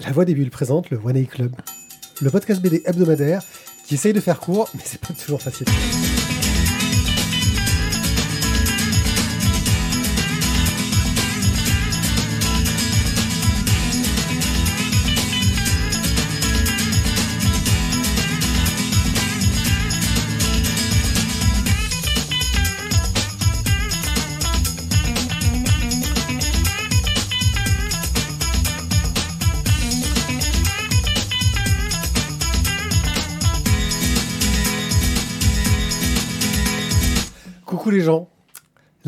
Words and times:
La 0.00 0.12
Voix 0.12 0.24
des 0.24 0.34
Bulles 0.34 0.50
présente 0.50 0.90
le 0.90 1.00
One 1.02 1.16
A 1.16 1.24
Club, 1.24 1.56
le 2.20 2.30
podcast 2.30 2.60
BD 2.62 2.82
hebdomadaire 2.84 3.42
qui 3.84 3.94
essaye 3.94 4.12
de 4.12 4.20
faire 4.20 4.38
court, 4.38 4.68
mais 4.74 4.82
c'est 4.84 5.00
pas 5.00 5.12
toujours 5.12 5.42
facile. 5.42 5.66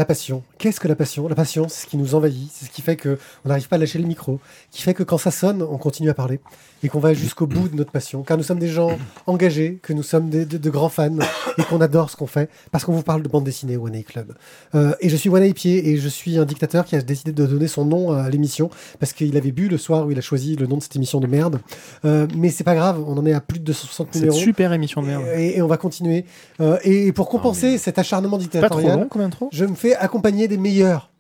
La 0.01 0.07
passion. 0.07 0.43
Qu'est-ce 0.57 0.81
que 0.81 0.89
la 0.89 0.97
passion? 0.97 1.29
La 1.29 1.35
passion, 1.35 1.67
c'est 1.69 1.83
ce 1.83 1.87
qui 1.87 1.99
nous 1.99 2.15
envahit, 2.15 2.49
c'est 2.51 2.65
ce 2.65 2.71
qui 2.71 2.81
fait 2.81 2.97
que 2.97 3.19
on 3.45 3.51
n'arrive 3.51 3.69
pas 3.69 3.77
à 3.77 3.79
lâcher 3.79 3.99
le 3.99 4.07
micro, 4.07 4.41
qui 4.71 4.81
fait 4.81 4.95
que 4.95 5.03
quand 5.03 5.19
ça 5.19 5.31
sonne, 5.31 5.61
on 5.63 5.77
continue 5.77 6.09
à 6.09 6.15
parler 6.15 6.41
et 6.83 6.89
qu'on 6.89 7.01
va 7.01 7.13
jusqu'au 7.13 7.47
bout 7.47 7.69
de 7.69 7.77
notre 7.77 7.91
passion. 7.93 8.23
Car 8.23 8.39
nous 8.39 8.43
sommes 8.43 8.59
des 8.59 8.69
gens 8.69 8.97
engagés, 9.27 9.79
que 9.83 9.93
nous 9.93 10.03
sommes 10.03 10.31
des- 10.31 10.47
de, 10.47 10.57
de 10.57 10.71
grands 10.71 10.89
fans 10.89 11.19
et 11.59 11.63
qu'on 11.65 11.83
adore 11.83 12.09
ce 12.09 12.17
qu'on 12.17 12.27
fait 12.27 12.49
parce 12.71 12.85
qu'on 12.87 12.95
vous 12.95 13.03
parle 13.03 13.21
de 13.23 13.29
bande 13.29 13.45
dessinée 13.45 13.77
One 13.77 13.95
A 13.95 14.03
Club. 14.03 14.33
Euh, 14.75 14.95
et 15.01 15.11
je 15.11 15.17
suis 15.17 15.29
One 15.29 15.43
A 15.43 15.53
Pied 15.53 15.91
et 15.91 15.99
je 15.99 16.09
suis 16.09 16.39
un 16.39 16.47
dictateur 16.47 16.87
qui 16.87 16.97
a 16.97 17.03
décidé 17.03 17.33
de 17.33 17.45
donner 17.45 17.69
son 17.69 17.85
nom 17.85 18.13
à 18.13 18.31
l'émission 18.31 18.71
parce 19.01 19.13
qu'il 19.13 19.37
avait 19.37 19.53
bu 19.53 19.69
le 19.69 19.77
soir 19.77 20.07
où 20.07 20.11
il 20.13 20.17
a 20.17 20.23
choisi 20.23 20.57
le 20.57 20.67
nom 20.67 20.79
de 20.79 20.83
cette 20.83 20.97
émission 20.97 21.21
de 21.21 21.27
merde. 21.27 21.61
Euh, 22.07 22.27
mais 22.35 22.49
c'est 22.49 22.65
pas 22.65 22.75
grave, 22.75 23.05
on 23.07 23.19
en 23.19 23.27
est 23.27 23.35
à 23.35 23.43
plus 23.43 23.59
de 23.59 23.65
260 23.67 24.09
Cette 24.13 24.23
numéros. 24.23 24.39
super 24.39 24.73
émission 24.73 25.03
de 25.03 25.09
merde. 25.09 25.25
Et, 25.37 25.59
et 25.59 25.63
on 25.63 25.67
va 25.69 25.77
continuer. 25.77 26.25
Euh, 26.63 26.79
et 26.85 27.13
pour 27.13 27.29
compenser 27.29 27.77
cet 27.77 27.99
acharnement 27.99 28.39
Pas 28.39 28.45
trop 28.45 28.79
dictatorial, 28.79 29.01
long, 29.01 29.49
je 29.53 29.67
me 29.67 29.75
fais 29.75 29.90
accompagner 29.95 30.49
des 30.49 30.57
meilleurs. 30.57 31.11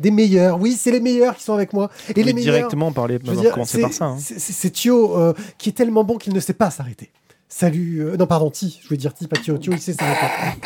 Des 0.00 0.10
meilleurs. 0.10 0.60
Oui, 0.60 0.72
c'est 0.78 0.90
les 0.90 1.00
meilleurs 1.00 1.36
qui 1.36 1.44
sont 1.44 1.52
avec 1.54 1.72
moi. 1.72 1.88
Et 2.08 2.14
les 2.14 2.24
Mais 2.24 2.32
meilleurs. 2.32 2.54
directement 2.56 2.90
parler, 2.92 3.18
je 3.24 3.30
veux 3.30 3.36
dire, 3.36 3.54
c'est- 3.64 3.80
par 3.80 3.92
ça. 3.92 4.04
hein? 4.06 4.16
c'est 4.18 4.70
Thio 4.70 5.16
euh, 5.16 5.32
qui 5.56 5.68
est 5.68 5.72
tellement 5.72 6.02
bon 6.04 6.16
qu'il 6.18 6.32
ne 6.34 6.40
sait 6.40 6.52
pas 6.54 6.70
s'arrêter. 6.70 7.10
Salut. 7.56 8.00
euh, 8.00 8.16
non, 8.16 8.26
pardon, 8.26 8.50
Ti. 8.50 8.80
Je 8.82 8.88
voulais 8.88 8.98
dire 8.98 9.14
Ti, 9.14 9.28
pas 9.28 9.36
Thio. 9.36 9.56
Thio, 9.58 9.72
il 9.74 9.80
sait 9.80 9.92
s'arrêter. 9.92 10.58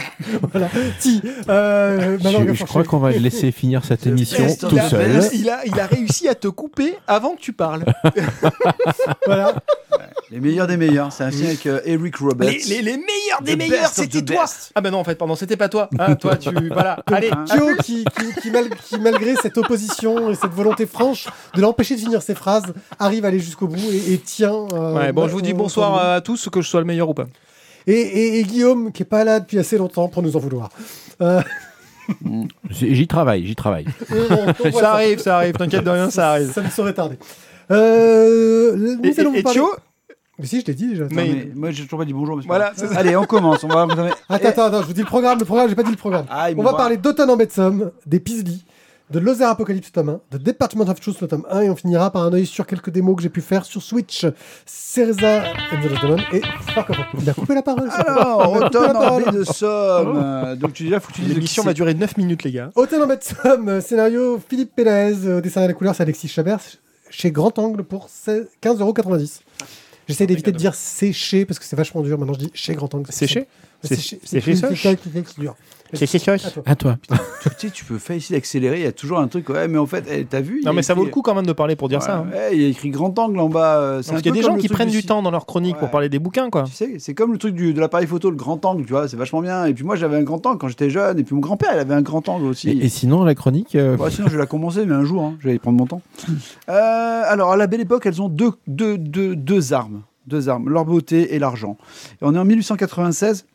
voilà. 0.51 0.71
Ti. 1.01 1.21
Euh, 1.51 2.17
Je, 2.19 2.55
je 2.55 2.65
crois 2.65 2.83
qu'on 2.83 2.97
va 2.99 3.11
le 3.13 3.19
laisser 3.19 3.53
finir 3.53 3.85
cette 3.85 4.07
émission 4.07 4.47
tout 4.59 4.69
qu'il 4.69 4.79
a- 4.81 4.89
seul. 4.89 5.21
Il 5.35 5.51
a, 5.51 5.67
il 5.67 5.79
a 5.79 5.85
réussi 5.87 6.29
à 6.29 6.35
te 6.35 6.49
couper 6.49 6.95
avant 7.07 7.35
que 7.37 7.41
tu 7.43 7.53
parles. 7.53 7.85
Voilà. 9.27 9.55
Les 10.31 10.41
meilleurs 10.41 10.67
des 10.67 10.77
meilleurs. 10.79 11.13
C'est 11.13 11.25
un 11.25 11.31
film 11.31 11.47
avec 11.47 11.67
euh, 11.67 11.81
Eric 11.85 12.17
Roberts. 12.17 12.49
Les, 12.49 12.59
les- 12.77 12.83
les 12.83 12.97
meilleurs 12.97 13.43
des 13.43 13.55
The 13.55 13.59
meilleurs, 13.59 13.89
c'était 13.91 14.23
toi. 14.23 14.43
best. 14.43 14.71
Ah 14.75 14.81
ben 14.81 14.91
non, 14.91 14.99
en 14.99 15.05
fait, 15.05 15.15
pardon, 15.17 15.35
c'était 15.37 15.57
pas 15.57 15.69
toi. 15.69 15.89
Ah, 15.99 16.15
toi, 16.17 16.37
tu. 16.37 16.49
Voilà. 16.73 17.03
Allez. 17.07 17.31
Hein. 17.31 17.45
Thio 17.47 17.67
qui, 17.83 18.05
qui, 18.05 18.41
qui, 18.43 18.51
mal- 18.51 18.71
qui, 18.89 18.99
malgré 18.99 19.35
cette 19.37 19.59
opposition 19.59 20.31
et 20.31 20.35
cette 20.35 20.53
volonté 20.53 20.87
franche 20.87 21.27
de 21.55 21.61
l'empêcher 21.61 21.97
de 21.97 22.01
finir 22.01 22.23
ses 22.23 22.35
phrases, 22.35 22.65
arrive 22.99 23.25
à 23.25 23.29
aller 23.29 23.39
jusqu'au 23.41 23.69
bout 23.69 23.79
et, 23.91 24.15
et 24.15 24.19
tient. 24.19 24.67
euh, 24.73 24.95
Ouais, 24.95 25.13
bon, 25.13 25.27
je 25.29 25.33
vous 25.33 25.43
dis 25.43 25.53
bonsoir 25.55 25.99
à 26.15 26.21
tous, 26.23 26.49
que 26.51 26.61
je 26.63 26.69
sois 26.69 26.78
le 26.81 26.87
meilleur 26.87 27.09
ou 27.09 27.15
pas. 27.15 27.27
Et, 27.87 27.93
et- 27.93 28.39
et 28.41 28.43
Guillaume, 28.45 28.93
qui 28.93 29.03
est 29.03 29.07
pas 29.07 29.25
là 29.25 29.41
depuis 29.41 29.59
assez 29.59 29.79
longtemps 29.79 30.09
pour 30.09 30.23
nous 30.23 30.37
en 30.37 30.41
vouloir. 30.41 30.69
Euh, 31.23 31.41
J'y 32.71 33.07
travaille, 33.07 33.47
j'y 33.47 33.55
travaille. 33.55 33.87
on- 34.11 34.67
on 34.67 34.71
voit 34.71 34.81
Ça 34.81 34.93
arrive, 34.95 35.19
ça 35.21 35.37
arrive, 35.39 35.55
t'inquiète 35.55 35.85
de 35.85 35.91
rien, 35.91 36.11
ça 36.11 36.31
arrive. 36.33 36.53
Ça 36.53 36.63
ne 36.63 36.69
saurait 36.71 36.95
tarder. 36.95 37.19
Euh, 37.71 38.77
nous 38.77 39.01
Et, 39.05 39.19
allons 39.21 39.31
et- 39.31 39.35
vous 39.35 39.39
et 39.39 39.43
parler- 39.43 39.59
Thio 39.61 39.69
Mais 40.39 40.47
si, 40.47 40.61
je 40.61 40.67
l'ai 40.67 40.75
dit 40.75 40.89
déjà. 40.89 41.05
Non, 41.05 41.09
Mais- 41.13 41.29
mais 41.29 41.49
moi, 41.55 41.71
j'ai 41.71 41.85
toujours 41.85 41.99
pas 41.99 42.05
dit 42.05 42.13
bonjour. 42.13 42.41
Voilà, 42.47 42.73
ça. 42.77 42.87
Allez, 42.97 43.17
on 43.17 43.25
commence. 43.25 43.65
On 43.65 43.69
va. 43.69 43.83
Attends, 44.29 44.49
attends, 44.49 44.65
attends, 44.65 44.83
je 44.83 44.87
vous 44.87 44.93
dis 44.93 45.01
le 45.01 45.07
programme. 45.07 45.39
Le 45.39 45.45
programme, 45.45 45.69
j'ai 45.69 45.75
pas 45.75 45.83
dit 45.83 45.91
le 45.91 45.97
programme. 45.97 46.27
Ah, 46.31 46.49
On 46.57 46.63
va 46.63 46.71
voit. 46.71 46.77
parler 46.79 46.97
d'Automne 46.97 47.29
en 47.31 47.37
Betsum, 47.37 47.91
des 48.07 48.21
Pisli, 48.21 48.65
de 49.11 49.19
Lothaire 49.19 49.49
Apocalypse 49.49 49.91
tome 49.91 50.21
1, 50.33 50.39
de 50.39 50.39
Department 50.39 50.89
of 50.89 51.01
Truth 51.01 51.21
le 51.21 51.29
tome 51.29 51.47
1, 51.51 51.63
et 51.63 51.71
on 51.71 51.77
finira 51.77 52.11
par 52.11 52.23
un 52.23 52.33
œil 52.33 52.47
sur 52.47 52.67
quelques 52.67 52.91
démos 52.91 53.17
que 53.17 53.23
j'ai 53.23 53.29
pu 53.29 53.41
faire 53.41 53.65
sur 53.65 53.83
Switch, 53.83 54.27
Cereza 54.67 55.45
and 55.73 55.81
the 55.83 56.03
Demon 56.03 56.17
et 56.33 56.43
Spark 56.71 56.91
of. 56.91 56.99
Il 57.21 57.31
a 57.31 57.35
coupé 57.35 57.55
la 57.55 57.63
parole. 57.63 57.89
Alors, 57.91 58.53
automne 58.53 58.97
en 58.97 59.19
baie 59.19 59.33
de 59.33 59.45
Somme. 59.45 60.57
Donc, 60.57 60.75
tu 60.75 60.85
dis 60.85 60.91
là, 60.91 61.01
faut 61.01 61.09
que 61.09 61.17
tu 61.17 61.23
dises 61.23 61.35
L'émission 61.35 61.63
va 61.63 61.73
durer 61.73 61.95
9 61.95 62.17
minutes, 62.17 62.45
les 62.45 62.53
gars. 62.53 62.71
Automne 62.75 63.03
en 63.03 63.07
Betsum, 63.07 63.69
euh, 63.69 63.81
scénario 63.81 64.41
Philippe 64.47 64.75
Pérez, 64.75 65.17
euh, 65.25 65.41
dessin 65.41 65.63
à 65.63 65.67
la 65.67 65.73
couleur, 65.75 65.95
c'est 65.95 66.03
Alexis 66.03 66.29
Chabert, 66.29 66.61
chez 67.11 67.31
Grand 67.31 67.59
Angle 67.59 67.85
pour 67.85 68.09
15,90€. 68.09 69.41
J'essaie 70.09 70.27
d'éviter 70.27 70.53
de 70.53 70.57
dire 70.57 70.75
séché 70.75 71.45
parce 71.45 71.59
que 71.59 71.65
c'est 71.65 71.77
vachement 71.77 72.01
dur. 72.03 72.19
Maintenant, 72.19 72.35
je 72.35 72.39
dis 72.41 72.51
chez 72.55 72.75
Grand 72.75 72.93
Angle. 72.95 73.13
Séché? 73.13 73.47
C'est 73.83 73.95
C'est- 73.95 74.01
chez 74.03 74.21
c'est 74.25 74.41
chez 74.41 74.55
c'est- 74.57 74.61
Soch 74.61 74.71
c'est- 75.95 76.07
chez 76.07 76.19
Soch. 76.19 76.59
À 76.67 76.75
toi. 76.75 76.97
Tu 77.59 77.69
sais, 77.69 77.71
tu 77.71 77.85
peux 77.85 77.97
faire 77.99 78.17
ici 78.17 78.33
d'accélérer. 78.33 78.79
Il 78.81 78.83
y 78.83 78.87
a 78.87 78.93
toujours 78.93 79.21
un 79.21 79.29
truc. 79.29 79.49
Ouais, 79.49 79.69
mais 79.69 79.79
en 79.79 79.87
fait, 79.87 80.05
eh, 80.11 80.25
t'as 80.27 80.41
vu 80.41 80.61
Non, 80.65 80.73
a 80.73 80.75
mais 80.75 80.83
ça 80.83 80.93
vaut 80.93 81.05
le 81.05 81.11
coup 81.11 81.23
quand 81.23 81.35
même 81.35 81.47
de 81.47 81.53
parler 81.53 81.77
pour 81.77 81.89
dire 81.89 82.01
Ouais, 82.01 82.05
ça. 82.05 82.19
hein. 82.19 82.27
ouais, 82.31 82.51
il 82.53 82.61
y 82.61 82.65
a 82.67 82.69
écrit 82.69 82.91
grand 82.91 83.17
angle 83.19 83.39
en 83.39 83.49
bas. 83.49 83.79
euh, 83.79 84.03
c'est 84.03 84.11
Parce 84.11 84.23
qu'il 84.23 84.35
y 84.35 84.39
a 84.39 84.43
des 84.43 84.47
gens 84.47 84.57
qui 84.57 84.69
prennent 84.69 84.91
du 84.91 85.03
temps 85.05 85.23
dans 85.23 85.31
leur 85.31 85.47
chronique 85.47 85.77
pour 85.79 85.89
parler 85.91 86.09
des 86.09 86.19
bouquins, 86.19 86.51
quoi. 86.51 86.65
Tu 86.65 86.73
sais, 86.73 86.97
c'est 86.99 87.15
comme 87.15 87.33
le 87.33 87.39
truc 87.39 87.55
du, 87.55 87.73
de 87.73 87.81
l'appareil 87.81 88.07
photo, 88.09 88.29
le 88.31 88.37
grand 88.37 88.63
angle, 88.67 88.85
tu 88.85 88.91
vois, 88.93 89.09
c'est 89.09 89.17
vachement 89.17 89.41
bien. 89.41 89.65
Et 89.67 89.73
puis 89.73 89.85
moi, 89.85 89.97
j'avais 89.97 90.17
un 90.17 90.23
grand 90.25 90.45
angle 90.47 90.59
quand 90.59 90.69
j'étais 90.69 90.91
jeune. 90.91 91.19
Et 91.21 91.25
puis 91.25 91.35
mon 91.35 91.41
grand-père, 91.41 91.71
il 91.73 91.79
avait 91.79 91.95
un 91.95 92.03
grand 92.03 92.29
angle 92.29 92.47
aussi. 92.47 92.69
Et, 92.69 92.85
et 92.85 92.89
sinon, 92.89 93.23
la 93.25 93.35
chronique, 93.37 93.75
euh, 93.77 93.97
Ouais, 93.97 94.11
sinon, 94.11 94.27
je 94.27 94.33
vais 94.33 94.39
la 94.39 94.47
commencer, 94.47 94.85
mais 94.85 94.95
un 94.95 95.05
jour, 95.05 95.23
hein, 95.23 95.37
je 95.41 95.49
vais 95.49 95.55
y 95.55 95.59
prendre 95.59 95.79
mon 95.79 95.87
temps. 95.87 96.03
Euh, 96.69 97.23
alors, 97.27 97.53
à 97.53 97.57
la 97.57 97.67
belle 97.67 97.81
époque, 97.81 98.05
elles 98.05 98.21
ont 98.21 98.29
deux, 98.29 98.51
deux, 98.67 98.99
deux, 98.99 99.35
deux 99.37 99.73
armes. 99.73 100.03
Deux 100.27 100.49
armes, 100.51 100.69
leur 100.69 100.85
beauté 100.85 101.35
et 101.35 101.39
l'argent. 101.39 101.79
Et 102.15 102.17
on 102.23 102.35
est 102.35 102.39
en 102.39 102.45
1896. 102.45 103.47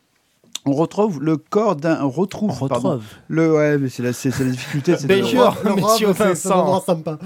On 0.66 0.72
retrouve 0.72 1.22
le 1.22 1.36
corps 1.36 1.76
d'un. 1.76 2.02
On 2.02 2.08
retrouve. 2.08 2.68
pardon. 2.68 3.00
le, 3.28 3.52
ouais, 3.54 3.78
mais 3.78 3.88
c'est 3.90 4.02
la, 4.02 4.12
c'est, 4.12 4.30
c'est 4.30 4.44
la 4.44 4.50
difficulté. 4.50 4.96
c'est 4.96 5.02
de- 5.06 5.08
Ben, 5.08 5.24
sûr. 5.24 5.56
Monsieur 5.76 6.08
Vincent. 6.12 6.34
c'est 6.34 6.48
un 6.52 6.56
endroit 6.56 6.82
sympa. 6.84 7.18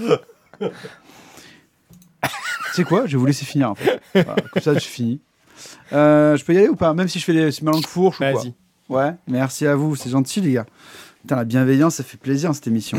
C'est 2.75 2.85
quoi? 2.85 3.07
Je 3.07 3.13
vais 3.13 3.19
vous 3.19 3.27
laisser 3.27 3.45
finir. 3.45 3.71
en 3.71 3.75
fait. 3.75 4.01
Voilà, 4.15 4.37
comme 4.53 4.63
ça, 4.63 4.75
je 4.75 4.79
finis. 4.81 5.21
Euh, 5.93 6.37
je 6.37 6.45
peux 6.45 6.55
y 6.55 6.59
aller 6.59 6.69
ou 6.69 6.77
pas? 6.77 6.95
Même 6.95 7.09
si 7.09 7.19
je 7.19 7.25
fais 7.25 7.33
les, 7.33 7.51
ma 7.63 7.73
langue 7.73 7.87
fourche 7.87 8.17
ou 8.17 8.25
quoi 8.25 8.33
Vas-y. 8.33 8.55
Ouais, 8.89 9.15
merci 9.27 9.67
à 9.67 9.75
vous, 9.75 9.97
c'est 9.97 10.11
gentil 10.11 10.41
les 10.41 10.53
gars. 10.53 10.67
Putain, 11.23 11.37
la 11.37 11.45
bienveillance, 11.45 11.97
ça 11.97 12.05
fait 12.05 12.17
plaisir 12.17 12.55
cette 12.55 12.69
émission. 12.69 12.99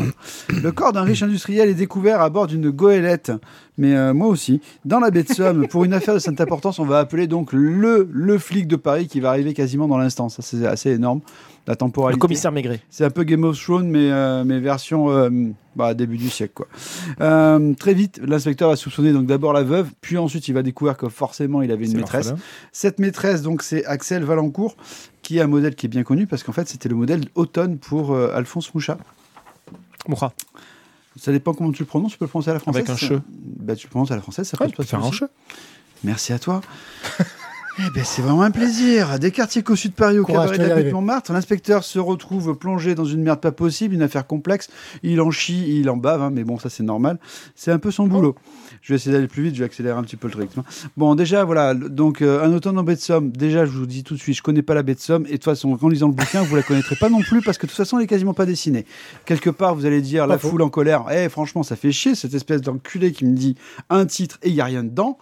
Le 0.62 0.72
corps 0.72 0.92
d'un 0.92 1.02
riche 1.02 1.22
industriel 1.22 1.68
est 1.68 1.74
découvert 1.74 2.20
à 2.20 2.28
bord 2.28 2.46
d'une 2.46 2.70
goélette, 2.70 3.32
mais 3.78 3.96
euh, 3.96 4.12
moi 4.12 4.28
aussi, 4.28 4.60
dans 4.84 5.00
la 5.00 5.10
baie 5.10 5.22
de 5.22 5.32
Somme. 5.32 5.66
Pour 5.68 5.84
une 5.84 5.94
affaire 5.94 6.14
de 6.14 6.18
cette 6.18 6.40
importance, 6.40 6.78
on 6.78 6.84
va 6.84 6.98
appeler 6.98 7.26
donc 7.26 7.52
le, 7.52 8.08
le 8.12 8.38
flic 8.38 8.66
de 8.68 8.76
Paris 8.76 9.08
qui 9.08 9.20
va 9.20 9.30
arriver 9.30 9.54
quasiment 9.54 9.88
dans 9.88 9.96
l'instant. 9.98 10.28
Ça, 10.28 10.42
c'est 10.42 10.66
assez 10.66 10.90
énorme. 10.90 11.20
La 11.66 11.72
Le 11.74 11.76
temporalité. 11.78 12.18
commissaire 12.18 12.52
Maigret. 12.52 12.80
C'est 12.88 13.04
un 13.04 13.10
peu 13.10 13.22
Game 13.22 13.44
of 13.44 13.58
Thrones, 13.62 13.88
mais, 13.88 14.10
euh, 14.10 14.44
mais 14.44 14.60
version 14.60 15.10
euh, 15.10 15.30
bah, 15.76 15.94
début 15.94 16.16
du 16.16 16.28
siècle. 16.30 16.54
Quoi. 16.54 16.68
Très 17.78 17.94
vite, 17.94 18.20
l'inspecteur 18.24 18.70
va 18.70 18.76
soupçonner 18.76 19.12
donc 19.12 19.26
d'abord 19.26 19.52
la 19.52 19.62
veuve, 19.62 19.88
puis 20.00 20.18
ensuite 20.18 20.48
il 20.48 20.54
va 20.54 20.62
découvrir 20.62 20.96
que 20.96 21.08
forcément 21.08 21.62
il 21.62 21.70
avait 21.70 21.86
une 21.86 21.96
maîtresse. 21.96 22.32
Cette 22.72 22.98
maîtresse, 22.98 23.42
donc, 23.42 23.62
c'est 23.62 23.84
Axel 23.84 24.24
Valancourt, 24.24 24.74
qui 25.30 25.38
est 25.38 25.42
un 25.42 25.46
modèle 25.46 25.76
qui 25.76 25.86
est 25.86 25.88
bien 25.88 26.02
connu 26.02 26.26
parce 26.26 26.42
qu'en 26.42 26.50
fait, 26.50 26.68
c'était 26.68 26.88
le 26.88 26.96
modèle 26.96 27.20
automne 27.36 27.78
pour 27.78 28.14
euh, 28.14 28.34
Alphonse 28.34 28.74
Mouchat. 28.74 28.98
Moura. 30.08 30.32
Ça 31.14 31.30
dépend 31.30 31.54
comment 31.54 31.70
tu 31.70 31.84
le 31.84 31.86
prononces, 31.86 32.10
tu 32.10 32.18
peux 32.18 32.24
le 32.24 32.30
prononcer 32.30 32.50
à 32.50 32.54
la 32.54 32.58
française. 32.58 32.90
Avec 32.90 32.90
un 32.90 32.96
che. 32.96 33.20
Bah, 33.28 33.76
tu 33.76 33.86
le 33.86 33.90
prononces 33.90 34.10
à 34.10 34.16
la 34.16 34.22
française, 34.22 34.48
ça 34.48 34.60
Ouais, 34.60 34.66
de 34.66 34.82
faire 34.82 35.04
un 35.04 35.12
che. 35.12 35.22
Merci 36.02 36.32
à 36.32 36.40
toi. 36.40 36.62
Eh 37.82 37.90
ben, 37.94 38.04
c'est 38.04 38.20
vraiment 38.20 38.42
un 38.42 38.50
plaisir. 38.50 39.18
Des 39.18 39.30
quartiers 39.30 39.62
cossus 39.62 39.88
de 39.88 39.94
Paris 39.94 40.18
au 40.18 40.24
Courage, 40.24 40.50
cabaret 40.50 40.82
de 40.82 40.88
la. 40.88 40.92
Montmartre, 40.92 41.32
l'inspecteur 41.32 41.82
se 41.82 41.98
retrouve 41.98 42.54
plongé 42.54 42.94
dans 42.94 43.06
une 43.06 43.22
merde 43.22 43.40
pas 43.40 43.52
possible, 43.52 43.94
une 43.94 44.02
affaire 44.02 44.26
complexe. 44.26 44.68
Il 45.02 45.20
en 45.22 45.30
chie, 45.30 45.78
il 45.78 45.88
en 45.88 45.96
bave, 45.96 46.20
hein, 46.20 46.30
mais 46.30 46.44
bon, 46.44 46.58
ça 46.58 46.68
c'est 46.68 46.82
normal. 46.82 47.18
C'est 47.54 47.72
un 47.72 47.78
peu 47.78 47.90
son 47.90 48.06
boulot. 48.06 48.34
Je 48.82 48.92
vais 48.92 48.96
essayer 48.96 49.12
d'aller 49.12 49.28
plus 49.28 49.44
vite, 49.44 49.54
je 49.54 49.60
vais 49.60 49.64
accélérer 49.64 49.96
un 49.96 50.02
petit 50.02 50.16
peu 50.16 50.28
le 50.28 50.32
truc. 50.32 50.50
Bon, 50.98 51.14
déjà, 51.14 51.44
voilà, 51.44 51.72
donc 51.72 52.20
un 52.20 52.52
automne 52.52 52.78
en 52.78 52.82
baie 52.82 52.96
de 52.96 53.00
Somme. 53.00 53.30
Déjà, 53.30 53.64
je 53.64 53.70
vous 53.70 53.86
dis 53.86 54.02
tout 54.02 54.14
de 54.14 54.20
suite, 54.20 54.36
je 54.36 54.42
connais 54.42 54.62
pas 54.62 54.74
la 54.74 54.82
baie 54.82 54.94
de 54.94 55.00
Somme, 55.00 55.24
et 55.26 55.30
de 55.30 55.32
toute 55.36 55.44
façon, 55.44 55.78
en 55.80 55.88
lisant 55.88 56.08
le 56.08 56.14
bouquin, 56.14 56.42
vous 56.42 56.56
la 56.56 56.62
connaîtrez 56.62 56.96
pas 56.96 57.08
non 57.08 57.20
plus, 57.20 57.40
parce 57.40 57.56
que 57.56 57.66
de 57.66 57.70
toute 57.70 57.78
façon, 57.78 57.98
elle 57.98 58.04
est 58.04 58.08
quasiment 58.08 58.34
pas 58.34 58.46
dessinée. 58.46 58.84
Quelque 59.24 59.48
part, 59.48 59.74
vous 59.74 59.86
allez 59.86 60.02
dire, 60.02 60.26
la 60.26 60.38
faux. 60.38 60.50
foule 60.50 60.62
en 60.62 60.68
colère, 60.68 61.06
eh, 61.10 61.30
franchement, 61.30 61.62
ça 61.62 61.76
fait 61.76 61.92
chier, 61.92 62.14
cette 62.14 62.34
espèce 62.34 62.60
d'enculé 62.60 63.12
qui 63.12 63.24
me 63.24 63.34
dit 63.34 63.54
un 63.88 64.04
titre 64.04 64.38
et 64.42 64.50
il 64.50 64.54
y 64.54 64.60
a 64.60 64.66
rien 64.66 64.84
dedans. 64.84 65.18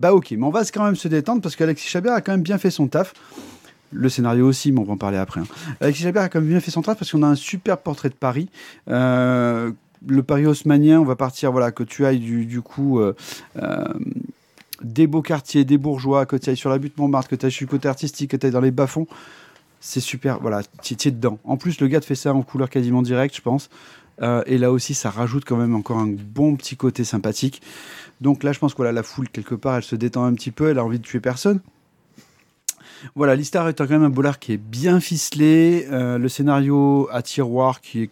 Bah 0.00 0.14
ok, 0.14 0.30
mais 0.30 0.44
on 0.44 0.50
va 0.50 0.64
quand 0.64 0.84
même 0.84 0.96
se 0.96 1.08
détendre 1.08 1.42
parce 1.42 1.56
qu'Alexis 1.56 1.86
Chabert 1.88 2.14
a 2.14 2.22
quand 2.22 2.32
même 2.32 2.42
bien 2.42 2.56
fait 2.56 2.70
son 2.70 2.88
taf. 2.88 3.12
Le 3.92 4.08
scénario 4.08 4.46
aussi, 4.48 4.72
mais 4.72 4.80
on 4.80 4.84
va 4.84 4.94
en 4.94 4.96
parler 4.96 5.18
après. 5.18 5.42
hein. 5.42 5.46
Alexis 5.80 6.04
Chabert 6.04 6.22
a 6.22 6.28
quand 6.30 6.40
même 6.40 6.48
bien 6.48 6.60
fait 6.60 6.70
son 6.70 6.80
taf 6.80 6.98
parce 6.98 7.12
qu'on 7.12 7.22
a 7.22 7.26
un 7.26 7.34
super 7.34 7.76
portrait 7.76 8.08
de 8.08 8.14
Paris. 8.14 8.48
Euh, 8.88 9.72
le 10.06 10.22
Paris 10.22 10.46
haussmanien, 10.46 11.00
on 11.00 11.04
va 11.04 11.16
partir, 11.16 11.52
voilà, 11.52 11.70
que 11.70 11.82
tu 11.82 12.06
ailles 12.06 12.18
du, 12.18 12.62
coup 12.62 12.98
euh, 12.98 13.14
euh, 13.62 13.84
des 14.82 15.06
beaux 15.06 15.20
quartiers, 15.20 15.66
des 15.66 15.76
bourgeois, 15.76 16.24
que 16.24 16.36
tu 16.36 16.48
ailles 16.48 16.56
sur 16.56 16.70
la 16.70 16.78
butte 16.78 16.96
Montmartre, 16.96 17.28
que 17.28 17.36
tu 17.36 17.44
ailles 17.44 17.52
sur 17.52 17.66
le 17.66 17.70
côté 17.70 17.86
artistique, 17.86 18.30
que 18.30 18.38
tu 18.38 18.46
ailles 18.46 18.52
dans 18.52 18.62
les 18.62 18.70
bas-fonds. 18.70 19.06
C'est 19.80 20.00
super, 20.00 20.40
voilà, 20.40 20.62
tu 20.82 20.94
es 20.94 21.10
dedans. 21.10 21.38
En 21.44 21.58
plus, 21.58 21.78
le 21.78 21.88
gars 21.88 22.00
te 22.00 22.06
fait 22.06 22.14
ça 22.14 22.32
en 22.32 22.40
couleur 22.40 22.70
quasiment 22.70 23.02
directe, 23.02 23.36
je 23.36 23.42
pense. 23.42 23.68
Et 24.44 24.58
là 24.58 24.70
aussi, 24.70 24.92
ça 24.92 25.08
rajoute 25.08 25.44
quand 25.46 25.56
même 25.56 25.74
encore 25.74 25.96
un 25.96 26.06
bon 26.06 26.54
petit 26.54 26.76
côté 26.76 27.04
sympathique. 27.04 27.62
Donc 28.20 28.42
là, 28.42 28.52
je 28.52 28.58
pense 28.58 28.72
que 28.72 28.78
voilà, 28.78 28.92
la 28.92 29.02
foule, 29.02 29.28
quelque 29.28 29.54
part, 29.54 29.76
elle 29.76 29.82
se 29.82 29.96
détend 29.96 30.24
un 30.24 30.34
petit 30.34 30.50
peu, 30.50 30.68
elle 30.68 30.78
a 30.78 30.84
envie 30.84 30.98
de 30.98 31.04
tuer 31.04 31.20
personne. 31.20 31.60
Voilà, 33.14 33.34
l'histoire 33.34 33.68
est 33.68 33.74
quand 33.78 33.88
même 33.88 34.02
un 34.02 34.10
bolard 34.10 34.38
qui 34.38 34.52
est 34.52 34.58
bien 34.58 35.00
ficelé. 35.00 35.86
euh, 35.90 36.18
le 36.18 36.28
scénario 36.28 37.08
à 37.12 37.22
tiroir 37.22 37.80
qui 37.80 38.02
est 38.02 38.10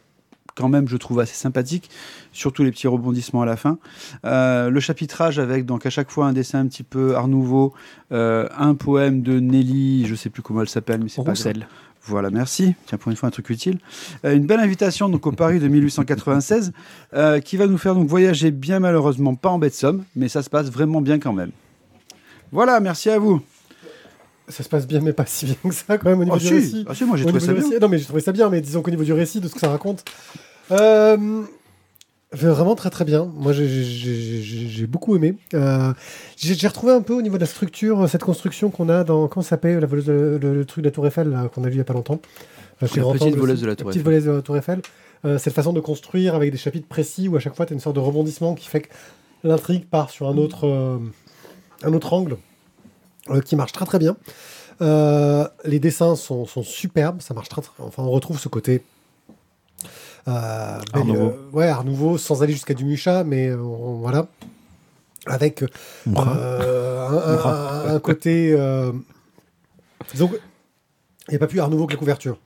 quand 0.55 0.69
même, 0.69 0.89
je 0.89 0.97
trouve, 0.97 1.21
assez 1.21 1.35
sympathique. 1.35 1.89
Surtout 2.33 2.65
les 2.65 2.73
petits 2.73 2.89
rebondissements 2.89 3.43
à 3.43 3.47
la 3.47 3.57
fin. 3.57 3.79
Euh, 4.25 4.71
le 4.71 4.81
chapitrage 4.81 5.39
avec 5.39 5.67
donc 5.67 5.87
à 5.87 5.91
chaque 5.91 6.11
fois 6.11 6.27
un 6.27 6.33
dessin 6.33 6.61
un 6.61 6.67
petit 6.67 6.83
peu 6.83 7.15
Art 7.15 7.29
Nouveau, 7.29 7.75
euh, 8.11 8.49
un 8.57 8.75
poème 8.75 9.23
de 9.23 9.39
Nelly, 9.39 10.07
je 10.07 10.15
sais 10.15 10.31
plus 10.31 10.43
comment 10.43 10.63
elle 10.63 10.69
s'appelle, 10.69 11.01
mais 11.03 11.09
c'est 11.09 11.23
pas 11.25 11.35
grave. 11.35 11.69
Voilà, 12.05 12.31
merci. 12.31 12.75
Tiens, 12.87 12.97
pour 12.99 13.11
une 13.11 13.17
fois, 13.17 13.29
un 13.29 13.31
truc 13.31 13.51
utile. 13.51 13.79
Euh, 14.25 14.35
une 14.35 14.47
belle 14.47 14.61
invitation 14.61 15.09
donc 15.09 15.27
au 15.27 15.33
Paris 15.33 15.59
de 15.59 15.69
1896 15.69 16.73
euh, 17.15 17.41
qui 17.41 17.57
va 17.57 17.67
nous 17.67 17.77
faire 17.79 17.95
donc 17.95 18.09
voyager 18.09 18.51
bien 18.51 18.81
malheureusement 18.81 19.35
pas 19.35 19.51
en 19.51 19.59
baie 19.59 19.69
de 19.69 19.75
Somme, 19.75 20.05
mais 20.17 20.29
ça 20.29 20.43
se 20.43 20.49
passe 20.51 20.71
vraiment 20.71 21.01
bien 21.03 21.19
quand 21.19 21.33
même. 21.35 21.51
Voilà, 22.51 22.81
merci 22.81 23.11
à 23.11 23.19
vous. 23.19 23.43
Ça 24.49 24.63
se 24.63 24.69
passe 24.71 24.87
bien, 24.87 25.01
mais 25.03 25.13
pas 25.13 25.27
si 25.27 25.45
bien 25.45 25.57
que 25.63 25.75
ça, 25.75 25.99
quand 25.99 26.09
même, 26.09 26.21
au 26.21 26.25
niveau 26.25 26.37
Ah 26.37 26.41
du 26.41 26.47
si, 26.47 26.55
récit. 26.55 26.85
ah 26.89 26.95
si, 26.95 27.05
moi 27.05 27.19
j'ai 27.19 27.27
trouvé 27.27 27.41
ça 27.41 27.53
bien. 27.53 27.63
récit- 27.63 27.79
Non, 27.81 27.89
mais 27.91 27.99
j'ai 27.99 28.05
trouvé 28.07 28.23
ça 28.23 28.33
bien, 28.33 28.49
mais 28.49 28.63
disons 28.63 28.81
qu'au 28.81 28.91
niveau 28.91 29.05
du 29.05 29.13
récit, 29.13 29.41
de 29.41 29.49
ce 29.49 29.53
que 29.53 29.61
ça 29.61 29.69
raconte, 29.69 30.03
euh, 30.71 31.43
vraiment 32.33 32.75
très 32.75 32.91
très 32.91 33.05
bien. 33.05 33.31
Moi, 33.37 33.53
j'ai- 33.53 34.87
beaucoup 34.87 35.17
aimé. 35.17 35.37
Euh, 35.55 35.93
j'ai 36.37 36.69
retrouvé 36.69 36.93
un 36.93 37.01
peu 37.03 37.15
au 37.15 37.23
niveau 37.23 37.37
de 37.37 37.41
la 37.43 37.47
structure, 37.47 38.09
cette 38.09 38.23
construction 38.25 38.71
qu'on 38.71 38.89
a 38.89 39.05
dans. 39.05 39.29
Comment 39.29 39.43
ça 39.43 39.51
s'appelle 39.51 39.79
la 39.79 39.87
voleuse 39.87 40.07
de- 40.07 40.39
le, 40.41 40.55
le 40.55 40.65
truc 40.65 40.85
de 40.85 40.89
la 40.89 40.93
Tour 40.93 41.07
Eiffel, 41.07 41.35
qu'on 41.55 41.65
a 41.65 41.69
vu 41.69 41.75
il 41.75 41.79
y 41.79 41.81
a 41.81 41.85
pas 41.85 41.95
longtemps 41.95 42.21
Euh, 42.83 42.87
La 42.87 42.89
petite 42.89 43.23
Angle 43.23 43.39
voleuse 43.41 43.61
de 43.61 43.67
la 43.67 43.75
Tour 43.77 43.89
petite 43.89 44.03
voleuse 44.03 44.25
de 44.27 44.31
la 44.31 44.43
Tour 44.43 44.57
Eiffel. 44.57 44.81
Euh, 45.25 45.37
cette 45.39 45.53
façon 45.55 45.73
de 45.73 45.81
construire 45.81 46.35
avec 46.37 46.53
des 46.53 46.59
chapitres 46.59 46.87
précis 46.87 47.27
où 47.29 47.37
à 47.37 47.41
chaque 47.41 47.57
fois, 47.57 47.67
tu 47.67 47.73
as 47.73 47.75
une 47.75 47.81
sorte 47.81 47.97
de 47.97 48.01
rebondissement 48.01 48.55
qui 48.55 48.69
fait 48.69 48.83
que 48.83 48.89
l'intrigue 49.43 49.85
part 49.87 50.11
sur 50.11 50.29
un 50.29 50.37
autre, 50.37 50.65
euh, 50.69 50.99
un 51.83 51.93
autre 51.93 52.13
angle 52.13 52.37
qui 53.45 53.57
marche 53.57 53.73
très 53.73 53.85
très 53.85 53.99
bien. 53.99 54.17
Les 54.81 55.81
dessins 55.81 56.15
sont, 56.17 56.47
sont 56.47 56.63
superbes, 56.63 57.21
ça 57.21 57.35
marche 57.35 57.49
très, 57.49 57.63
très 57.63 57.73
Enfin, 57.81 58.05
on 58.05 58.11
retrouve 58.11 58.39
ce 58.39 58.49
côté. 58.49 58.83
Euh, 60.29 60.79
Art 60.93 61.05
Nouveau. 61.05 61.27
euh, 61.31 61.51
ouais, 61.53 61.69
Art 61.69 61.85
Nouveau, 61.85 62.19
sans 62.19 62.43
aller 62.43 62.53
jusqu'à 62.53 62.75
du 62.75 62.85
Mucha, 62.85 63.25
mais 63.25 63.49
euh, 63.49 63.59
on- 63.61 63.95
voilà. 64.01 64.27
Avec 65.27 65.63
un, 65.63 66.21
un- 66.21 67.39
un- 67.45 67.95
un 67.97 68.01
côté. 68.01 68.53
Disons 70.13 70.31
il 71.29 71.33
n'y 71.33 71.37
a 71.37 71.39
pas 71.41 71.47
plus 71.47 71.61
Art 71.61 71.69
Nouveau 71.71 71.87
que 71.87 71.93
la 71.93 71.99
couverture 71.99 72.39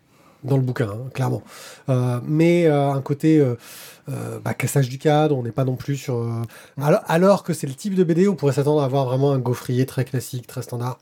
dans 0.43 0.57
le 0.57 0.63
bouquin, 0.63 0.89
hein, 0.91 1.09
clairement. 1.15 1.43
Euh, 1.89 2.19
mais 2.25 2.67
euh, 2.67 2.91
un 2.91 3.01
côté 3.01 3.39
euh, 3.39 3.55
bah, 4.45 4.55
cassage 4.55 4.89
du 4.89 4.99
cadre, 4.99 5.37
on 5.37 5.43
n'est 5.45 5.53
pas 5.53 5.65
non 5.65 5.77
plus 5.77 5.97
sur. 5.97 6.27
alors, 6.81 7.01
alors 7.07 7.43
que 7.45 7.53
c'est 7.53 7.69
le 7.69 7.75
type 7.75 7.95
de 7.95 8.03
BD, 8.03 8.27
on 8.27 8.35
pourrait 8.35 8.53
s'attendre 8.55 8.83
à 8.83 8.85
avoir 8.85 9.05
vraiment 9.05 9.31
un 9.33 9.39
gaufrier 9.39 9.87
très 9.87 10.05
classique, 10.05 10.47
très 10.49 10.63
standard. 10.63 10.99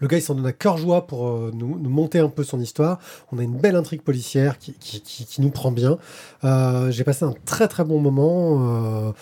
Le 0.00 0.06
gars, 0.08 0.18
il 0.18 0.22
s'en 0.22 0.34
donne 0.34 0.46
à 0.46 0.52
cœur 0.52 0.76
joie 0.76 1.06
pour 1.06 1.26
euh, 1.28 1.50
nous, 1.54 1.78
nous 1.78 1.90
monter 1.90 2.18
un 2.18 2.28
peu 2.28 2.44
son 2.44 2.60
histoire. 2.60 2.98
On 3.32 3.38
a 3.38 3.42
une 3.42 3.56
belle 3.56 3.76
intrigue 3.76 4.02
policière 4.02 4.58
qui, 4.58 4.72
qui- 4.74 5.00
qui- 5.00 5.24
qui 5.24 5.40
nous 5.40 5.50
prend 5.50 5.72
bien. 5.72 5.98
Euh, 6.44 6.90
J'ai 6.90 7.04
passé 7.04 7.24
un 7.24 7.34
très 7.44 7.68
très 7.68 7.84
bon 7.84 8.00
moment, 8.00 9.06
euh, 9.08 9.12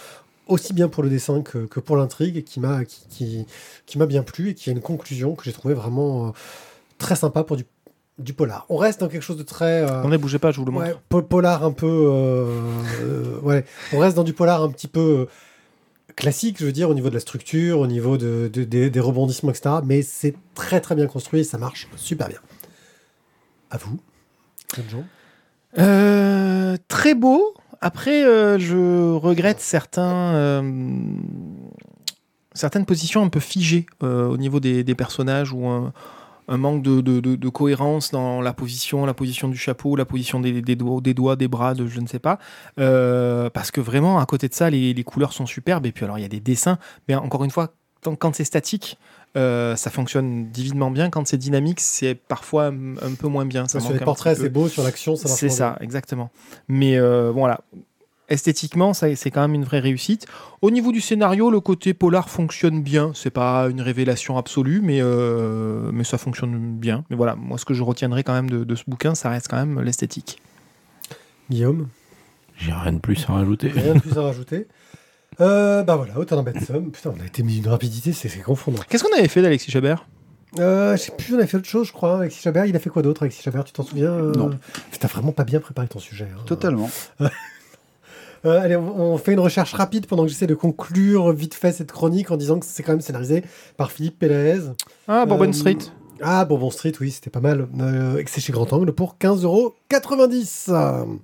aussi 0.46 0.72
bien 0.72 0.88
pour 0.88 1.02
le 1.02 1.10
dessin 1.10 1.42
que, 1.42 1.66
que 1.66 1.80
pour 1.80 1.96
l'intrigue, 1.96 2.44
qui 2.44 2.60
m'a 2.60 2.84
qui, 2.84 3.02
qui, 3.10 3.46
qui 3.86 3.98
m'a 3.98 4.06
bien 4.06 4.22
plu 4.22 4.50
et 4.50 4.54
qui 4.54 4.70
a 4.70 4.72
une 4.72 4.80
conclusion 4.80 5.34
que 5.34 5.44
j'ai 5.44 5.52
trouvé 5.52 5.74
vraiment 5.74 6.32
très 6.98 7.16
sympa 7.16 7.44
pour 7.44 7.56
du, 7.56 7.64
du 8.18 8.32
polar. 8.32 8.64
On 8.70 8.76
reste 8.76 9.00
dans 9.00 9.08
quelque 9.08 9.22
chose 9.22 9.36
de 9.36 9.42
très. 9.42 9.82
euh, 9.82 10.02
On 10.04 10.08
ne 10.08 10.16
bougez 10.16 10.38
pas, 10.38 10.50
je 10.50 10.58
vous 10.58 10.64
le 10.64 10.72
montre. 10.72 10.86
Ouais, 10.86 10.96
po- 11.08 11.22
polar 11.22 11.64
un 11.64 11.72
peu. 11.72 11.86
euh, 11.86 12.46
euh, 13.02 13.40
ouais, 13.42 13.64
on 13.92 13.98
reste 13.98 14.16
dans 14.16 14.24
du 14.24 14.32
polar 14.32 14.62
un 14.62 14.70
petit 14.70 14.88
peu 14.88 15.26
classique, 16.18 16.56
je 16.58 16.66
veux 16.66 16.72
dire, 16.72 16.90
au 16.90 16.94
niveau 16.94 17.08
de 17.08 17.14
la 17.14 17.20
structure, 17.20 17.78
au 17.80 17.86
niveau 17.86 18.16
de, 18.18 18.50
de- 18.52 18.64
des- 18.64 19.00
rebondissements, 19.00 19.50
etc. 19.50 19.76
Mais 19.84 20.02
c'est 20.02 20.34
très 20.54 20.80
très 20.80 20.94
bien 20.94 21.06
construit 21.06 21.44
ça 21.44 21.58
marche 21.58 21.88
super 21.96 22.28
bien. 22.28 22.38
À 23.70 23.78
vous. 23.78 23.98
Euh, 25.78 26.76
très 26.88 27.14
beau. 27.14 27.54
Après, 27.80 28.24
euh, 28.24 28.58
je 28.58 29.12
regrette 29.14 29.60
certains, 29.60 30.34
euh, 30.34 30.92
certaines 32.52 32.84
positions 32.86 33.22
un 33.22 33.28
peu 33.28 33.40
figées 33.40 33.86
au 34.00 34.36
niveau 34.36 34.58
des, 34.60 34.82
des 34.82 34.94
personnages 34.94 35.52
ou 35.52 35.64
un, 36.48 36.56
manque 36.56 36.82
de, 36.82 37.00
de- 37.00 37.20
de- 37.20 37.36
de 37.36 37.48
cohérence 37.48 38.10
dans 38.10 38.40
la 38.40 38.52
position, 38.52 39.06
la 39.06 39.14
position 39.14 39.48
du 39.48 39.56
chapeau, 39.56 39.96
la 39.96 40.04
position 40.04 40.40
des, 40.40 40.60
des 40.62 40.76
doigts, 40.76 41.00
des 41.00 41.14
doigts, 41.14 41.36
des 41.36 41.48
bras, 41.48 41.74
de 41.74 41.86
je 41.86 42.00
ne 42.00 42.06
sais 42.06 42.18
pas. 42.18 42.38
Euh, 42.78 43.50
parce 43.50 43.70
que 43.70 43.80
vraiment, 43.80 44.18
à 44.18 44.26
côté 44.26 44.48
de 44.48 44.54
ça, 44.54 44.70
les, 44.70 44.94
les 44.94 45.04
couleurs 45.04 45.32
sont 45.32 45.46
superbes. 45.46 45.86
Et 45.86 45.92
puis 45.92 46.04
alors, 46.04 46.18
il 46.18 46.22
y 46.22 46.24
a 46.24 46.28
des 46.28 46.40
dessins. 46.40 46.78
Mais 47.08 47.14
encore 47.14 47.44
une 47.44 47.50
fois, 47.50 47.72
tant- 48.00 48.16
quand 48.16 48.34
c'est 48.34 48.44
statique, 48.44 48.98
euh, 49.36 49.76
ça 49.76 49.90
fonctionne 49.90 50.48
divinement 50.50 50.90
bien. 50.90 51.10
Quand 51.10 51.26
c'est 51.26 51.36
dynamique, 51.36 51.80
c'est 51.80 52.14
parfois 52.14 52.66
un, 52.68 52.96
un 52.96 53.14
peu 53.18 53.28
moins 53.28 53.44
bien. 53.44 53.68
Ça 53.68 53.78
sur 53.80 53.90
les 53.92 53.98
portraits, 54.04 54.36
c'est 54.44 54.48
beau, 54.48 54.68
sur 54.68 54.82
l'action, 54.82 55.16
ça 55.16 55.28
marche 55.28 55.38
C'est 55.40 55.48
ça, 55.50 55.76
exactement. 55.80 56.30
Mais 56.68 56.96
euh, 56.96 57.30
bon, 57.32 57.40
voilà. 57.40 57.60
Esthétiquement, 58.28 58.92
c'est 58.92 59.16
quand 59.30 59.40
même 59.40 59.54
une 59.54 59.64
vraie 59.64 59.78
réussite. 59.78 60.26
Au 60.60 60.70
niveau 60.70 60.92
du 60.92 61.00
scénario, 61.00 61.50
le 61.50 61.60
côté 61.60 61.94
polar 61.94 62.28
fonctionne 62.28 62.82
bien. 62.82 63.12
C'est 63.14 63.30
pas 63.30 63.68
une 63.70 63.80
révélation 63.80 64.36
absolue, 64.36 64.80
mais, 64.82 64.98
euh, 65.00 65.90
mais 65.94 66.04
ça 66.04 66.18
fonctionne 66.18 66.76
bien. 66.76 67.04
Mais 67.08 67.16
voilà, 67.16 67.36
moi, 67.36 67.56
ce 67.56 67.64
que 67.64 67.72
je 67.72 67.82
retiendrai 67.82 68.24
quand 68.24 68.34
même 68.34 68.50
de, 68.50 68.64
de 68.64 68.74
ce 68.74 68.82
bouquin, 68.86 69.14
ça 69.14 69.30
reste 69.30 69.48
quand 69.48 69.56
même 69.56 69.80
l'esthétique. 69.80 70.42
Guillaume, 71.50 71.88
J'ai 72.58 72.72
rien 72.72 72.92
de 72.92 72.98
plus 72.98 73.24
à 73.28 73.32
rajouter. 73.32 73.68
rien 73.68 73.94
de 73.94 74.00
plus 74.00 74.18
à 74.18 74.22
rajouter. 74.22 74.66
Euh, 75.40 75.82
bah 75.84 75.96
voilà, 75.96 76.18
autant 76.18 76.36
d'embête 76.36 76.62
somme. 76.64 76.90
Putain, 76.90 77.14
on 77.16 77.22
a 77.22 77.26
été 77.26 77.42
mis 77.42 77.54
d'une 77.60 77.68
rapidité, 77.68 78.12
c'est 78.12 78.28
confondant. 78.42 78.82
Qu'est-ce 78.90 79.04
qu'on 79.04 79.16
avait 79.16 79.28
fait 79.28 79.40
d'Alexis 79.40 79.70
Chabert? 79.70 80.06
Euh, 80.58 80.96
je 80.96 81.02
sais 81.02 81.12
plus, 81.16 81.34
on 81.34 81.38
a 81.38 81.46
fait 81.46 81.56
autre 81.58 81.68
chose, 81.68 81.86
je 81.86 81.92
crois, 81.92 82.10
avec 82.16 82.22
Alexis 82.24 82.42
Chabert. 82.42 82.66
Il 82.66 82.74
a 82.76 82.78
fait 82.78 82.90
quoi 82.90 83.00
d'autre, 83.02 83.22
Alexis 83.22 83.42
Chabert? 83.42 83.64
Tu 83.64 83.72
t'en 83.72 83.84
souviens 83.84 84.10
euh? 84.12 84.32
Non. 84.32 84.50
T'as 84.98 85.08
vraiment 85.08 85.32
pas 85.32 85.44
bien 85.44 85.60
préparé 85.60 85.88
ton 85.88 85.98
sujet. 86.00 86.28
hein. 86.34 86.42
Totalement. 86.44 86.90
Euh, 88.44 88.60
allez, 88.60 88.76
on, 88.76 89.18
fait 89.18 89.32
une 89.32 89.40
recherche 89.40 89.72
rapide 89.74 90.06
pendant 90.06 90.22
que 90.24 90.28
j'essaie 90.28 90.46
de 90.46 90.54
conclure 90.54 91.32
vite 91.32 91.54
fait 91.54 91.72
cette 91.72 91.90
chronique 91.92 92.30
en 92.30 92.36
disant 92.36 92.58
que 92.58 92.66
c'est 92.66 92.82
quand 92.82 92.92
même 92.92 93.00
scénarisé 93.00 93.42
par 93.76 93.90
Philippe 93.90 94.18
Pérez. 94.18 94.60
Ah, 95.06 95.26
Bourbon 95.26 95.48
Euh, 95.48 95.52
Street. 95.52 95.78
Ah, 96.20 96.44
Bourbon 96.44 96.70
Street, 96.70 96.92
oui, 97.00 97.10
c'était 97.10 97.30
pas 97.30 97.40
mal. 97.40 97.68
Euh, 97.80 98.18
et 98.18 98.24
que 98.24 98.30
c'est 98.30 98.40
chez 98.40 98.52
Grand 98.52 98.72
Angle 98.72 98.92
pour 98.92 99.16
15,90€. 99.20 101.18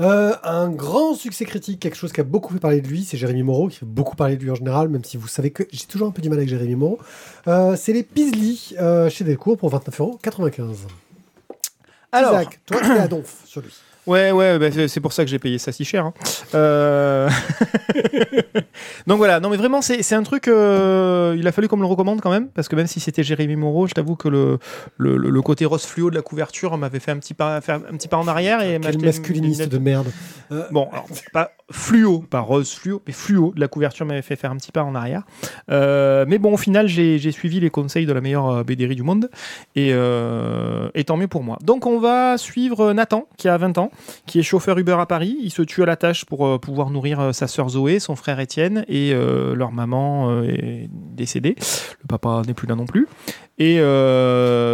Euh, 0.00 0.32
un 0.44 0.70
grand 0.70 1.14
succès 1.14 1.44
critique, 1.44 1.80
quelque 1.80 1.96
chose 1.96 2.12
qui 2.12 2.20
a 2.20 2.24
beaucoup 2.24 2.52
fait 2.52 2.60
parler 2.60 2.80
de 2.80 2.86
lui, 2.86 3.02
c'est 3.02 3.16
Jérémy 3.16 3.42
Moreau, 3.42 3.66
qui 3.66 3.78
fait 3.78 3.86
beaucoup 3.86 4.14
parler 4.14 4.36
de 4.36 4.44
lui 4.44 4.50
en 4.52 4.54
général, 4.54 4.88
même 4.88 5.02
si 5.02 5.16
vous 5.16 5.26
savez 5.26 5.50
que 5.50 5.64
j'ai 5.72 5.86
toujours 5.86 6.06
un 6.06 6.12
peu 6.12 6.22
du 6.22 6.28
mal 6.28 6.38
avec 6.38 6.48
Jérémy 6.48 6.76
Moreau. 6.76 7.00
Euh, 7.48 7.74
c'est 7.76 7.92
les 7.92 8.04
Pisli 8.04 8.76
euh, 8.78 9.10
chez 9.10 9.24
Delcourt 9.24 9.56
pour 9.56 9.72
29,95€. 9.74 10.76
Alors, 12.12 12.32
Isaac, 12.32 12.60
toi, 12.64 12.80
t'es 12.80 12.98
à 12.98 13.08
donf 13.08 13.42
sur 13.44 13.60
lui. 13.60 13.74
Ouais, 14.08 14.32
ouais, 14.32 14.58
bah, 14.58 14.66
c'est 14.88 15.00
pour 15.00 15.12
ça 15.12 15.24
que 15.24 15.30
j'ai 15.30 15.38
payé 15.38 15.58
ça 15.58 15.70
si 15.70 15.84
cher. 15.84 16.06
hein. 16.06 16.14
Euh, 16.54 17.28
Donc 19.06 19.18
voilà, 19.18 19.40
non 19.40 19.48
mais 19.50 19.56
vraiment, 19.56 19.80
c'est 19.82 20.02
c'est 20.02 20.14
un 20.14 20.22
truc, 20.22 20.48
euh, 20.48 21.34
il 21.38 21.46
a 21.46 21.52
fallu 21.52 21.68
qu'on 21.68 21.76
me 21.76 21.82
le 21.82 21.88
recommande 21.88 22.20
quand 22.20 22.30
même, 22.30 22.48
parce 22.48 22.68
que 22.68 22.76
même 22.76 22.86
si 22.86 23.00
c'était 23.00 23.22
Jérémy 23.22 23.56
Moreau, 23.56 23.86
je 23.86 23.92
t'avoue 23.94 24.16
que 24.16 24.28
le, 24.28 24.58
le, 24.96 25.16
le- 25.16 25.30
le 25.30 25.42
côté 25.42 25.64
rose 25.64 25.84
fluo 25.84 26.10
de 26.10 26.14
la 26.14 26.22
couverture 26.22 26.76
m'avait 26.76 27.00
fait 27.00 27.10
un 27.10 27.18
petit 27.18 27.34
pas, 27.34 27.60
faire 27.60 27.76
un 27.76 27.96
petit 27.96 28.08
pas 28.08 28.16
en 28.16 28.28
arrière. 28.28 28.60
et 28.62 28.72
Quel 28.72 28.80
m'acheter 28.82 29.06
masculiniste 29.06 29.64
une- 29.64 29.68
de 29.70 29.78
merde. 29.78 30.06
Bon, 30.70 30.88
alors, 30.92 31.06
pas 31.32 31.50
fluo, 31.70 32.20
pas 32.20 32.40
rose 32.40 32.72
fluo, 32.72 33.02
mais 33.06 33.12
fluo 33.12 33.52
de 33.54 33.60
la 33.60 33.68
couverture 33.68 34.06
m'avait 34.06 34.22
fait 34.22 34.36
faire 34.36 34.50
un 34.50 34.56
petit 34.56 34.72
pas 34.72 34.82
en 34.82 34.94
arrière. 34.94 35.22
Euh, 35.70 36.24
mais 36.26 36.38
bon, 36.38 36.54
au 36.54 36.56
final, 36.56 36.88
j'ai 36.88 37.18
j'ai 37.18 37.32
suivi 37.32 37.60
les 37.60 37.70
conseils 37.70 38.06
de 38.06 38.12
la 38.12 38.20
meilleure 38.22 38.48
euh, 38.48 38.62
BDRI 38.64 38.94
du 38.96 39.02
monde, 39.02 39.30
et, 39.76 39.90
euh, 39.92 40.88
et 40.94 41.04
tant 41.04 41.16
mieux 41.16 41.28
pour 41.28 41.42
moi. 41.42 41.58
Donc 41.62 41.84
on 41.86 41.98
va 42.00 42.38
suivre 42.38 42.92
Nathan, 42.94 43.26
qui 43.36 43.48
a 43.48 43.56
20 43.58 43.76
ans, 43.78 43.90
qui 44.26 44.38
est 44.38 44.42
chauffeur 44.42 44.78
Uber 44.78 44.96
à 44.98 45.06
Paris. 45.06 45.36
Il 45.40 45.50
se 45.50 45.62
tue 45.62 45.82
à 45.82 45.86
la 45.86 45.96
tâche 45.96 46.24
pour 46.24 46.46
euh, 46.46 46.58
pouvoir 46.58 46.90
nourrir 46.90 47.20
euh, 47.20 47.32
sa 47.32 47.46
sœur 47.46 47.68
Zoé, 47.70 47.98
son 47.98 48.16
frère 48.16 48.40
Étienne, 48.40 48.84
et 48.88 49.12
euh, 49.12 49.54
leur 49.54 49.72
maman 49.72 50.42
est 50.42 50.88
décédée. 50.90 51.56
Le 52.02 52.06
papa 52.08 52.42
n'est 52.46 52.54
plus 52.54 52.66
là 52.66 52.74
non 52.74 52.86
plus. 52.86 53.08
Et 53.60 53.78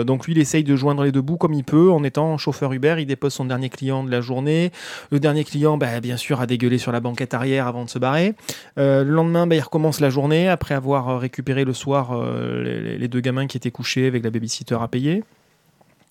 donc 0.05 0.27
lui, 0.27 0.35
il 0.35 0.39
essaye 0.39 0.63
de 0.63 0.77
joindre 0.77 1.05
les 1.05 1.13
deux 1.13 1.23
bouts 1.23 1.39
comme 1.39 1.55
il 1.55 1.65
peut 1.65 1.91
en 1.91 2.05
étant 2.05 2.37
chauffeur 2.37 2.73
Uber. 2.73 2.97
Il 2.99 3.07
dépose 3.07 3.33
son 3.33 3.47
dernier 3.47 3.71
client 3.71 4.05
de 4.05 4.11
la 4.11 4.21
journée. 4.21 4.73
Le 5.11 5.19
dernier 5.21 5.45
client, 5.45 5.79
bah, 5.79 6.01
bien 6.01 6.19
sûr, 6.19 6.41
a 6.41 6.47
dégueulé 6.47 6.77
sur 6.77 6.93
la 6.93 7.01
banquette 7.01 7.33
arrière 7.33 7.67
avant 7.67 7.85
de 7.85 7.91
se 7.91 7.99
barrer. 7.99 8.35
Le 8.77 9.05
lendemain, 9.05 9.47
bah, 9.47 9.55
il 9.55 9.61
recommence 9.61 10.01
la 10.01 10.11
journée 10.11 10.49
après 10.49 10.75
avoir 10.75 11.19
récupéré 11.19 11.65
le 11.65 11.73
soir 11.73 12.23
les, 12.63 12.99
les 12.99 13.09
deux 13.09 13.21
gamins 13.21 13.47
qui 13.47 13.57
étaient 13.57 13.71
couchés 13.71 14.07
avec 14.07 14.23
la 14.23 14.31
babysitter 14.31 14.77
à 14.79 14.89
payer. 14.89 15.25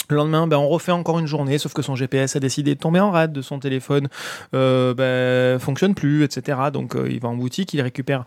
Le 0.10 0.16
lendemain, 0.16 0.48
ben, 0.48 0.58
on 0.58 0.68
refait 0.68 0.92
encore 0.92 1.20
une 1.20 1.28
journée, 1.28 1.58
sauf 1.58 1.74
que 1.74 1.82
son 1.82 1.96
GPS 1.96 2.36
a 2.36 2.40
décidé 2.40 2.76
de 2.76 2.80
tomber 2.80 3.00
en 3.00 3.12
rade 3.12 3.32
de 3.34 3.42
son 3.42 3.60
téléphone, 3.60 4.10
euh, 4.54 4.94
ben, 4.94 5.60
fonctionne 5.60 5.96
plus, 5.96 6.24
etc. 6.24 6.58
Donc 6.72 6.96
euh, 6.96 7.08
il 7.10 7.20
va 7.20 7.30
en 7.30 7.36
boutique, 7.36 7.74
il 7.74 7.82
récupère 7.82 8.26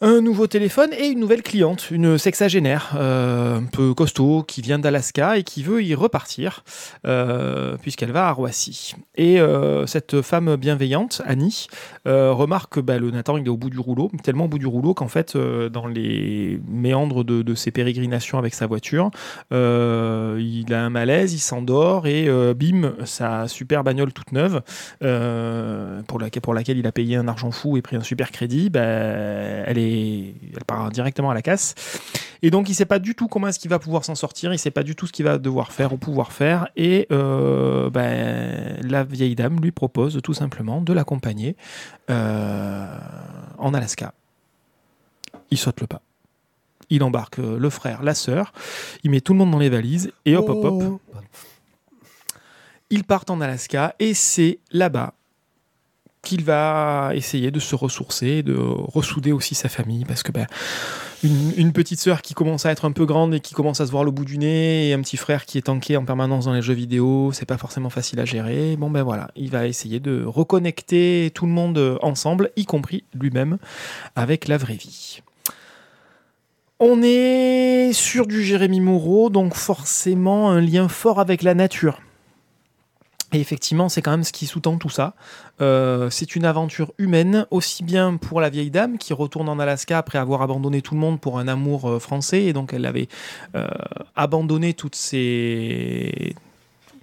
un 0.00 0.20
nouveau 0.20 0.46
téléphone 0.46 0.90
et 0.92 1.06
une 1.06 1.20
nouvelle 1.20 1.42
cliente, 1.42 1.90
une 1.90 2.18
sexagénaire, 2.18 2.92
euh, 2.96 3.58
un 3.58 3.64
peu 3.64 3.94
costaud, 3.94 4.44
qui 4.46 4.60
vient 4.60 4.78
d'Alaska 4.78 5.38
et 5.38 5.42
qui 5.42 5.62
veut 5.62 5.82
y 5.82 5.94
repartir, 5.94 6.64
euh, 7.06 7.76
puisqu'elle 7.80 8.12
va 8.12 8.28
à 8.28 8.32
Roissy. 8.32 8.94
Et 9.16 9.40
euh, 9.40 9.86
cette 9.86 10.20
femme 10.20 10.56
bienveillante, 10.56 11.22
Annie, 11.24 11.68
remarque 12.04 12.74
que 12.74 12.80
bah, 12.80 12.98
le 12.98 13.10
Nathan 13.10 13.36
il 13.38 13.46
est 13.46 13.48
au 13.48 13.56
bout 13.56 13.70
du 13.70 13.78
rouleau, 13.78 14.10
tellement 14.22 14.44
au 14.44 14.48
bout 14.48 14.58
du 14.58 14.66
rouleau 14.66 14.94
qu'en 14.94 15.08
fait, 15.08 15.36
dans 15.36 15.86
les 15.86 16.60
méandres 16.68 17.24
de, 17.24 17.54
ses 17.54 17.70
pérégrinations 17.70 18.38
avec 18.38 18.54
sa 18.54 18.66
voiture, 18.66 19.10
il 19.50 20.66
a 20.72 20.84
un 20.84 20.90
malaise, 20.90 21.32
il 21.32 21.38
s'endort 21.38 22.06
et 22.06 22.28
bim, 22.54 22.94
sa 23.04 23.48
super 23.48 23.82
bagnole 23.82 24.12
toute 24.12 24.32
neuve, 24.32 24.62
pour, 25.00 26.20
laquelle, 26.20 26.42
pour 26.42 26.54
laquelle 26.54 26.78
il 26.78 26.86
a 26.86 26.92
payé 26.92 27.16
un 27.16 27.28
argent 27.28 27.50
fou 27.50 27.76
et 27.76 27.82
pris 27.82 27.96
un 27.96 28.02
super 28.02 28.30
crédit, 28.30 28.70
bah, 28.70 28.80
elle, 28.80 29.78
est, 29.78 29.85
elle 29.86 30.64
part 30.64 30.90
directement 30.90 31.30
à 31.30 31.34
la 31.34 31.42
casse. 31.42 31.74
Et 32.42 32.50
donc 32.50 32.68
il 32.68 32.74
sait 32.74 32.84
pas 32.84 32.98
du 32.98 33.14
tout 33.14 33.28
comment 33.28 33.48
est-ce 33.48 33.58
qu'il 33.58 33.70
va 33.70 33.78
pouvoir 33.78 34.04
s'en 34.04 34.14
sortir, 34.14 34.52
il 34.52 34.58
sait 34.58 34.70
pas 34.70 34.82
du 34.82 34.94
tout 34.94 35.06
ce 35.06 35.12
qu'il 35.12 35.24
va 35.24 35.38
devoir 35.38 35.72
faire 35.72 35.92
ou 35.92 35.96
pouvoir 35.96 36.32
faire. 36.32 36.68
Et 36.76 37.06
euh, 37.10 37.90
ben, 37.90 38.78
la 38.82 39.04
vieille 39.04 39.34
dame 39.34 39.60
lui 39.60 39.72
propose 39.72 40.20
tout 40.22 40.34
simplement 40.34 40.80
de 40.80 40.92
l'accompagner 40.92 41.56
euh, 42.10 42.98
en 43.58 43.74
Alaska. 43.74 44.12
Il 45.50 45.58
saute 45.58 45.80
le 45.80 45.86
pas. 45.86 46.02
Il 46.88 47.02
embarque 47.02 47.38
euh, 47.40 47.58
le 47.58 47.70
frère, 47.70 48.02
la 48.02 48.14
sœur, 48.14 48.52
il 49.02 49.10
met 49.10 49.20
tout 49.20 49.32
le 49.32 49.38
monde 49.40 49.50
dans 49.50 49.58
les 49.58 49.70
valises 49.70 50.12
et 50.24 50.36
hop 50.36 50.48
hop 50.48 50.64
hop, 50.64 50.82
Oh. 50.82 51.00
Ils 52.90 53.02
partent 53.02 53.30
en 53.30 53.40
Alaska 53.40 53.96
et 53.98 54.14
c'est 54.14 54.60
là-bas 54.70 55.14
qu'il 56.26 56.42
va 56.44 57.12
essayer 57.14 57.52
de 57.52 57.60
se 57.60 57.76
ressourcer, 57.76 58.42
de 58.42 58.56
ressouder 58.58 59.30
aussi 59.30 59.54
sa 59.54 59.68
famille, 59.68 60.04
parce 60.04 60.24
que 60.24 60.32
ben, 60.32 60.46
une, 61.22 61.72
petite 61.72 62.00
sœur 62.00 62.20
qui 62.20 62.34
commence 62.34 62.66
à 62.66 62.72
être 62.72 62.84
un 62.84 62.90
peu 62.90 63.06
grande 63.06 63.32
et 63.32 63.40
qui 63.40 63.54
commence 63.54 63.80
à 63.80 63.86
se 63.86 63.92
voir 63.92 64.02
le 64.02 64.10
bout 64.10 64.24
du 64.24 64.36
nez, 64.36 64.88
et 64.88 64.92
un 64.92 65.00
petit 65.00 65.16
frère 65.16 65.46
qui 65.46 65.56
est 65.56 65.62
tanké 65.62 65.96
en 65.96 66.04
permanence 66.04 66.46
dans 66.46 66.52
les 66.52 66.62
jeux 66.62 66.74
vidéo, 66.74 67.30
c'est 67.32 67.46
pas 67.46 67.58
forcément 67.58 67.90
facile 67.90 68.18
à 68.18 68.24
gérer. 68.24 68.76
Bon 68.76 68.90
ben 68.90 69.04
voilà, 69.04 69.30
il 69.36 69.50
va 69.50 69.68
essayer 69.68 70.00
de 70.00 70.24
reconnecter 70.24 71.30
tout 71.32 71.46
le 71.46 71.52
monde 71.52 71.98
ensemble, 72.02 72.50
y 72.56 72.64
compris 72.64 73.04
lui-même, 73.14 73.58
avec 74.16 74.48
la 74.48 74.58
vraie 74.58 74.74
vie. 74.74 75.20
On 76.80 77.02
est 77.02 77.92
sur 77.92 78.26
du 78.26 78.42
Jérémy 78.42 78.80
Moreau, 78.80 79.30
donc 79.30 79.54
forcément 79.54 80.50
un 80.50 80.60
lien 80.60 80.88
fort 80.88 81.20
avec 81.20 81.42
la 81.42 81.54
nature. 81.54 82.00
Et 83.32 83.40
effectivement, 83.40 83.88
c'est 83.88 84.02
quand 84.02 84.12
même 84.12 84.22
ce 84.24 84.32
qui 84.32 84.46
sous-tend 84.46 84.78
tout 84.78 84.88
ça. 84.88 85.14
Euh, 85.60 86.10
c'est 86.10 86.36
une 86.36 86.44
aventure 86.44 86.92
humaine, 86.96 87.46
aussi 87.50 87.82
bien 87.82 88.16
pour 88.16 88.40
la 88.40 88.50
vieille 88.50 88.70
dame 88.70 88.98
qui 88.98 89.12
retourne 89.12 89.48
en 89.48 89.58
Alaska 89.58 89.98
après 89.98 90.18
avoir 90.18 90.42
abandonné 90.42 90.80
tout 90.80 90.94
le 90.94 91.00
monde 91.00 91.20
pour 91.20 91.38
un 91.40 91.48
amour 91.48 91.88
euh, 91.90 91.98
français, 91.98 92.44
et 92.44 92.52
donc 92.52 92.72
elle 92.72 92.86
avait 92.86 93.08
euh, 93.56 93.66
abandonné 94.14 94.74
toutes 94.74 94.94
ses 94.94 96.36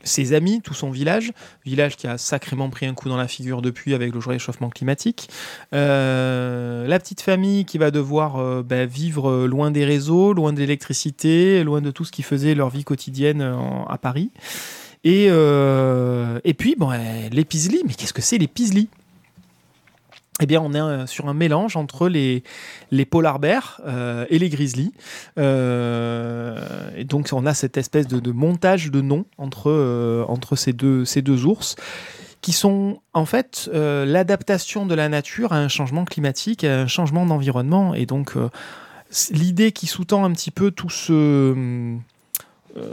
ses 0.05 0.33
amis, 0.33 0.61
tout 0.61 0.73
son 0.73 0.91
village, 0.91 1.31
village 1.65 1.95
qui 1.95 2.07
a 2.07 2.17
sacrément 2.17 2.69
pris 2.69 2.85
un 2.85 2.93
coup 2.93 3.07
dans 3.07 3.15
la 3.15 3.29
figure 3.29 3.61
depuis 3.61 3.93
avec 3.93 4.13
le 4.13 4.19
réchauffement 4.19 4.69
climatique. 4.69 5.29
La 5.71 6.99
petite 6.99 7.21
famille 7.21 7.63
qui 7.63 7.77
va 7.77 7.89
devoir 7.89 8.63
bah, 8.63 8.85
vivre 8.85 9.45
loin 9.45 9.71
des 9.71 9.85
réseaux, 9.85 10.33
loin 10.33 10.51
de 10.51 10.59
l'électricité, 10.59 11.63
loin 11.63 11.79
de 11.79 11.89
tout 11.89 12.03
ce 12.03 12.11
qui 12.11 12.21
faisait 12.21 12.53
leur 12.53 12.69
vie 12.69 12.83
quotidienne 12.83 13.41
en- 13.41 13.85
à 13.85 13.97
Paris. 13.97 14.31
Et, 15.03 15.27
euh, 15.29 16.39
et 16.43 16.53
puis, 16.53 16.75
bon, 16.77 16.91
euh, 16.91 17.29
les 17.31 17.45
Pisli, 17.45 17.81
mais 17.85 17.93
qu'est-ce 17.93 18.13
que 18.13 18.21
c'est 18.21 18.37
les 18.37 18.47
Pisli 18.47 18.89
eh 20.39 20.47
bien, 20.47 20.61
on 20.61 20.73
est 20.73 20.81
euh, 20.81 21.05
sur 21.05 21.29
un 21.29 21.35
mélange 21.35 21.77
entre 21.77 22.09
les, 22.09 22.43
les 22.89 23.05
polar 23.05 23.37
bears 23.37 23.79
et 24.29 24.39
les 24.39 24.49
grizzlies. 24.49 24.91
Et 25.37 27.03
donc, 27.03 27.29
on 27.31 27.45
a 27.45 27.53
cette 27.53 27.77
espèce 27.77 28.07
de, 28.07 28.31
montage 28.31 28.89
de 28.89 29.01
noms 29.01 29.25
entre, 29.37 30.25
entre 30.27 30.55
ces, 30.55 30.73
deux, 30.73 31.05
ces 31.05 31.21
deux 31.21 31.45
ours 31.45 31.75
qui 32.41 32.51
sont 32.51 32.99
en 33.13 33.25
fait 33.25 33.69
l'adaptation 33.71 34.87
de 34.87 34.95
la 34.95 35.07
nature 35.07 35.53
à 35.53 35.57
un 35.57 35.67
changement 35.67 36.03
climatique, 36.03 36.63
à 36.63 36.81
un 36.81 36.87
changement 36.87 37.27
d'environnement. 37.27 37.93
Et 37.93 38.07
donc, 38.07 38.33
l'idée 39.31 39.71
qui 39.71 39.85
sous-tend 39.85 40.25
un 40.25 40.31
petit 40.31 40.51
peu 40.51 40.71
tout 40.71 40.89
ce... 40.89 41.95
euh, 42.77 42.83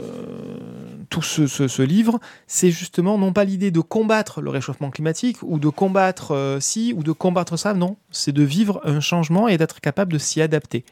tout 1.09 1.21
ce, 1.21 1.81
livre, 1.81 2.19
c'est 2.47 2.71
justement 2.71 3.17
non 3.17 3.33
pas 3.33 3.43
l'idée 3.43 3.69
de 3.69 3.81
combattre 3.81 4.41
le 4.41 4.49
réchauffement 4.49 4.91
climatique 4.91 5.37
ou 5.41 5.59
de 5.59 5.67
combattre 5.67 6.33
euh, 6.33 6.59
ci 6.59 6.93
ou 6.95 7.03
de 7.03 7.11
combattre 7.11 7.57
ça, 7.57 7.73
non, 7.73 7.97
c'est 8.11 8.31
de 8.31 8.43
vivre 8.43 8.79
un 8.85 9.01
changement 9.01 9.47
et 9.47 9.57
d'être 9.57 9.81
capable 9.81 10.13
de 10.13 10.17
s'y 10.17 10.41
adapter. 10.41 10.85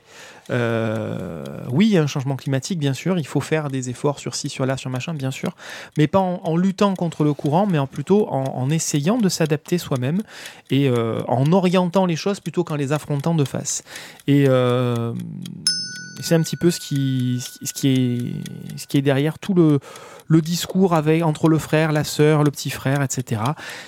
Euh, 0.52 1.44
oui, 1.72 1.88
il 1.88 1.94
y 1.94 1.98
a 1.98 2.04
un 2.04 2.08
changement 2.08 2.36
climatique, 2.36 2.80
bien 2.80 2.94
sûr, 2.94 3.18
il 3.18 3.28
faut 3.28 3.40
faire 3.40 3.70
des 3.70 3.90
efforts 3.90 4.20
sur 4.20 4.36
ci, 4.36 4.50
sur 4.50 4.66
là, 4.66 4.78
sur 4.78 4.90
machin, 4.90 5.14
bien 5.14 5.32
sûr, 5.32 5.56
mais 5.98 6.08
pas 6.08 6.20
en, 6.20 6.58
luttant 6.58 6.96
contre 6.96 7.24
le 7.24 7.34
courant, 7.34 7.68
mais 7.68 7.78
en 7.78 7.88
plutôt 7.88 8.28
en, 8.30 8.70
essayant 8.70 9.18
de 9.18 9.30
s'adapter 9.30 9.78
soi-même 9.78 10.22
et 10.70 10.90
euh, 10.90 11.22
en 11.28 11.52
orientant 11.54 12.06
les 12.06 12.16
choses 12.16 12.40
plutôt 12.40 12.64
qu'en 12.64 12.76
les 12.76 12.92
affrontant 12.92 13.36
de 13.36 13.44
face. 13.44 13.84
Et 14.28 14.46
euh, 14.48 15.14
c'est 16.20 16.36
un 16.36 16.42
petit 16.42 16.58
peu 16.58 16.72
ce 16.72 16.80
qui, 16.80 17.42
est, 18.94 19.02
derrière 19.02 19.40
tout 19.40 19.54
le, 19.54 20.42
discours 20.42 20.94
avec, 20.94 21.24
entre 21.24 21.50
le 21.50 21.58
frère, 21.58 21.92
la 21.92 22.04
sœur, 22.04 22.44
le 22.44 22.52
petit 22.52 22.70
frère, 22.70 23.02
etc., 23.02 23.42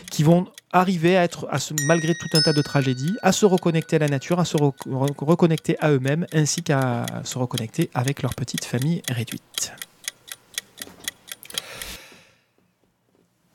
qui 0.09 0.23
vont 0.23 0.47
arriver 0.71 1.17
à 1.17 1.23
être, 1.23 1.47
malgré 1.85 2.13
tout 2.15 2.29
un 2.33 2.41
tas 2.41 2.53
de 2.53 2.61
tragédies, 2.61 3.17
à 3.21 3.31
se 3.31 3.45
reconnecter 3.45 3.97
à 3.97 3.99
la 3.99 4.07
nature, 4.07 4.39
à 4.39 4.45
se 4.45 4.57
re- 4.57 4.73
re- 4.87 5.25
reconnecter 5.25 5.75
à 5.79 5.91
eux-mêmes, 5.91 6.25
ainsi 6.33 6.63
qu'à 6.63 7.05
se 7.23 7.37
reconnecter 7.37 7.89
avec 7.93 8.21
leur 8.21 8.33
petite 8.35 8.63
famille 8.63 9.01
réduite. 9.09 9.73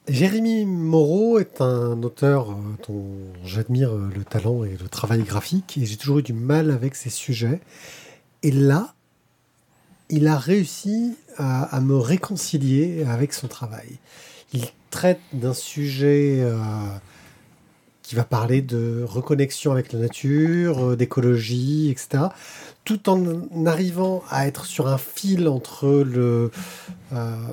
Jérémy 0.08 0.66
Moreau 0.66 1.40
est 1.40 1.60
un 1.60 2.00
auteur 2.04 2.50
euh, 2.50 2.54
dont 2.86 3.06
j'admire 3.44 3.90
euh, 3.90 4.08
le 4.14 4.22
talent 4.22 4.62
et 4.62 4.76
le 4.80 4.88
travail 4.88 5.22
graphique, 5.24 5.78
et 5.78 5.84
j'ai 5.84 5.96
toujours 5.96 6.20
eu 6.20 6.22
du 6.22 6.32
mal 6.32 6.70
avec 6.70 6.94
ses 6.94 7.10
sujets. 7.10 7.60
Et 8.46 8.52
là, 8.52 8.94
il 10.08 10.28
a 10.28 10.38
réussi 10.38 11.16
à, 11.36 11.80
me 11.80 11.96
réconcilier 11.96 13.04
avec 13.04 13.32
son 13.32 13.48
travail. 13.48 13.98
Il 14.52 14.64
traite 14.90 15.18
d'un 15.32 15.52
sujet 15.52 16.38
euh, 16.42 16.56
qui 18.02 18.14
va 18.14 18.22
parler 18.22 18.62
de 18.62 19.02
reconnexion 19.02 19.72
avec 19.72 19.92
la 19.92 19.98
nature, 19.98 20.90
euh, 20.90 20.96
d'écologie, 20.96 21.90
etc., 21.90 22.26
tout 22.84 23.10
en 23.10 23.66
arrivant 23.66 24.22
à 24.30 24.46
être 24.46 24.64
sur 24.64 24.86
un 24.86 24.98
fil 24.98 25.48
entre 25.48 25.88
le, 25.88 26.52
euh, 27.12 27.52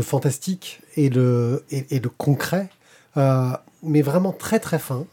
fantastique 0.00 0.80
et 0.96 1.10
le, 1.10 1.66
et, 1.70 1.84
et 1.96 2.00
le 2.00 2.08
concret, 2.08 2.70
mais 3.82 4.02
vraiment 4.02 4.32
très 4.32 4.60
très 4.60 4.78
fin. 4.78 5.06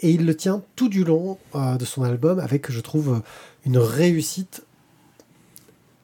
et 0.00 0.10
il 0.10 0.26
le 0.26 0.36
tient 0.36 0.62
tout 0.76 0.88
du 0.88 1.04
long 1.04 1.38
euh, 1.54 1.76
de 1.76 1.84
son 1.84 2.02
album 2.02 2.38
avec, 2.38 2.70
je 2.70 2.80
trouve, 2.80 3.22
une 3.64 3.78
réussite 3.78 4.64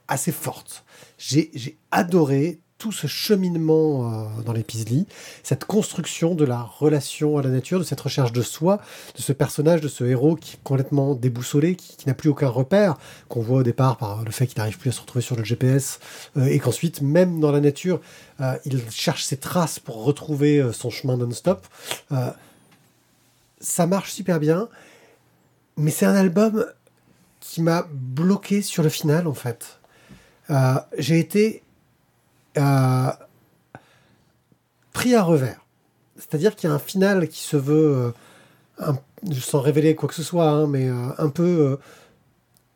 assez 0.08 0.32
forte. 0.32 0.84
J'ai 1.18 1.78
adoré 1.90 2.60
tout 2.80 2.92
ce 2.92 3.06
cheminement 3.06 4.10
euh, 4.10 4.42
dans 4.42 4.54
les 4.54 4.64
Pisli, 4.64 5.06
cette 5.42 5.66
construction 5.66 6.34
de 6.34 6.46
la 6.46 6.62
relation 6.62 7.36
à 7.36 7.42
la 7.42 7.50
nature, 7.50 7.78
de 7.78 7.84
cette 7.84 8.00
recherche 8.00 8.32
de 8.32 8.40
soi, 8.40 8.80
de 9.14 9.20
ce 9.20 9.34
personnage, 9.34 9.82
de 9.82 9.88
ce 9.88 10.02
héros 10.02 10.34
qui 10.34 10.54
est 10.54 10.60
complètement 10.64 11.14
déboussolé, 11.14 11.76
qui, 11.76 12.08
n'a 12.08 12.14
plus 12.14 12.30
aucun 12.30 12.48
repère, 12.48 12.96
qu'on 13.28 13.42
voit 13.42 13.58
au 13.58 13.62
départ 13.62 13.98
par 13.98 14.24
le 14.24 14.30
fait 14.30 14.46
qu'il 14.46 14.56
n'arrive 14.58 14.78
plus 14.78 14.88
à 14.88 14.92
se 14.92 15.00
retrouver 15.02 15.20
sur 15.20 15.36
le 15.36 15.44
GPS, 15.44 16.00
euh, 16.38 16.46
et 16.46 16.58
qu'ensuite, 16.58 17.02
même 17.02 17.38
dans 17.38 17.52
la 17.52 17.60
nature, 17.60 18.00
euh, 18.40 18.56
il 18.64 18.82
cherche 18.90 19.24
ses 19.24 19.36
traces 19.36 19.78
pour 19.78 20.02
retrouver 20.02 20.66
son 20.72 20.88
chemin 20.88 21.18
non-stop. 21.18 21.66
Ça 23.60 23.86
marche 23.86 24.12
super 24.12 24.40
bien, 24.40 24.70
mais 25.76 25.90
c'est 25.90 26.06
un 26.06 26.14
album 26.14 26.64
qui 27.40 27.60
m'a 27.60 27.86
bloqué 27.92 28.62
sur 28.62 28.82
le 28.82 28.88
final, 28.88 29.26
en 29.26 29.34
fait. 29.34 29.78
J'ai 30.96 31.18
été 31.18 31.62
pris 34.92 35.14
à 35.14 35.22
revers. 35.22 35.64
C'est-à-dire 36.16 36.54
qu'il 36.54 36.68
y 36.68 36.72
a 36.72 36.74
un 36.74 36.80
final 36.80 37.28
qui 37.28 37.40
se 37.40 37.56
veut, 37.56 38.12
euh, 38.80 38.92
sans 39.40 39.60
révéler 39.60 39.94
quoi 39.94 40.08
que 40.08 40.14
ce 40.14 40.22
soit, 40.22 40.48
hein, 40.48 40.66
mais 40.66 40.88
euh, 40.88 41.08
un 41.18 41.28
peu 41.28 41.42
euh, 41.42 41.76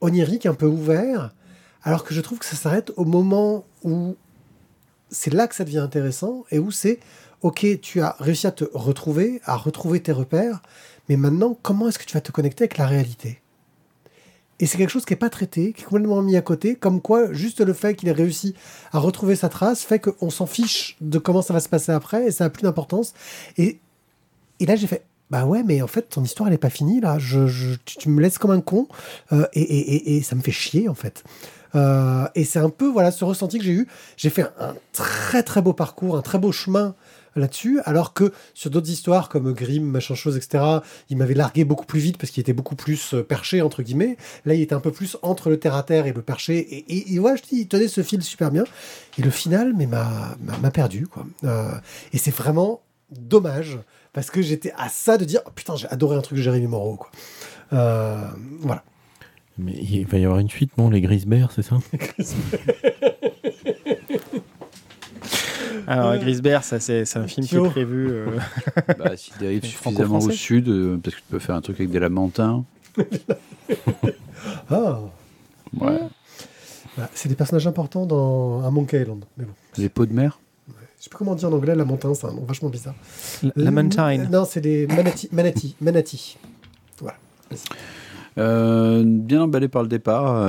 onirique, 0.00 0.46
un 0.46 0.54
peu 0.54 0.66
ouvert, 0.66 1.34
alors 1.82 2.04
que 2.04 2.14
je 2.14 2.20
trouve 2.20 2.38
que 2.38 2.46
ça 2.46 2.56
s'arrête 2.56 2.92
au 2.96 3.04
moment 3.04 3.66
où 3.82 4.16
c'est 5.10 5.32
là 5.32 5.46
que 5.46 5.54
ça 5.54 5.64
devient 5.64 5.78
intéressant 5.78 6.44
et 6.50 6.58
où 6.58 6.70
c'est 6.70 6.98
ok, 7.42 7.66
tu 7.82 8.00
as 8.00 8.16
réussi 8.18 8.46
à 8.46 8.52
te 8.52 8.64
retrouver, 8.72 9.42
à 9.44 9.56
retrouver 9.56 10.02
tes 10.02 10.12
repères, 10.12 10.62
mais 11.08 11.16
maintenant, 11.16 11.58
comment 11.60 11.88
est-ce 11.88 11.98
que 11.98 12.04
tu 12.04 12.14
vas 12.14 12.22
te 12.22 12.32
connecter 12.32 12.64
avec 12.64 12.78
la 12.78 12.86
réalité? 12.86 13.42
Et 14.64 14.66
c'est 14.66 14.78
quelque 14.78 14.88
chose 14.88 15.04
qui 15.04 15.12
n'est 15.12 15.18
pas 15.18 15.28
traité, 15.28 15.74
qui 15.74 15.82
est 15.82 15.84
complètement 15.84 16.22
mis 16.22 16.38
à 16.38 16.40
côté, 16.40 16.74
comme 16.74 17.02
quoi 17.02 17.30
juste 17.34 17.60
le 17.60 17.74
fait 17.74 17.94
qu'il 17.94 18.08
ait 18.08 18.12
réussi 18.12 18.54
à 18.92 18.98
retrouver 18.98 19.36
sa 19.36 19.50
trace 19.50 19.82
fait 19.82 19.98
qu'on 19.98 20.30
s'en 20.30 20.46
fiche 20.46 20.96
de 21.02 21.18
comment 21.18 21.42
ça 21.42 21.52
va 21.52 21.60
se 21.60 21.68
passer 21.68 21.92
après 21.92 22.28
et 22.28 22.30
ça 22.30 22.44
n'a 22.44 22.50
plus 22.50 22.62
d'importance. 22.62 23.12
Et, 23.58 23.78
et 24.60 24.64
là, 24.64 24.74
j'ai 24.74 24.86
fait 24.86 25.04
bah 25.28 25.44
ouais, 25.44 25.62
mais 25.64 25.82
en 25.82 25.86
fait, 25.86 26.08
ton 26.08 26.24
histoire, 26.24 26.48
elle 26.48 26.54
est 26.54 26.58
pas 26.58 26.70
finie, 26.70 27.02
là. 27.02 27.18
Je, 27.18 27.74
tu, 27.84 28.08
me 28.08 28.22
laisses 28.22 28.38
comme 28.38 28.52
un 28.52 28.62
con, 28.62 28.88
euh, 29.32 29.46
et, 29.52 29.60
et, 29.60 29.96
et, 29.96 30.16
et 30.16 30.22
ça 30.22 30.34
me 30.34 30.40
fait 30.40 30.50
chier, 30.50 30.88
en 30.88 30.94
fait. 30.94 31.24
Euh, 31.74 32.26
et 32.34 32.44
c'est 32.44 32.58
un 32.58 32.70
peu, 32.70 32.86
voilà, 32.86 33.10
ce 33.10 33.22
ressenti 33.24 33.58
que 33.58 33.64
j'ai 33.64 33.72
eu. 33.72 33.88
J'ai 34.16 34.30
fait 34.30 34.46
un 34.58 34.74
très, 34.92 35.42
très 35.42 35.60
beau 35.60 35.74
parcours, 35.74 36.16
un 36.16 36.22
très 36.22 36.38
beau 36.38 36.52
chemin 36.52 36.94
là-dessus, 37.36 37.80
alors 37.84 38.12
que 38.12 38.32
sur 38.54 38.70
d'autres 38.70 38.90
histoires 38.90 39.28
comme 39.28 39.52
Grimm, 39.52 39.84
machin 39.84 40.14
chose, 40.14 40.36
etc., 40.36 40.64
il 41.10 41.16
m'avait 41.16 41.34
largué 41.34 41.64
beaucoup 41.64 41.86
plus 41.86 42.00
vite 42.00 42.18
parce 42.18 42.30
qu'il 42.30 42.40
était 42.40 42.52
beaucoup 42.52 42.76
plus 42.76 43.14
euh, 43.14 43.22
perché, 43.22 43.62
entre 43.62 43.82
guillemets. 43.82 44.16
Là, 44.44 44.54
il 44.54 44.60
était 44.60 44.74
un 44.74 44.80
peu 44.80 44.92
plus 44.92 45.16
entre 45.22 45.50
le 45.50 45.58
terre-à-terre 45.58 46.06
et 46.06 46.12
le 46.12 46.22
perché. 46.22 46.58
Et, 46.58 46.96
et, 46.96 47.14
et 47.14 47.18
ouais, 47.18 47.36
je 47.36 47.42
dis, 47.42 47.60
il 47.60 47.68
tenait 47.68 47.88
ce 47.88 48.02
fil 48.02 48.22
super 48.22 48.50
bien. 48.50 48.64
Et 49.18 49.22
le 49.22 49.30
final, 49.30 49.74
mais 49.76 49.86
m'a 49.86 50.70
perdu, 50.70 51.06
quoi. 51.06 51.26
Euh, 51.44 51.70
et 52.12 52.18
c'est 52.18 52.34
vraiment 52.34 52.82
dommage 53.10 53.78
parce 54.12 54.30
que 54.30 54.42
j'étais 54.42 54.72
à 54.76 54.88
ça 54.88 55.18
de 55.18 55.24
dire, 55.24 55.40
oh, 55.46 55.50
putain, 55.54 55.76
j'ai 55.76 55.88
adoré 55.88 56.16
un 56.16 56.20
truc 56.20 56.38
de 56.38 56.42
Jérémy 56.42 56.66
Moreau, 56.66 56.96
quoi. 56.96 57.10
Euh, 57.72 58.28
voilà. 58.60 58.84
Mais 59.58 59.72
il 59.72 60.06
va 60.06 60.18
y 60.18 60.24
avoir 60.24 60.40
une 60.40 60.48
suite, 60.48 60.76
non? 60.78 60.90
Les 60.90 61.00
Grisberts, 61.00 61.52
c'est 61.52 61.62
ça? 61.62 61.78
Alors. 65.92 66.16
Grisbert, 66.18 66.64
ça, 66.64 66.80
c'est 66.80 67.16
un 67.16 67.26
film 67.26 67.46
qui 67.46 67.56
est 67.56 67.60
prévu. 67.70 68.08
euh, 68.10 68.26
Bah, 68.98 69.16
S'il 69.16 69.36
dérive 69.38 69.64
suffisamment 69.64 70.18
au 70.18 70.30
sud, 70.30 70.68
euh, 70.68 70.98
parce 71.02 71.16
que 71.16 71.20
tu 71.20 71.26
peux 71.30 71.38
faire 71.38 71.54
un 71.56 71.60
truc 71.60 71.76
avec 71.80 71.90
des 71.90 71.98
lamentins. 72.00 72.64
Ah, 74.70 75.00
Ouais. 75.80 75.98
Bah, 76.96 77.08
c'est 77.14 77.28
des 77.28 77.34
personnages 77.34 77.66
importants 77.66 78.06
dans 78.06 78.62
un 78.62 78.70
Monkey 78.70 79.00
Island. 79.02 79.24
Mais 79.36 79.44
bon, 79.44 79.52
Les 79.78 79.88
pots 79.88 80.06
de 80.06 80.12
mer. 80.12 80.38
je 80.68 80.74
sais 81.04 81.10
pas 81.10 81.18
comment 81.18 81.34
dire 81.34 81.48
en 81.48 81.52
anglais, 81.52 81.74
lamentin, 81.74 82.14
c'est 82.14 82.26
un 82.26 82.32
nom 82.32 82.44
vachement 82.44 82.68
bizarre. 82.68 82.94
Lamentine. 83.56 84.28
Non, 84.30 84.44
c'est 84.44 84.60
des 84.60 84.86
manati, 84.86 85.28
manati, 85.32 85.74
manati. 85.80 86.38
Voilà. 87.00 87.16
Euh, 88.38 89.02
bien 89.04 89.42
emballé 89.42 89.66
par 89.68 89.82
le 89.82 89.88
départ, 89.88 90.34
euh, 90.36 90.46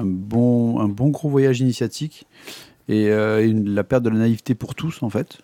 un, 0.00 0.02
bon, 0.04 0.78
un 0.80 0.88
bon 0.88 1.08
gros 1.08 1.28
voyage 1.28 1.60
initiatique 1.60 2.26
et 2.88 3.10
euh, 3.10 3.46
une- 3.46 3.74
la 3.74 3.84
perte 3.84 4.02
de 4.02 4.10
la 4.10 4.16
naïveté 4.18 4.54
pour 4.54 4.74
tous 4.74 5.02
en 5.02 5.10
fait. 5.10 5.38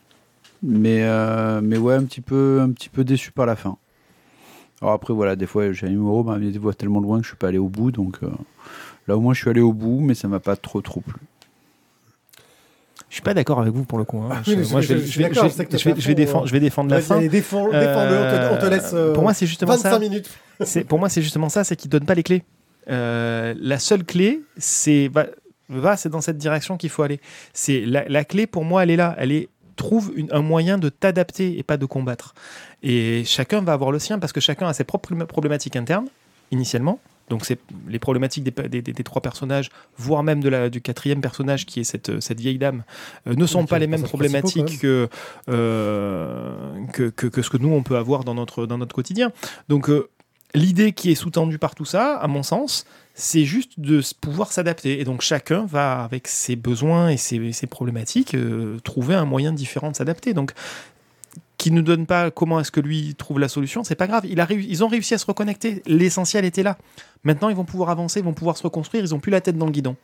Mais, 0.62 1.02
euh, 1.02 1.60
mais 1.62 1.76
ouais, 1.76 1.94
un 1.94 2.04
petit, 2.04 2.20
peu, 2.22 2.60
un 2.62 2.70
petit 2.70 2.88
peu 2.88 3.04
déçu 3.04 3.32
par 3.32 3.44
la 3.46 3.54
fin. 3.56 3.76
Alors 4.80 4.94
après, 4.94 5.12
voilà, 5.12 5.36
des 5.36 5.46
fois, 5.46 5.70
j'ai 5.72 5.86
un 5.86 5.90
numéro, 5.90 6.22
bah, 6.24 6.38
des 6.38 6.58
voix 6.58 6.72
tellement 6.74 7.00
loin 7.00 7.18
que 7.18 7.24
je 7.24 7.28
suis 7.28 7.36
pas 7.36 7.48
allé 7.48 7.58
au 7.58 7.68
bout. 7.68 7.90
Donc 7.90 8.18
euh, 8.22 8.28
là, 9.08 9.16
au 9.16 9.20
moins, 9.20 9.34
je 9.34 9.40
suis 9.40 9.50
allé 9.50 9.60
au 9.60 9.72
bout, 9.72 10.00
mais 10.00 10.14
ça 10.14 10.26
m'a 10.28 10.40
pas 10.40 10.56
trop 10.56 10.80
trop 10.80 11.00
plu. 11.00 11.14
Je 13.08 13.14
suis 13.16 13.22
pas 13.22 13.34
d'accord 13.34 13.60
avec 13.60 13.72
vous 13.72 13.84
pour 13.84 13.98
le 13.98 14.04
coup. 14.04 14.18
hein. 14.18 14.28
Ah 14.32 14.42
Je- 14.44 14.54
oui, 14.54 14.66
moi, 14.70 14.80
je- 14.80 14.86
je 14.88 14.94
vais, 14.94 15.06
je 15.06 15.18
défendre, 16.14 16.46
je 16.46 16.52
vais 16.52 16.60
défendre 16.60 16.90
la 16.90 16.96
fin. 17.00 17.20
on 18.16 18.30
te, 18.50 18.54
on 18.54 18.58
te 18.58 18.66
laisse 18.66 18.90
Euh, 18.94 19.12
pour 19.12 19.22
moi, 19.22 19.34
c'est 19.34 19.46
justement 19.46 19.72
25 19.72 19.90
ça. 19.90 19.98
minutes. 19.98 20.30
C'est 20.64 20.84
pour 20.84 20.98
moi, 20.98 21.08
c'est 21.08 21.22
justement 21.22 21.48
ça, 21.48 21.62
c'est 21.64 21.76
qu'il 21.76 21.90
donne 21.90 22.04
pas 22.06 22.14
les 22.14 22.22
clés. 22.22 22.42
Euh, 22.90 23.54
la 23.58 23.78
seule 23.78 24.04
clé, 24.04 24.42
c'est 24.56 25.08
va, 25.08 25.26
va, 25.68 25.96
c'est 25.96 26.08
dans 26.08 26.20
cette 26.20 26.38
direction 26.38 26.76
qu'il 26.76 26.90
faut 26.90 27.02
aller. 27.02 27.20
C'est 27.52 27.80
la, 27.80 28.04
la 28.08 28.24
clé 28.24 28.46
pour 28.46 28.64
moi, 28.64 28.82
elle 28.82 28.90
est 28.90 28.96
là. 28.96 29.14
Elle 29.18 29.32
est 29.32 29.48
trouve 29.76 30.12
une- 30.14 30.28
un 30.32 30.40
moyen 30.42 30.78
de 30.78 30.88
t'adapter 30.88 31.58
et 31.58 31.62
pas 31.64 31.76
de 31.76 31.84
combattre. 31.86 32.34
Et 32.84 33.24
chacun 33.24 33.60
va 33.60 33.72
avoir 33.72 33.90
le 33.90 33.98
sien 33.98 34.20
parce 34.20 34.32
que 34.32 34.40
chacun 34.40 34.68
a 34.68 34.72
ses 34.72 34.84
propres 34.84 35.12
problématiques 35.24 35.74
internes 35.74 36.06
initialement. 36.52 37.00
Donc 37.30 37.44
c'est 37.46 37.58
les 37.88 37.98
problématiques 37.98 38.44
des, 38.44 38.68
des- 38.68 38.82
des- 38.82 38.92
des 38.92 39.02
trois 39.02 39.20
personnages, 39.22 39.70
voire 39.96 40.22
même 40.22 40.40
de 40.42 40.48
la, 40.50 40.68
du 40.70 40.80
quatrième 40.82 41.20
personnage 41.22 41.64
qui 41.66 41.80
est 41.80 41.84
cette, 41.84 42.20
cette 42.20 42.38
vieille 42.38 42.58
dame, 42.58 42.84
euh, 43.26 43.34
ne 43.34 43.46
sont 43.46 43.62
Oui, 43.62 43.66
pas 43.66 43.78
les 43.78 43.86
mêmes 43.88 44.02
problématiques 44.02 44.78
que, 44.78 45.08
euh, 45.48 46.52
que, 46.92 47.10
que, 47.10 47.26
que 47.26 47.42
ce 47.42 47.50
que 47.50 47.56
nous 47.56 47.72
on 47.72 47.82
peut 47.82 47.96
avoir 47.96 48.24
dans 48.24 48.34
notre, 48.34 48.66
dans 48.66 48.78
notre 48.78 48.94
quotidien. 48.94 49.32
Donc 49.68 49.88
euh, 49.88 50.08
l'idée 50.54 50.92
qui 50.92 51.10
est 51.10 51.14
sous-tendue 51.14 51.58
par 51.58 51.74
tout 51.74 51.84
ça, 51.86 52.16
à 52.16 52.28
mon 52.28 52.42
sens, 52.42 52.84
c'est 53.14 53.44
juste 53.44 53.78
de 53.78 54.00
pouvoir 54.20 54.52
s'adapter. 54.52 55.00
Et 55.00 55.04
donc 55.04 55.22
chacun 55.22 55.64
va, 55.66 56.02
avec 56.02 56.28
ses 56.28 56.56
besoins 56.56 57.08
et 57.08 57.16
ses, 57.16 57.66
problématiques, 57.68 58.34
euh, 58.34 58.78
trouver 58.80 59.14
un 59.14 59.24
moyen 59.24 59.52
différent 59.52 59.90
de 59.90 59.96
s'adapter. 59.96 60.34
Donc 60.34 60.52
qui 61.56 61.70
ne 61.70 61.80
donne 61.80 62.04
pas 62.04 62.30
comment 62.30 62.60
est-ce 62.60 62.72
que 62.72 62.80
lui 62.80 63.14
trouve 63.14 63.38
la 63.38 63.48
solution, 63.48 63.84
c'est 63.84 63.94
pas 63.94 64.06
grave. 64.06 64.26
Ils 64.26 64.84
ont 64.84 64.88
réussi 64.88 65.14
à 65.14 65.18
se 65.18 65.24
reconnecter. 65.24 65.82
L'essentiel 65.86 66.44
était 66.44 66.62
là. 66.62 66.76
Maintenant, 67.22 67.48
ils 67.48 67.56
vont 67.56 67.64
pouvoir 67.64 67.88
avancer, 67.88 68.20
ils 68.20 68.24
vont 68.24 68.34
pouvoir 68.34 68.58
se 68.58 68.62
reconstruire. 68.64 69.02
Ils 69.02 69.14
ont 69.14 69.20
plus 69.20 69.30
la 69.30 69.40
tête 69.40 69.56
dans 69.56 69.66
le 69.66 69.72
guidon. 69.72 69.96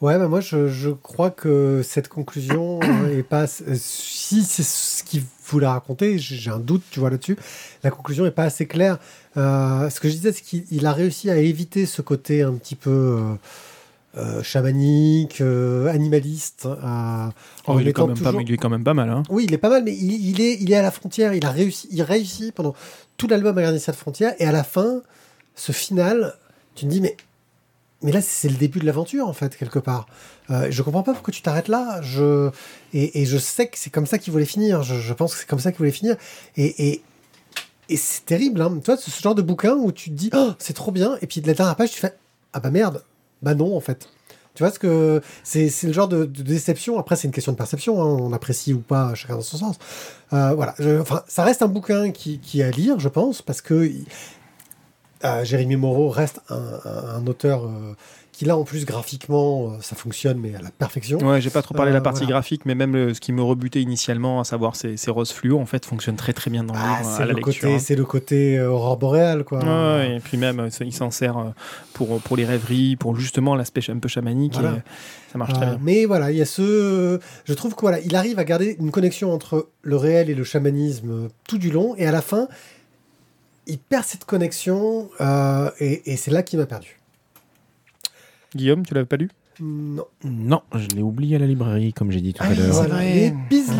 Ouais, 0.00 0.18
bah 0.18 0.28
moi 0.28 0.40
je, 0.40 0.68
je 0.68 0.88
crois 0.90 1.30
que 1.30 1.82
cette 1.84 2.08
conclusion 2.08 2.80
euh, 2.82 3.18
est 3.18 3.22
pas. 3.22 3.46
Si 3.46 4.44
c'est 4.44 4.62
ce 4.62 5.04
qu'il 5.04 5.22
voulait 5.44 5.66
raconter, 5.66 6.18
j'ai 6.18 6.50
un 6.50 6.58
doute, 6.58 6.82
tu 6.90 7.00
vois, 7.00 7.10
là-dessus. 7.10 7.36
La 7.84 7.90
conclusion 7.90 8.24
est 8.24 8.30
pas 8.30 8.44
assez 8.44 8.66
claire. 8.66 8.98
Euh, 9.36 9.90
ce 9.90 10.00
que 10.00 10.08
je 10.08 10.14
disais, 10.14 10.32
c'est 10.32 10.42
qu'il 10.42 10.64
il 10.70 10.86
a 10.86 10.92
réussi 10.92 11.28
à 11.30 11.36
éviter 11.36 11.84
ce 11.84 12.00
côté 12.00 12.42
un 12.42 12.54
petit 12.54 12.76
peu 12.76 12.90
euh, 12.90 13.34
euh, 14.16 14.42
chamanique, 14.42 15.40
euh, 15.40 15.86
animaliste. 15.88 16.66
euh, 16.66 17.28
en 17.66 17.78
il, 17.78 17.86
est 17.86 17.92
quand 17.92 18.08
même 18.08 18.18
pas, 18.18 18.32
il 18.40 18.52
est 18.52 18.56
quand 18.56 18.70
même 18.70 18.84
pas 18.84 18.94
mal. 18.94 19.10
Hein. 19.10 19.22
Oui, 19.28 19.44
il 19.46 19.52
est 19.54 19.58
pas 19.58 19.68
mal, 19.68 19.84
mais 19.84 19.94
il, 19.94 20.30
il 20.30 20.40
est, 20.40 20.56
il 20.60 20.72
est 20.72 20.76
à 20.76 20.82
la 20.82 20.90
frontière. 20.90 21.34
Il 21.34 21.44
a 21.44 21.50
réussi, 21.50 21.88
il 21.92 22.02
réussit 22.02 22.54
pendant 22.54 22.74
tout 23.18 23.28
l'album 23.28 23.56
à 23.58 23.62
garder 23.62 23.78
cette 23.78 23.96
frontière. 23.96 24.34
Et 24.38 24.46
à 24.46 24.52
la 24.52 24.64
fin, 24.64 25.02
ce 25.54 25.72
final, 25.72 26.34
tu 26.74 26.86
te 26.86 26.90
dis, 26.90 27.00
mais, 27.00 27.16
mais 28.02 28.12
là, 28.12 28.22
c'est 28.22 28.48
le 28.48 28.56
début 28.56 28.78
de 28.78 28.86
l'aventure, 28.86 29.28
en 29.28 29.32
fait, 29.32 29.56
quelque 29.56 29.78
part. 29.78 30.06
Euh, 30.50 30.68
je 30.70 30.82
comprends 30.82 31.02
pas 31.02 31.12
pourquoi 31.12 31.32
tu 31.32 31.42
t'arrêtes 31.42 31.68
là. 31.68 32.00
Je, 32.02 32.50
et, 32.94 33.26
je 33.26 33.36
sais 33.36 33.68
que 33.68 33.76
c'est 33.76 33.90
comme 33.90 34.06
ça 34.06 34.18
qu'il 34.18 34.32
voulait 34.32 34.46
finir. 34.46 34.82
Je, 34.82 35.12
pense 35.12 35.34
que 35.34 35.40
c'est 35.40 35.46
comme 35.48 35.58
ça 35.58 35.70
qu'il 35.70 35.78
voulait 35.78 35.90
finir. 35.90 36.16
Et, 36.56 37.02
et, 37.88 37.96
c'est 37.96 38.24
terrible, 38.24 38.62
hein. 38.62 38.80
Toi, 38.82 38.96
c'est 38.96 39.10
ce 39.10 39.20
genre 39.20 39.34
de 39.34 39.42
bouquin 39.42 39.74
où 39.74 39.92
tu 39.92 40.10
te 40.10 40.14
dis, 40.14 40.30
oh, 40.32 40.52
c'est 40.58 40.72
trop 40.72 40.92
bien. 40.92 41.18
Et 41.20 41.26
puis 41.26 41.40
de 41.40 41.46
la 41.46 41.54
dernière 41.54 41.76
page, 41.76 41.90
tu 41.90 42.00
fais, 42.00 42.14
ah 42.52 42.60
bah 42.60 42.70
merde. 42.70 43.02
Bah 43.42 43.54
non, 43.54 43.76
en 43.76 43.80
fait. 43.80 44.08
Tu 44.54 44.62
vois 44.62 44.72
ce 44.72 44.78
que 44.78 45.20
c'est, 45.44 45.70
le 45.82 45.92
genre 45.92 46.08
de, 46.08 46.24
déception. 46.24 46.98
Après, 46.98 47.16
c'est 47.16 47.28
une 47.28 47.32
question 47.34 47.52
de 47.52 47.56
perception. 47.56 48.00
hein. 48.00 48.06
On 48.20 48.32
apprécie 48.32 48.72
ou 48.72 48.80
pas, 48.80 49.14
chacun 49.14 49.34
dans 49.34 49.42
son 49.42 49.58
sens. 49.58 49.76
Euh, 50.32 50.52
voilà. 50.54 50.74
Enfin, 51.00 51.22
ça 51.28 51.44
reste 51.44 51.62
un 51.62 51.68
bouquin 51.68 52.12
qui, 52.12 52.38
qui 52.38 52.60
est 52.60 52.64
à 52.64 52.70
lire, 52.70 52.98
je 52.98 53.08
pense, 53.08 53.42
parce 53.42 53.60
que 53.60 53.90
euh, 55.24 55.44
Jérémy 55.44 55.76
Moreau 55.76 56.08
reste 56.08 56.40
un, 56.48 56.56
un- 56.84 57.16
un 57.16 57.26
auteur 57.26 57.64
euh, 57.64 57.94
qui, 58.32 58.46
là, 58.46 58.56
en 58.56 58.64
plus, 58.64 58.86
graphiquement, 58.86 59.66
euh, 59.72 59.76
ça 59.82 59.94
fonctionne, 59.96 60.38
mais 60.38 60.54
à 60.54 60.62
la 60.62 60.70
perfection. 60.70 61.18
Ouais, 61.18 61.42
j'ai 61.42 61.50
pas 61.50 61.60
trop 61.60 61.74
parlé 61.74 61.90
de 61.90 61.94
la 61.94 62.00
Euh, 62.00 62.02
partie 62.02 62.20
voilà. 62.20 62.36
graphique, 62.36 62.62
mais 62.64 62.74
même 62.74 62.94
le- 62.94 63.12
ce 63.12 63.20
qui 63.20 63.32
me 63.32 63.42
rebutait 63.42 63.82
initialement, 63.82 64.40
à 64.40 64.44
savoir 64.44 64.76
ces, 64.76 64.96
ces 64.96 65.10
roses 65.10 65.30
fluo, 65.32 65.58
en 65.58 65.66
fait, 65.66 65.84
fonctionne 65.84 66.16
très 66.16 66.32
très 66.32 66.50
bien 66.50 66.64
dans 66.64 66.72
le 66.72 66.80
Ah, 66.82 66.98
livre 67.00 67.10
à 67.20 67.26
la 67.26 67.32
lecture. 67.34 67.70
hein. 67.70 67.78
c'est 67.78 67.96
le 67.96 68.04
côté 68.06 68.58
aurore 68.62 68.96
boréale, 68.96 69.44
quoi. 69.44 69.58
Ouais, 69.58 70.16
et 70.16 70.20
puis 70.20 70.38
même, 70.38 70.68
il 70.80 70.92
s'en 70.94 71.10
sert 71.10 71.52
pour, 71.92 72.18
pour 72.22 72.36
les 72.38 72.46
rêveries, 72.46 72.96
pour 72.96 73.14
justement 73.16 73.54
l'aspect 73.56 73.82
un 73.90 73.98
peu 73.98 74.08
chamanique. 74.08 74.54
Voilà. 74.54 74.76
et 74.76 74.82
ça 75.32 75.36
marche 75.38 75.52
très 75.52 75.66
bien. 75.66 75.78
mais 75.82 76.06
voilà, 76.06 76.30
il 76.30 76.38
y 76.38 76.42
a 76.42 76.46
ce. 76.46 77.20
Je 77.44 77.52
trouve 77.54 77.74
que 77.74 77.82
voilà, 77.82 78.00
il 78.00 78.16
arrive 78.16 78.38
à 78.38 78.44
garder 78.44 78.76
une 78.80 78.90
connexion 78.90 79.32
entre 79.34 79.68
le 79.82 79.96
réel 79.96 80.30
et 80.30 80.34
le 80.34 80.44
chamanisme 80.44 81.28
tout 81.46 81.58
du 81.58 81.70
long, 81.70 81.94
et 81.98 82.06
à 82.06 82.10
la 82.12 82.22
fin, 82.22 82.48
il 83.66 83.78
perd 83.78 84.04
cette 84.04 84.24
connexion, 84.24 85.10
euh, 85.20 85.70
et, 85.80 86.12
et 86.12 86.16
c'est 86.16 86.30
là 86.30 86.42
qu'il 86.42 86.58
m'a 86.58 86.66
perdu. 86.66 86.98
Guillaume, 88.54 88.84
tu 88.84 88.94
l'avais 88.94 89.06
pas 89.06 89.16
lu? 89.16 89.30
Non. 89.62 90.06
Non, 90.24 90.62
je 90.74 90.88
l'ai 90.96 91.02
oublié 91.02 91.36
à 91.36 91.38
la 91.38 91.46
librairie, 91.46 91.92
comme 91.92 92.10
j'ai 92.10 92.22
dit 92.22 92.32
tout 92.32 92.42
Ah 92.42 92.46
à 92.46 92.50
oui, 92.50 92.56
l'heure. 92.56 92.66
c'est 92.66 92.72
Voilà. 92.72 92.94
vrai. 92.94 93.16
Et 93.26 93.30
Beasley, 93.50 93.76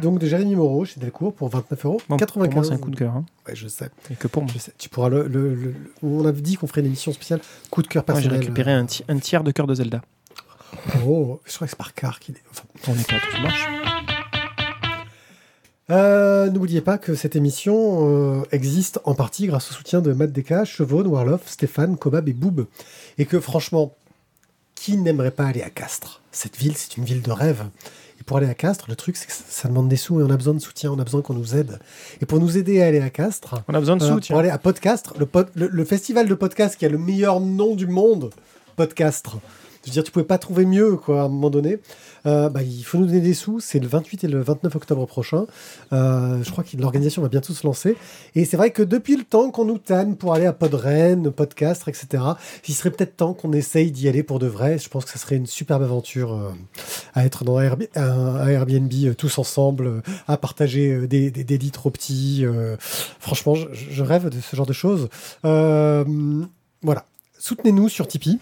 donc 0.00 0.20
de 0.20 0.26
Jérémy 0.26 0.54
Moreau 0.54 0.84
chez 0.84 1.00
Delcourt 1.00 1.34
pour 1.34 1.48
29 1.48 1.84
euros. 1.84 2.00
Bon, 2.08 2.16
95. 2.16 2.48
Pour 2.48 2.54
moi, 2.54 2.64
c'est 2.64 2.72
un 2.74 2.78
coup 2.82 2.90
de 2.90 2.96
cœur. 2.96 3.12
hein. 3.16 3.24
Ouais, 3.46 3.56
je 3.56 3.66
sais. 3.66 3.90
Et 4.10 4.14
que 4.14 4.28
pour 4.28 4.44
moi. 4.44 4.52
Je 4.54 4.58
sais. 4.60 4.72
Tu 4.78 4.88
pourras 4.88 5.08
le, 5.08 5.26
le- 5.26 5.54
le- 5.54 5.72
le- 5.72 5.92
On 6.04 6.24
avait 6.24 6.40
dit 6.40 6.54
qu'on 6.56 6.68
ferait 6.68 6.80
une 6.82 6.86
émission 6.86 7.12
spéciale 7.12 7.40
coup 7.70 7.82
de 7.82 7.88
cœur 7.88 8.04
Moi, 8.06 8.14
j'ai 8.20 8.28
personnel. 8.28 8.40
récupéré 8.40 8.72
un, 8.72 8.86
ti- 8.86 9.04
un 9.08 9.18
tiers 9.18 9.42
de 9.42 9.50
cœur 9.50 9.66
de 9.66 9.74
Zelda. 9.74 10.00
Oh, 11.04 11.40
je 11.44 11.54
crois 11.54 11.66
que 11.66 11.70
c'est 11.70 11.76
par 11.76 11.92
car 11.92 12.20
qu'il 12.20 12.36
est. 12.36 12.42
enfin, 12.52 12.64
On 12.86 12.92
est 12.94 13.06
pas 13.08 13.16
tout 13.18 13.42
marche. 13.42 13.66
Euh, 15.90 16.50
N'oubliez 16.50 16.80
pas 16.80 16.98
que 16.98 17.14
cette 17.14 17.36
émission 17.36 18.40
euh, 18.40 18.42
existe 18.52 19.00
en 19.04 19.14
partie 19.14 19.46
grâce 19.46 19.70
au 19.70 19.74
soutien 19.74 20.00
de 20.00 20.12
Matt 20.12 20.32
Deka, 20.32 20.64
Chevaune, 20.64 21.06
Warloff, 21.06 21.42
Stéphane, 21.48 21.96
Kobab 21.96 22.28
et 22.28 22.32
Boob. 22.32 22.66
Et 23.18 23.24
que 23.26 23.38
franchement, 23.40 23.94
qui 24.74 24.96
n'aimerait 24.96 25.30
pas 25.30 25.46
aller 25.46 25.62
à 25.62 25.70
Castres? 25.70 26.22
Cette 26.32 26.56
ville, 26.56 26.76
c'est 26.76 26.96
une 26.96 27.04
ville 27.04 27.22
de 27.22 27.30
rêve. 27.30 27.64
Et 28.20 28.24
pour 28.24 28.38
aller 28.38 28.48
à 28.48 28.54
Castres, 28.54 28.86
le 28.88 28.96
truc, 28.96 29.16
c'est 29.16 29.26
que 29.26 29.32
ça- 29.32 29.68
demande 29.68 29.88
des 29.88 29.96
sous 29.96 30.20
et 30.20 30.22
on 30.24 30.30
a 30.30 30.36
besoin 30.36 30.54
de 30.54 30.58
soutien, 30.58 30.90
on 30.90 30.98
a 30.98 31.04
besoin 31.04 31.22
qu'on 31.22 31.34
nous 31.34 31.54
aide. 31.54 31.78
Et 32.20 32.26
pour 32.26 32.40
nous 32.40 32.56
aider 32.58 32.82
à 32.82 32.86
aller 32.86 33.00
à 33.00 33.10
Castres, 33.10 33.54
On 33.68 33.74
a 33.74 33.78
besoin 33.80 33.96
de 33.96 34.04
euh, 34.04 34.08
soutien. 34.08 34.32
pour 34.34 34.40
aller 34.40 34.50
à 34.50 34.58
Podcastre, 34.58 35.14
le, 35.18 35.26
pod- 35.26 35.50
le, 35.54 35.68
le 35.68 35.84
festival 35.84 36.26
de 36.28 36.34
podcast 36.34 36.76
qui 36.76 36.84
a 36.86 36.88
le 36.88 36.98
meilleur 36.98 37.40
nom 37.40 37.74
du 37.76 37.86
monde, 37.86 38.30
Podcastre. 38.76 39.38
Je 39.86 39.90
veux 39.90 39.94
dire, 39.94 40.02
tu 40.04 40.10
pouvais 40.10 40.24
pas 40.24 40.36
trouver 40.38 40.66
mieux, 40.66 40.96
quoi, 40.96 41.22
à 41.22 41.24
un 41.24 41.28
moment 41.28 41.48
donné. 41.48 41.78
Euh, 42.26 42.48
bah, 42.50 42.60
il 42.62 42.82
faut 42.84 42.98
nous 42.98 43.06
donner 43.06 43.20
des 43.20 43.34
sous. 43.34 43.60
C'est 43.60 43.78
le 43.78 43.86
28 43.86 44.24
et 44.24 44.26
le 44.28 44.42
29 44.42 44.74
octobre 44.74 45.06
prochain. 45.06 45.46
Euh, 45.92 46.42
je 46.42 46.50
crois 46.50 46.64
que 46.64 46.76
l'organisation 46.76 47.22
va 47.22 47.28
bientôt 47.28 47.52
se 47.52 47.64
lancer. 47.64 47.96
Et 48.34 48.44
c'est 48.44 48.56
vrai 48.56 48.72
que 48.72 48.82
depuis 48.82 49.16
le 49.16 49.22
temps 49.22 49.52
qu'on 49.52 49.64
nous 49.64 49.78
tanne 49.78 50.16
pour 50.16 50.34
aller 50.34 50.44
à 50.46 50.52
Podren, 50.52 51.30
Podcast, 51.30 51.84
etc., 51.86 52.24
il 52.66 52.74
serait 52.74 52.90
peut-être 52.90 53.16
temps 53.16 53.32
qu'on 53.32 53.52
essaye 53.52 53.92
d'y 53.92 54.08
aller 54.08 54.24
pour 54.24 54.40
de 54.40 54.48
vrai. 54.48 54.76
Je 54.80 54.88
pense 54.88 55.04
que 55.04 55.12
ce 55.12 55.18
serait 55.20 55.36
une 55.36 55.46
superbe 55.46 55.84
aventure 55.84 56.32
euh, 56.34 56.50
à 57.14 57.24
être 57.24 57.44
dans 57.44 57.58
un 57.58 57.62
Airb- 57.68 57.88
un- 57.94 58.02
un 58.02 58.48
Airbnb 58.48 58.92
tous 59.16 59.38
ensemble, 59.38 60.02
à 60.26 60.36
partager 60.36 61.06
des, 61.06 61.30
des, 61.30 61.44
des 61.44 61.58
trop 61.70 61.90
petits. 61.90 62.44
franchement, 63.20 63.54
je, 63.54 64.02
rêve 64.02 64.30
de 64.30 64.40
ce 64.40 64.56
genre 64.56 64.66
de 64.66 64.72
choses. 64.72 65.08
Voilà. 65.44 67.04
Soutenez-nous 67.38 67.88
sur 67.88 68.08
Tipeee. 68.08 68.38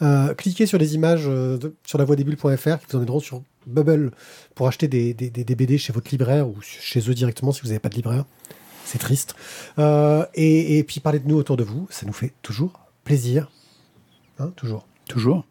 Euh, 0.00 0.32
cliquez 0.34 0.66
sur 0.66 0.78
les 0.78 0.94
images 0.94 1.24
euh, 1.26 1.58
sur 1.84 1.98
lavoidesbulles.fr 1.98 2.78
qui 2.78 2.86
vous 2.90 2.96
emmèneront 2.96 3.20
sur 3.20 3.42
Bubble 3.66 4.12
pour 4.54 4.68
acheter 4.68 4.86
des, 4.88 5.12
des- 5.14 5.30
des- 5.30 5.44
des 5.44 5.54
BD 5.54 5.76
chez 5.78 5.92
votre 5.92 6.10
libraire 6.10 6.48
ou 6.48 6.56
chez 6.62 7.00
eux 7.10 7.14
directement 7.14 7.52
si 7.52 7.60
vous 7.62 7.68
n'avez 7.68 7.80
pas 7.80 7.88
de 7.88 7.96
libraire. 7.96 8.24
C'est 8.84 8.98
triste. 8.98 9.34
Euh, 9.78 10.24
et, 10.34 10.78
et 10.78 10.84
puis 10.84 11.00
parlez 11.00 11.18
de 11.18 11.28
nous 11.28 11.36
autour 11.36 11.56
de 11.56 11.64
vous, 11.64 11.86
ça 11.90 12.06
nous 12.06 12.12
fait 12.12 12.32
toujours 12.42 12.72
plaisir. 13.04 13.50
Hein, 14.38 14.52
toujours. 14.56 14.86
Toujours. 15.08 15.44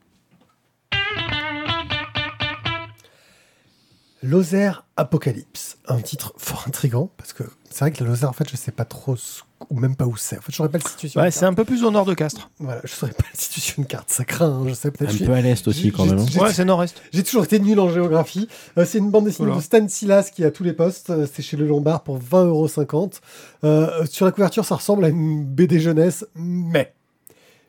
Lozère 4.23 4.85
Apocalypse, 4.97 5.77
un 5.87 5.99
titre 6.01 6.33
fort 6.37 6.63
intrigant 6.67 7.11
parce 7.17 7.33
que 7.33 7.43
c'est 7.69 7.81
vrai 7.81 7.91
que 7.91 8.03
la 8.03 8.09
Lozère, 8.09 8.29
en 8.29 8.33
fait, 8.33 8.49
je 8.49 8.55
sais 8.57 8.71
pas 8.71 8.83
trop 8.85 9.15
ce- 9.15 9.41
ou 9.69 9.79
même 9.79 9.95
pas 9.95 10.05
où 10.05 10.17
c'est. 10.17 10.37
En 10.37 10.41
fait, 10.41 10.51
je 10.51 10.55
saurais 10.55 10.69
pas 10.69 10.79
le 10.79 10.89
situer 10.89 11.19
Ouais, 11.19 11.29
c'est 11.29 11.45
un 11.45 11.53
peu 11.53 11.65
plus 11.65 11.83
au 11.83 11.91
nord 11.91 12.05
de 12.05 12.15
Castres. 12.15 12.49
Voilà, 12.59 12.81
je 12.83 12.89
saurais 12.93 13.11
pas 13.11 13.25
le 13.31 13.37
situer 13.39 13.61
sur 13.61 13.77
une 13.79 13.85
carte. 13.85 14.09
Ça 14.09 14.25
craint, 14.25 14.47
hein, 14.49 14.65
je 14.67 14.73
sais 14.73 14.89
peut-être. 14.89 15.09
Un 15.09 15.11
je 15.11 15.17
suis- 15.17 15.25
peu 15.25 15.33
à 15.33 15.41
l'est 15.41 15.67
aussi, 15.67 15.81
j'ai- 15.83 15.91
quand 15.91 16.05
même. 16.05 16.17
hein. 16.17 16.25
Ouais, 16.39 16.51
c'est 16.53 16.65
nord-est. 16.65 16.99
J'ai 17.13 17.23
toujours 17.23 17.43
été 17.43 17.59
nul 17.59 17.79
en 17.79 17.89
géographie. 17.89 18.47
Euh, 18.79 18.85
c'est 18.85 18.97
une 18.97 19.11
bande 19.11 19.25
dessinée 19.25 19.47
Voilà. 19.47 19.59
de 19.61 19.63
Stan 19.65 19.87
Silas 19.87 20.31
qui 20.33 20.41
est 20.43 20.47
à 20.47 20.51
tous 20.51 20.63
les 20.63 20.73
postes. 20.73 21.11
Euh, 21.11 21.27
C'est 21.31 21.43
chez 21.43 21.57
Le 21.57 21.67
Lombard 21.67 22.03
pour 22.03 22.17
20,50€. 22.17 23.21
Euh, 23.63 24.05
sur 24.09 24.25
la 24.25 24.31
couverture, 24.31 24.65
ça 24.65 24.75
ressemble 24.75 25.05
à 25.05 25.09
une 25.09 25.45
BD 25.45 25.79
jeunesse, 25.79 26.25
mais. 26.35 26.93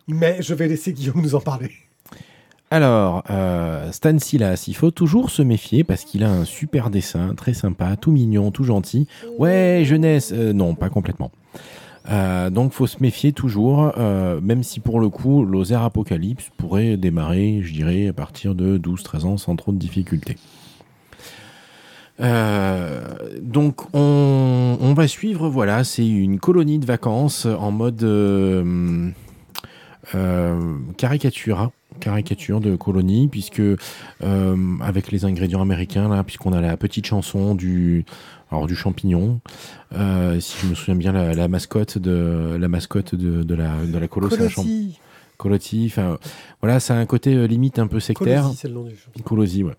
Mais 0.06 0.40
je 0.40 0.54
vais 0.54 0.68
laisser 0.68 0.94
Guillaume 0.94 1.20
nous 1.20 1.34
en 1.34 1.40
parler. 1.40 1.72
Alors, 2.70 3.24
euh, 3.30 3.90
Stan 3.92 4.18
Silas, 4.18 4.64
il 4.68 4.76
faut 4.76 4.90
toujours 4.90 5.30
se 5.30 5.40
méfier 5.40 5.84
parce 5.84 6.04
qu'il 6.04 6.22
a 6.22 6.30
un 6.30 6.44
super 6.44 6.90
dessin, 6.90 7.34
très 7.34 7.54
sympa, 7.54 7.96
tout 7.96 8.10
mignon, 8.10 8.50
tout 8.50 8.64
gentil. 8.64 9.06
Ouais, 9.38 9.82
jeunesse, 9.84 10.32
euh, 10.34 10.52
non, 10.52 10.74
pas 10.74 10.90
complètement. 10.90 11.30
Euh, 12.10 12.50
donc, 12.50 12.72
faut 12.72 12.86
se 12.86 12.98
méfier 13.00 13.32
toujours, 13.32 13.92
euh, 13.96 14.40
même 14.42 14.62
si 14.62 14.80
pour 14.80 15.00
le 15.00 15.08
coup, 15.08 15.46
Lozère 15.46 15.82
Apocalypse 15.82 16.50
pourrait 16.58 16.98
démarrer, 16.98 17.60
je 17.62 17.72
dirais, 17.72 18.08
à 18.08 18.12
partir 18.12 18.54
de 18.54 18.76
12-13 18.76 19.24
ans 19.24 19.36
sans 19.38 19.56
trop 19.56 19.72
de 19.72 19.78
difficultés. 19.78 20.36
Donc 23.40 23.82
on, 23.94 24.76
on 24.80 24.92
va 24.92 25.06
suivre, 25.06 25.48
voilà, 25.48 25.84
c'est 25.84 26.06
une 26.06 26.40
colonie 26.40 26.80
de 26.80 26.84
vacances 26.84 27.46
en 27.46 27.70
mode 27.70 28.02
euh, 28.02 29.12
caricature, 31.98 32.60
de 32.60 32.76
colonie, 32.76 33.28
puisque 33.28 33.60
euh, 33.60 33.76
avec 34.80 35.10
les 35.10 35.24
ingrédients 35.24 35.62
américains 35.62 36.08
là, 36.08 36.24
puisqu'on 36.24 36.52
a 36.52 36.60
la 36.60 36.76
petite 36.76 37.06
chanson 37.06 37.54
du 37.54 38.04
alors 38.50 38.66
du 38.66 38.74
champignon, 38.74 39.40
euh, 39.94 40.40
si 40.40 40.56
je 40.62 40.66
me 40.68 40.74
souviens 40.74 40.94
bien, 40.94 41.12
la, 41.12 41.34
la 41.34 41.48
mascotte 41.48 41.98
de 41.98 42.56
la 42.58 42.68
mascotte 42.68 43.14
de, 43.14 43.42
de 43.42 43.54
la 43.54 43.84
de 43.84 43.98
la 43.98 44.08
colo, 44.08 44.28
Colossi. 45.36 45.86
Enfin 45.86 46.18
voilà, 46.60 46.80
ça 46.80 46.94
a 46.94 46.98
un 46.98 47.06
côté 47.06 47.34
euh, 47.34 47.46
limite 47.46 47.78
un 47.78 47.86
peu 47.86 48.00
sectaire. 48.00 48.42
Colossi, 48.42 48.56
c'est 48.56 48.68
le 48.68 48.74
nom 48.74 48.84
du 48.84 49.64
ouais. 49.64 49.74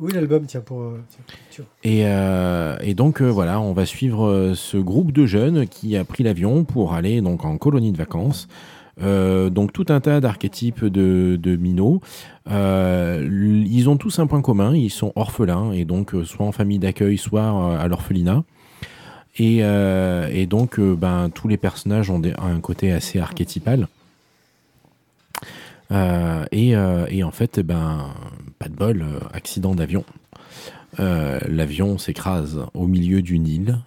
Oui, 0.00 0.12
l'album, 0.12 0.46
tiens, 0.46 0.60
pour. 0.60 0.80
euh, 0.80 1.02
tiens. 1.50 1.64
Et, 1.82 2.06
euh, 2.06 2.76
et 2.80 2.94
donc 2.94 3.20
euh, 3.20 3.26
voilà, 3.26 3.60
on 3.60 3.72
va 3.72 3.84
suivre 3.84 4.52
ce 4.54 4.76
groupe 4.76 5.10
de 5.12 5.26
jeunes 5.26 5.66
qui 5.66 5.96
a 5.96 6.04
pris 6.04 6.22
l'avion 6.22 6.64
pour 6.64 6.94
aller 6.94 7.20
donc 7.20 7.44
en 7.44 7.58
colonie 7.58 7.90
de 7.90 7.98
vacances. 7.98 8.48
Euh, 9.02 9.48
donc 9.50 9.72
tout 9.72 9.86
un 9.88 10.00
tas 10.00 10.20
d'archétypes 10.20 10.84
de, 10.84 11.56
minots. 11.56 12.00
Euh, 12.50 13.64
ils 13.66 13.88
ont 13.88 13.96
tous 13.96 14.18
un 14.18 14.26
point 14.26 14.40
commun, 14.40 14.74
ils 14.74 14.90
sont 14.90 15.12
orphelins 15.16 15.72
et 15.72 15.84
donc 15.84 16.14
euh, 16.14 16.24
soit 16.24 16.46
en 16.46 16.52
famille 16.52 16.78
d'accueil, 16.78 17.18
soit 17.18 17.78
à 17.80 17.88
l'orphelinat. 17.88 18.44
Et, 19.40 20.46
donc 20.46 20.80
ben, 20.80 21.30
tous 21.32 21.46
les 21.46 21.56
personnages 21.56 22.10
ont 22.10 22.20
un 22.38 22.60
côté 22.60 22.92
assez 22.92 23.20
archétypal. 23.20 23.86
Et, 25.90 26.74
en 26.76 27.30
fait, 27.30 27.60
ben, 27.60 28.06
pas 28.58 28.68
de 28.68 28.74
bol, 28.74 29.04
accident 29.32 29.76
d'avion. 29.76 30.04
L'avion 30.98 31.98
s'écrase 31.98 32.60
au 32.74 32.88
milieu 32.88 33.22
d'une 33.22 33.46
île, 33.46 33.78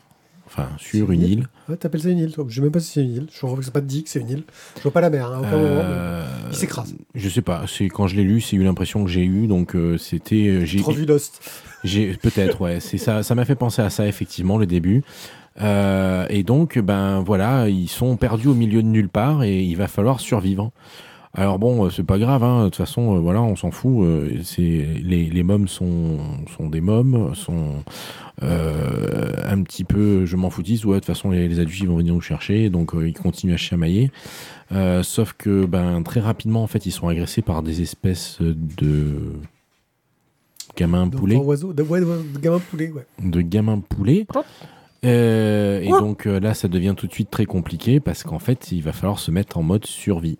enfin 0.51 0.69
sur 0.77 1.07
C'est 1.07 1.13
une 1.13 1.21
une 1.21 1.27
île 1.27 1.31
île. 1.39 1.47
Ouais, 1.69 1.77
t'appelles 1.77 2.01
ça 2.01 2.09
une 2.09 2.19
île, 2.19 2.31
toi. 2.31 2.45
Je 2.47 2.55
sais 2.55 2.61
même 2.61 2.71
pas 2.71 2.79
si 2.79 2.91
c'est 2.91 3.03
une 3.03 3.15
île. 3.15 3.27
Je 3.31 3.39
crois 3.39 3.57
que 3.57 3.63
c'est 3.63 3.73
pas 3.73 3.81
dit 3.81 4.03
que 4.03 4.09
c'est 4.09 4.19
une 4.19 4.29
île. 4.29 4.43
Je 4.77 4.81
vois 4.81 4.91
pas 4.91 5.01
la 5.01 5.09
mer, 5.09 5.27
hein, 5.27 5.35
à 5.35 5.39
aucun 5.39 5.57
moment. 5.57 5.81
Euh, 5.83 6.25
Il 6.49 6.55
s'écrase. 6.55 6.95
Je 7.15 7.29
sais 7.29 7.41
pas, 7.41 7.63
c'est 7.67 7.87
quand 7.87 8.07
je 8.07 8.15
l'ai 8.15 8.23
lu, 8.23 8.41
c'est 8.41 8.55
eu 8.55 8.63
l'impression 8.63 9.03
que 9.03 9.09
j'ai 9.09 9.23
eu, 9.23 9.47
donc 9.47 9.75
euh, 9.75 9.97
c'était, 9.97 10.47
euh, 10.47 10.65
j'ai, 10.65 10.79
Trop 10.79 10.91
vu 10.91 11.05
Lost. 11.05 11.41
j'ai 11.83 12.13
peut-être, 12.13 12.61
ouais, 12.61 12.79
c'est 12.79 12.97
ça, 12.97 13.23
ça 13.23 13.35
m'a 13.35 13.45
fait 13.45 13.55
penser 13.55 13.81
à 13.81 13.89
ça 13.89 14.07
effectivement 14.07 14.57
le 14.57 14.65
début. 14.65 15.03
Euh, 15.61 16.25
et 16.29 16.43
donc, 16.43 16.79
ben 16.79 17.21
voilà, 17.21 17.67
ils 17.67 17.89
sont 17.89 18.15
perdus 18.15 18.47
au 18.47 18.53
milieu 18.53 18.81
de 18.81 18.87
nulle 18.87 19.09
part 19.09 19.43
et 19.43 19.61
il 19.61 19.75
va 19.75 19.87
falloir 19.87 20.19
survivre. 20.19 20.71
Alors 21.33 21.59
bon, 21.59 21.85
euh, 21.85 21.89
c'est 21.89 22.03
pas 22.03 22.19
grave, 22.19 22.43
hein, 22.43 22.65
de 22.65 22.65
toute 22.65 22.75
façon, 22.75 23.15
euh, 23.15 23.19
voilà, 23.19 23.41
on 23.41 23.55
s'en 23.55 23.71
fout. 23.71 24.03
euh, 24.03 24.41
c'est 24.43 24.61
les, 24.61 25.29
les 25.29 25.43
mômes 25.43 25.69
sont, 25.69 26.17
sont 26.57 26.69
des 26.69 26.81
mômes, 26.81 27.33
sont 27.35 27.83
euh, 28.43 29.31
un 29.45 29.63
petit 29.63 29.85
peu, 29.85 30.25
je 30.25 30.35
m'en 30.35 30.49
foutise. 30.49 30.83
Ouais, 30.85 30.95
de 30.95 30.99
toute 30.99 31.05
façon, 31.05 31.29
les, 31.31 31.47
les 31.47 31.59
adultes 31.59 31.79
ils 31.79 31.87
vont 31.87 31.95
venir 31.97 32.13
nous 32.13 32.21
chercher, 32.21 32.69
donc 32.69 32.93
euh, 32.93 33.07
ils 33.07 33.13
continuent 33.13 33.53
à 33.53 33.57
chamailler. 33.57 34.11
Euh, 34.73 35.03
sauf 35.03 35.33
que, 35.33 35.65
ben, 35.65 36.03
très 36.03 36.19
rapidement, 36.19 36.63
en 36.63 36.67
fait, 36.67 36.85
ils 36.85 36.91
sont 36.91 37.07
agressés 37.07 37.41
par 37.41 37.63
des 37.63 37.81
espèces 37.81 38.37
de 38.41 39.33
gamins 40.75 41.07
poulets 41.07 41.35
oiseau, 41.37 41.71
de, 41.73 41.83
ouais, 41.83 42.01
de 42.01 42.39
gamin 42.39 42.59
poulet, 42.59 42.91
ouais. 42.91 43.05
de 43.23 43.41
gamins 43.41 43.79
poulets. 43.79 44.25
Euh, 45.03 45.81
et 45.81 45.89
donc 45.89 46.27
euh, 46.27 46.39
là, 46.39 46.53
ça 46.53 46.67
devient 46.67 46.93
tout 46.95 47.07
de 47.07 47.11
suite 47.13 47.31
très 47.31 47.45
compliqué 47.45 47.99
parce 47.99 48.23
qu'en 48.23 48.37
fait, 48.39 48.71
il 48.71 48.81
va 48.83 48.91
falloir 48.93 49.17
se 49.17 49.31
mettre 49.31 49.57
en 49.57 49.63
mode 49.63 49.85
survie. 49.85 50.37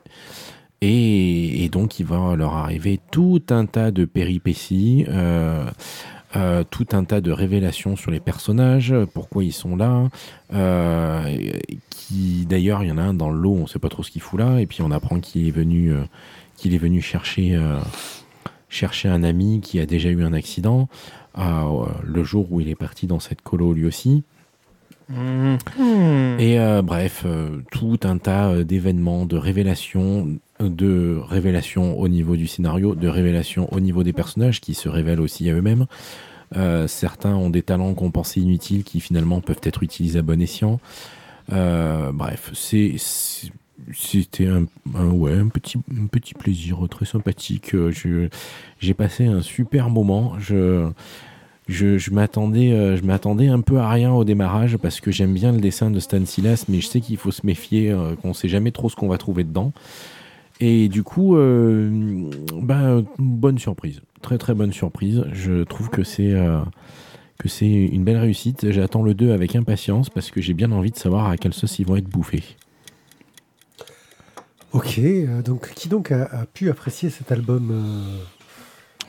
Et, 0.82 1.64
et 1.64 1.70
donc, 1.70 2.00
il 2.00 2.06
va 2.08 2.36
leur 2.36 2.54
arriver 2.56 3.00
tout 3.12 3.42
un 3.52 3.66
tas 3.68 3.92
de 3.92 4.06
péripéties, 4.06 5.06
euh, 5.10 5.66
euh, 6.36 6.64
tout 6.70 6.88
un 6.94 7.04
tas 7.04 7.22
de 7.22 7.32
révélations 7.32 7.96
sur 7.96 8.10
les 8.10 8.20
personnages, 8.20 8.94
pourquoi 9.14 9.44
ils 9.44 9.52
sont 9.54 9.76
là. 9.76 10.10
euh, 10.54 11.38
qui 11.90 12.46
d'ailleurs, 12.50 12.84
il 12.84 12.90
y 12.90 12.92
en 12.92 12.98
a 12.98 13.04
un 13.04 13.14
dans 13.14 13.30
l'eau, 13.30 13.54
on 13.54 13.68
sait 13.68 13.80
pas 13.80 13.90
trop 13.90 14.02
ce 14.04 14.10
qu'il 14.12 14.22
fout 14.22 14.40
là, 14.40 14.60
et 14.60 14.66
puis 14.66 14.82
on 14.82 14.92
apprend 14.92 15.20
qu'il 15.20 15.48
est 15.48 15.52
venu, 15.52 15.92
euh, 15.94 16.02
qu'il 16.58 16.74
est 16.74 16.80
venu 16.80 17.00
chercher, 17.02 17.56
euh, 17.56 17.78
chercher 18.70 19.08
un 19.10 19.24
ami 19.24 19.62
qui 19.62 19.80
a 19.80 19.86
déjà 19.86 20.10
eu 20.10 20.24
un 20.24 20.34
accident. 20.34 20.88
euh, 21.38 21.86
le 22.04 22.24
jour 22.24 22.52
où 22.52 22.60
il 22.60 22.68
est 22.70 22.76
parti 22.76 23.08
dans 23.08 23.20
cette 23.20 23.42
colo 23.42 23.74
lui 23.74 23.86
aussi. 23.86 24.24
Hmm. 25.10 25.56
Et 26.40 26.60
euh, 26.60 26.82
bref, 26.82 27.24
euh, 27.26 27.60
tout 27.72 28.00
un 28.04 28.18
tas 28.18 28.64
d'événements, 28.64 29.26
de 29.26 29.38
révélations, 29.38 30.28
de 30.70 31.20
révélations 31.30 32.00
au 32.00 32.08
niveau 32.08 32.36
du 32.36 32.48
scénario, 32.48 32.96
de 32.96 33.08
révélations 33.08 33.72
au 33.74 33.80
niveau 33.80 34.04
des 34.04 34.14
personnages 34.14 34.62
qui 34.62 34.74
se 34.74 34.90
révèlent 34.90 35.22
aussi 35.22 35.50
à 35.50 35.54
eux-mêmes. 35.54 35.86
Euh, 36.58 36.88
certains 36.88 37.36
ont 37.36 37.50
des 37.50 37.62
talents 37.62 37.94
qu'on 37.94 38.12
pensait 38.12 38.42
inutiles 38.42 38.84
qui 38.84 39.00
finalement 39.00 39.40
peuvent 39.42 39.62
être 39.64 39.84
utilisés 39.84 40.20
à 40.20 40.22
bon 40.22 40.42
escient. 40.42 40.80
Euh, 41.52 42.12
bref, 42.12 42.52
c'est 42.54 42.96
c'était 43.94 44.48
un, 44.48 44.68
ouais, 44.94 45.34
un, 45.34 45.48
petit, 45.48 45.78
un 46.00 46.06
petit 46.06 46.34
plaisir 46.34 46.78
très 46.90 47.06
sympathique. 47.06 47.74
Euh, 47.74 48.30
J'ai 48.80 48.94
passé 48.94 49.26
un 49.26 49.42
super 49.42 49.90
moment. 49.90 50.34
Je, 50.40 50.88
je, 51.68 51.98
je 51.98 52.12
m'attendais 52.12 52.96
je 52.98 53.04
m'attendais 53.04 53.48
un 53.48 53.62
peu 53.62 53.80
à 53.80 53.90
rien 53.90 54.12
au 54.12 54.24
démarrage 54.24 54.78
parce 54.78 55.00
que 55.00 55.10
j'aime 55.10 55.34
bien 55.34 55.52
le 55.52 55.60
dessin 55.60 55.90
de 55.90 56.00
Stan 56.00 56.24
Silas, 56.26 56.66
mais 56.70 56.80
je 56.80 56.88
sais 56.88 57.02
qu'il 57.02 57.18
faut 57.18 57.32
se 57.32 57.46
méfier, 57.46 57.96
qu'on 58.22 58.34
sait 58.34 58.50
jamais 58.50 58.72
trop 58.72 58.90
ce 58.90 58.96
qu'on 58.96 59.08
va 59.08 59.18
trouver 59.18 59.44
dedans. 59.44 59.72
Et 60.62 60.88
du 60.88 61.04
coup, 61.04 61.36
euh, 61.36 62.30
ben, 62.62 63.04
bonne 63.18 63.58
surprise, 63.58 64.02
très 64.22 64.38
très 64.38 64.54
bonne 64.54 64.72
surprise. 64.72 65.26
Je 65.34 65.64
trouve 65.64 65.90
que 65.90 66.04
c'est 66.04 66.32
euh, 66.32 66.62
que 67.40 67.50
c'est 67.50 67.66
une 67.66 68.04
belle 68.04 68.20
réussite. 68.20 68.70
J'attends 68.72 69.02
le 69.02 69.16
2 69.16 69.32
avec 69.32 69.56
impatience 69.56 70.12
parce 70.12 70.30
que 70.30 70.40
j'ai 70.40 70.54
bien 70.54 70.72
envie 70.72 70.92
de 70.92 70.98
savoir 70.98 71.28
à 71.28 71.38
quelle 71.38 71.54
sauce 71.54 71.80
ils 71.80 71.88
vont 71.88 71.96
être 71.96 72.08
bouffés. 72.08 72.44
Ok, 74.74 75.00
euh, 75.00 75.42
donc 75.42 75.74
qui 75.74 75.90
donc 75.90 76.12
a, 76.12 76.24
a 76.26 76.46
pu 76.46 76.70
apprécier 76.70 77.10
cet 77.10 77.32
album 77.32 77.72
euh, 77.72 78.24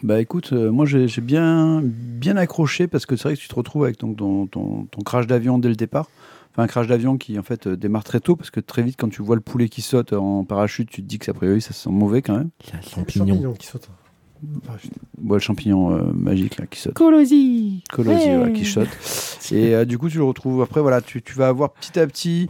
Bah 0.03 0.21
écoute, 0.21 0.53
euh, 0.53 0.73
moi 0.73 0.87
j'ai 0.87 1.07
j'ai 1.07 1.21
bien, 1.21 1.81
bien 1.85 2.37
accroché 2.37 2.89
parce 2.89 3.07
que 3.07 3.15
c'est 3.15 3.25
vrai 3.25 3.37
que 3.37 3.41
tu 3.41 3.49
te 3.49 3.55
retrouves 3.55 3.85
avec 3.85 3.99
ton, 3.99 4.15
ton, 4.15 4.47
ton, 4.47 4.87
ton 4.87 5.03
crash 5.03 5.27
d'avion 5.27 5.59
dès 5.59 5.69
le 5.69 5.77
départ. 5.77 6.09
Enfin 6.53 6.63
un 6.65 6.67
crash 6.67 6.87
d'avion 6.87 7.17
qui 7.19 7.39
en 7.39 7.43
fait 7.43 7.67
euh, 7.67 7.77
démarre 7.77 8.05
très 8.05 8.21
tôt 8.21 8.37
parce 8.37 8.51
que 8.51 8.61
très 8.61 8.83
vite 8.83 8.97
quand 8.99 9.09
tu 9.09 9.23
vois 9.23 9.35
le 9.37 9.41
poulet 9.43 9.69
qui 9.69 9.83
saute 9.83 10.13
en 10.13 10.45
parachute, 10.45 10.89
tu 10.91 11.03
te 11.03 11.07
dis 11.07 11.19
que 11.19 11.31
a 11.31 11.35
priori 11.35 11.61
ça 11.61 11.73
sent 11.73 11.91
mauvais 11.91 12.23
quand 12.23 12.37
même. 12.37 12.51
Il 12.65 12.71
y 12.71 12.73
a 12.73 12.77
le 12.77 12.83
Le 12.85 12.89
champignon. 12.91 13.53
qui 13.55 13.67
saute. 13.67 13.89
Ah, 14.69 14.73
je- 14.83 14.89
Bon, 15.19 15.35
le 15.35 15.41
champignon 15.41 15.93
euh, 15.95 16.13
magique 16.13 16.59
là 16.59 16.67
qui 16.67 16.81
saute. 16.81 16.95
Colosi 16.95 17.85
Colosi, 17.93 18.25
voilà, 18.35 18.51
qui 18.51 18.65
saute. 18.65 18.89
Et 19.53 19.75
euh, 19.75 19.85
du 19.85 19.99
coup, 19.99 20.09
tu 20.09 20.19
le 20.19 20.25
retrouves. 20.25 20.63
Après, 20.63 20.81
voilà, 20.81 21.01
tu, 21.01 21.23
tu 21.23 21.35
vas 21.35 21.47
avoir 21.49 21.73
petit 21.73 21.99
à 21.99 22.07
petit 22.09 22.49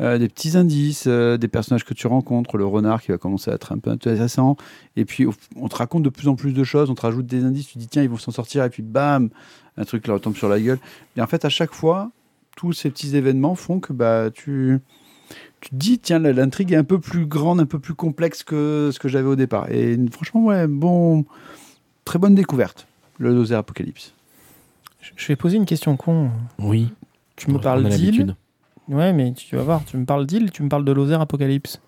euh, 0.00 0.18
des 0.18 0.28
petits 0.28 0.56
indices, 0.56 1.04
euh, 1.08 1.36
des 1.36 1.48
personnages 1.48 1.84
que 1.84 1.94
tu 1.94 2.06
rencontres, 2.06 2.56
le 2.58 2.64
renard 2.64 3.02
qui 3.02 3.10
va 3.10 3.18
commencer 3.18 3.50
à 3.50 3.54
être 3.54 3.72
un 3.72 3.78
peu 3.78 3.90
intéressant. 3.90 4.56
Et 4.96 5.04
puis, 5.04 5.26
on 5.56 5.68
te 5.68 5.74
raconte 5.76 6.02
de 6.04 6.08
plus 6.10 6.28
en 6.28 6.36
plus 6.36 6.52
de 6.52 6.62
choses, 6.64 6.90
on 6.90 6.94
te 6.94 7.02
rajoute 7.02 7.26
des 7.26 7.42
indices, 7.44 7.66
tu 7.66 7.74
te 7.74 7.78
dis, 7.80 7.88
tiens, 7.88 8.02
ils 8.04 8.08
vont 8.08 8.16
s'en 8.18 8.30
sortir, 8.32 8.62
et 8.64 8.70
puis 8.70 8.82
bam, 8.82 9.28
un 9.76 9.84
truc 9.84 10.06
leur 10.06 10.20
tombe 10.20 10.36
sur 10.36 10.48
la 10.48 10.60
gueule. 10.60 10.78
Et 11.16 11.22
en 11.22 11.26
fait, 11.26 11.44
à 11.44 11.48
chaque 11.48 11.72
fois, 11.72 12.10
tous 12.56 12.72
ces 12.72 12.90
petits 12.90 13.16
événements 13.16 13.54
font 13.54 13.80
que 13.80 13.92
bah, 13.92 14.30
tu. 14.32 14.80
Tu 15.60 15.70
te 15.70 15.76
dis, 15.76 15.98
tiens, 16.00 16.18
l'intrigue 16.18 16.72
est 16.72 16.76
un 16.76 16.84
peu 16.84 16.98
plus 16.98 17.24
grande, 17.24 17.60
un 17.60 17.66
peu 17.66 17.78
plus 17.78 17.94
complexe 17.94 18.42
que 18.42 18.90
ce 18.92 18.98
que 18.98 19.08
j'avais 19.08 19.28
au 19.28 19.36
départ. 19.36 19.70
Et 19.70 19.96
franchement, 20.10 20.44
ouais, 20.44 20.66
bon, 20.66 21.24
très 22.04 22.18
bonne 22.18 22.34
découverte, 22.34 22.88
le 23.18 23.32
Dozer 23.32 23.58
Apocalypse. 23.58 24.12
Je 25.00 25.10
je 25.14 25.28
vais 25.28 25.36
poser 25.36 25.56
une 25.56 25.64
question 25.64 25.96
con. 25.96 26.30
Oui. 26.58 26.92
Tu 27.36 27.50
me 27.50 27.58
parles 27.58 27.88
d'île. 27.88 28.36
Ouais, 28.88 29.12
mais 29.12 29.32
tu 29.32 29.56
vas 29.56 29.62
voir, 29.62 29.84
tu 29.84 29.96
me 29.96 30.04
parles 30.04 30.26
d'île, 30.26 30.50
tu 30.50 30.62
me 30.62 30.68
parles 30.68 30.84
de 30.84 30.92
Lothaire 30.92 31.20
Apocalypse. 31.20 31.80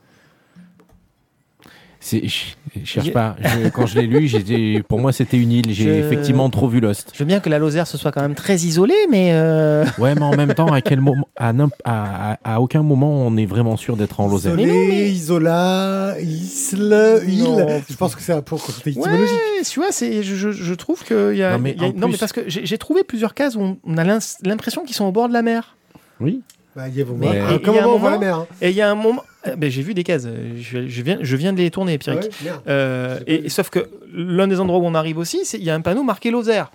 Je 2.07 2.19
je 2.27 2.85
cherche 2.85 3.13
pas. 3.13 3.35
Je- 3.41 3.69
quand 3.71 3.87
je 3.87 3.99
l'ai 3.99 4.07
lu, 4.07 4.83
pour 4.87 5.01
moi, 5.01 5.13
c'était 5.13 5.39
une 5.39 5.53
île. 5.53 5.73
J'ai 5.73 5.85
Je- 5.85 5.91
effectivement 6.07 6.51
trop 6.51 6.69
vu 6.69 6.81
Lost. 6.81 7.11
Je 7.15 7.19
veux 7.21 7.25
bien 7.25 7.41
que 7.41 7.49
la 7.49 7.59
Lozère 7.59 7.87
ce 7.87 7.97
soit 7.97 8.13
quand 8.13 8.21
même 8.21 8.35
très 8.35 8.57
isolé, 8.57 8.95
mais 9.11 9.31
euh, 9.33 9.85
Ouais, 9.99 10.15
mais 10.15 10.23
en 10.23 10.37
même 10.37 10.53
temps, 10.55 10.67
à 10.73 10.81
quel 10.83 11.01
moment, 11.01 11.29
à, 11.37 11.53
n'imp- 11.53 11.73
à, 11.85 12.33
à- 12.33 12.55
à 12.57 12.61
aucun 12.61 12.83
moment, 12.83 13.11
on 13.27 13.37
est 13.37 13.47
vraiment 13.47 13.77
sûr 13.77 13.97
d'être 13.97 14.21
en 14.21 14.29
Lozère. 14.29 14.53
Isolé, 14.59 14.87
Mais 14.89 15.11
Isola, 15.11 16.17
Isle, 16.21 17.23
île. 17.27 17.83
Je 17.89 17.97
pense 17.97 18.15
que 18.15 18.23
c'est 18.23 18.33
un 18.33 18.43
peu 18.43 18.57
côté 18.57 18.73
ouais, 18.87 18.91
étymologique. 18.93 19.39
tu 19.71 19.81
vois, 19.81 19.93
c'est, 19.93 20.23
je, 20.23 20.35
je- 20.35 20.51
je 20.51 20.75
trouve 20.75 21.03
que 21.05 21.35
y 21.35 21.43
a, 21.43 21.53
Non, 21.53 21.59
mais 21.59 21.75
il 21.77 21.83
y 21.83 21.87
a- 21.87 21.93
non, 21.93 22.09
mais 22.09 22.17
parce 22.17 22.33
que 22.33 22.43
j'ai, 22.49 22.79
trouvé 22.79 23.05
plusieurs 23.05 23.35
cases 23.35 23.57
où 23.57 23.77
on- 23.85 23.97
a 23.97 24.05
l'impression 24.45 24.85
qu'ils 24.85 24.97
sont 24.97 25.05
au 25.07 25.13
bord 25.13 25.29
de 25.29 25.33
la 25.33 25.43
mer. 25.43 25.77
Oui. 26.21 26.43
Bah, 26.77 26.89
il 26.89 26.97
y 26.99 27.03
a, 27.03 27.05
Mais- 27.17 27.39
à 27.39 27.47
un 27.49 27.51
Et 27.53 27.61
il 27.63 27.73
y 27.73 27.79
a 27.79 27.83
un 27.83 27.85
moment, 27.85 27.95
on 27.95 27.99
voit 27.99 28.11
la 28.11 28.17
moment- 28.17 28.27
mer. 28.27 28.37
hein. 28.39 28.47
Et 28.61 28.71
il 28.71 28.77
y 28.77 28.83
a 28.83 28.91
un 28.91 28.95
moment, 28.97 29.23
euh, 29.23 29.34
ben, 29.57 29.71
j'ai 29.71 29.83
vu 29.83 29.95
des 29.95 30.05
cases. 30.05 30.25
euh, 30.27 30.55
Je, 30.57 30.87
je 30.89 31.03
viens, 31.03 31.19
je 31.21 31.37
viens 31.37 31.53
de 31.53 31.59
les 31.59 31.71
tourner, 31.71 31.95
Ah 31.95 31.99
Pierrick. 31.99 32.23
ouais. 32.45 32.51
Euh, 32.69 33.21
et, 33.27 33.49
sauf 33.49 33.71
que 33.71 33.89
l'un 34.13 34.49
des 34.49 34.61
endroits 34.61 34.79
où 34.81 34.85
on 34.87 34.95
arrive 34.95 35.19
aussi, 35.19 35.41
c'est 35.45 35.59
il 35.59 35.65
y 35.65 35.71
a 35.71 35.75
un 35.75 35.81
panneau 35.81 36.03
marqué 36.03 36.31
Lozère. 36.31 36.71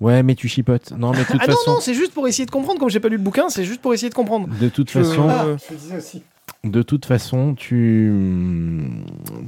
Ouais, 0.00 0.22
mais 0.24 0.34
tu 0.34 0.48
chipotes. 0.48 0.92
Non, 0.92 1.12
mais 1.12 1.18
de 1.20 1.24
toute 1.24 1.36
Ah 1.40 1.46
non, 1.46 1.52
façon, 1.54 1.74
non, 1.74 1.80
c'est 1.80 1.94
juste 1.94 2.12
pour 2.12 2.26
essayer 2.26 2.44
de 2.44 2.50
comprendre. 2.50 2.80
Comme 2.80 2.90
j'ai 2.90 2.98
pas 3.00 3.08
lu 3.08 3.16
le 3.18 3.22
bouquin, 3.22 3.48
c'est 3.48 3.64
juste 3.64 3.80
pour 3.80 3.94
essayer 3.94 4.10
de 4.10 4.14
comprendre. 4.14 4.48
de 4.48 4.68
toute 4.68 4.90
Je- 4.90 4.98
façon, 5.02 5.28
Ah, 5.30 5.44
Euh, 5.44 5.56
je 5.68 5.72
le 5.74 5.78
disais 5.78 5.96
aussi. 5.96 6.22
de 6.64 6.82
toute 6.82 7.06
façon, 7.06 7.54
tu 7.54 8.12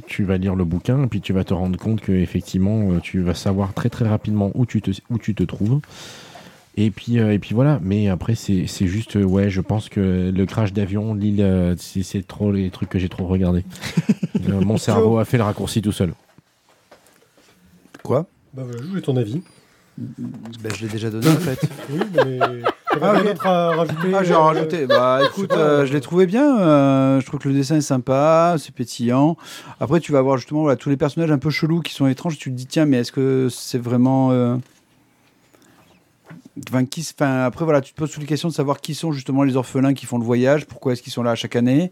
tu 0.06 0.22
vas 0.22 0.36
lire 0.36 0.54
le 0.54 0.64
bouquin 0.64 1.02
et 1.02 1.06
puis 1.08 1.20
tu 1.20 1.32
vas 1.32 1.42
te 1.44 1.52
rendre 1.54 1.76
compte 1.78 2.00
que 2.00 2.12
effectivement, 2.12 2.92
euh, 2.92 3.00
tu 3.00 3.20
vas 3.20 3.34
savoir 3.34 3.74
très 3.74 3.90
très 3.90 4.06
rapidement 4.08 4.52
où 4.54 4.64
tu 4.64 4.80
te 4.80 4.90
où 5.10 5.18
tu 5.18 5.34
te 5.34 5.42
trouves. 5.42 5.80
Et 6.76 6.90
puis 6.90 7.20
euh, 7.20 7.32
et 7.32 7.38
puis 7.38 7.54
voilà. 7.54 7.78
Mais 7.82 8.08
après, 8.08 8.34
c'est 8.34 8.66
c'est 8.66 8.86
juste 8.86 9.16
euh, 9.16 9.22
ouais, 9.22 9.48
je 9.50 9.60
pense 9.60 9.88
que 9.88 10.32
le 10.34 10.46
crash 10.46 10.72
d'avion, 10.72 11.14
l'île, 11.14 11.40
euh, 11.40 11.74
c'est 11.78 12.26
trop 12.26 12.50
les 12.50 12.70
trucs 12.70 12.88
que 12.88 12.98
j'ai 12.98 13.08
trop 13.08 13.26
regardé. 13.26 13.64
Euh, 14.50 14.60
mon 14.60 14.76
cerveau 14.76 15.16
a 15.16 15.24
fait 15.24 15.38
le 15.38 15.42
raccourci 15.44 15.80
tout 15.80 15.92
seul. 15.92 16.12
Quoi? 18.02 18.26
Bah, 18.52 18.62
voilà, 18.66 18.82
je 18.82 18.88
voulais 18.88 19.00
ton 19.00 19.16
avis. 19.16 19.40
Ben, 19.96 20.70
Je 20.76 20.84
l'ai 20.84 20.92
déjà 20.92 21.08
donné 21.08 21.28
en 21.28 21.36
fait. 21.36 21.58
Oui, 21.90 22.00
mais. 22.14 22.38
Ah, 23.00 23.12
rien 23.12 23.24
d'autre 23.24 23.46
à 23.46 23.70
rajouter 23.70 24.14
Ah, 24.14 24.22
j'ai 24.22 24.32
euh, 24.34 24.38
rajouté. 24.38 24.86
Bah 24.86 25.20
écoute, 25.24 25.52
je 25.52 25.90
l'ai 25.92 26.00
trouvé 26.02 26.26
bien. 26.26 26.58
euh, 26.60 27.20
je 27.20 27.26
trouve 27.26 27.40
que 27.40 27.48
le 27.48 27.54
dessin 27.54 27.76
est 27.76 27.80
sympa, 27.80 28.56
c'est 28.58 28.74
pétillant. 28.74 29.36
Après, 29.80 30.00
tu 30.00 30.12
vas 30.12 30.20
voir 30.20 30.36
justement 30.36 30.62
voilà, 30.62 30.76
tous 30.76 30.90
les 30.90 30.96
personnages 30.98 31.30
un 31.30 31.38
peu 31.38 31.48
chelous 31.50 31.80
qui 31.80 31.94
sont 31.94 32.06
étranges. 32.06 32.36
Tu 32.36 32.50
te 32.50 32.54
dis, 32.56 32.66
tiens, 32.66 32.84
mais 32.84 32.98
est-ce 32.98 33.12
que 33.12 33.48
c'est 33.50 33.78
vraiment. 33.80 34.30
Enfin, 36.68 36.84
qui... 36.84 37.00
enfin, 37.18 37.42
après, 37.44 37.64
voilà, 37.64 37.80
tu 37.80 37.92
te 37.92 37.98
poses 37.98 38.10
toutes 38.12 38.20
les 38.22 38.28
questions 38.28 38.48
de 38.48 38.54
savoir 38.54 38.80
qui 38.80 38.94
sont 38.94 39.10
justement 39.12 39.42
les 39.42 39.56
orphelins 39.56 39.92
qui 39.94 40.06
font 40.06 40.18
le 40.18 40.24
voyage, 40.24 40.66
pourquoi 40.66 40.92
est-ce 40.92 41.02
qu'ils 41.02 41.12
sont 41.12 41.22
là 41.24 41.34
chaque 41.34 41.56
année, 41.56 41.90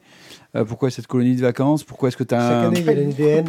euh, 0.55 0.65
pourquoi 0.65 0.91
cette 0.91 1.09
colonie 1.09 1.35
de 1.35 1.41
vacances, 1.41 1.83
pourquoi 1.83 2.09
est-ce 2.09 2.17
que 2.17 2.23
tu 2.25 2.35
as 2.35 2.39
Chaque 2.49 2.67
année, 2.69 2.81
il 2.81 2.87
y 2.87 2.91
a. 2.91 3.43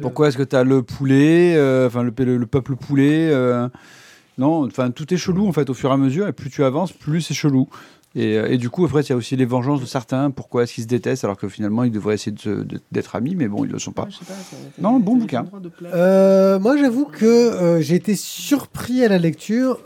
Pourquoi 0.00 0.28
est-ce 0.28 0.36
que 0.36 0.42
tu 0.42 0.54
as 0.56 0.64
le 0.64 0.82
poulet, 0.82 1.54
euh, 1.56 1.86
enfin 1.86 2.02
le, 2.02 2.12
le- 2.18 2.36
le 2.36 2.46
peuple 2.46 2.76
poulet 2.76 3.30
euh, 3.30 3.68
Non, 4.36 4.66
enfin 4.66 4.90
tout 4.90 5.12
est 5.14 5.16
chelou 5.16 5.46
en 5.48 5.52
fait 5.52 5.70
au 5.70 5.74
fur 5.74 5.88
et 5.90 5.94
à 5.94 5.96
mesure, 5.96 6.28
et 6.28 6.32
plus 6.34 6.50
tu 6.50 6.62
avances, 6.62 6.92
plus 6.92 7.22
c'est 7.22 7.34
chelou. 7.34 7.68
Et, 8.14 8.34
et 8.34 8.58
du 8.58 8.68
coup, 8.68 8.84
après, 8.84 9.00
il 9.00 9.08
y 9.08 9.12
a 9.12 9.16
aussi 9.16 9.36
les 9.36 9.46
vengeances 9.46 9.80
de 9.80 9.86
certains. 9.86 10.30
Pourquoi 10.30 10.64
est-ce 10.64 10.74
qu'ils 10.74 10.84
se 10.84 10.88
détestent 10.88 11.24
alors 11.24 11.38
que 11.38 11.48
finalement 11.48 11.82
ils 11.84 11.90
devraient 11.90 12.12
essayer 12.16 12.32
de 12.32 12.38
se- 12.38 12.50
de- 12.50 12.78
d'être 12.92 13.16
amis, 13.16 13.34
mais 13.34 13.48
bon, 13.48 13.64
ils 13.64 13.68
ne 13.68 13.72
le 13.72 13.78
sont 13.78 13.92
pas. 13.92 14.06
Non, 14.78 15.00
bon 15.00 15.16
bouquin. 15.16 15.46
Euh, 15.94 16.58
moi, 16.58 16.76
j'avoue 16.76 17.06
que 17.06 17.24
euh, 17.24 17.80
j'ai 17.80 17.94
été 17.94 18.14
surpris 18.14 19.02
à 19.02 19.08
la 19.08 19.16
lecture 19.16 19.78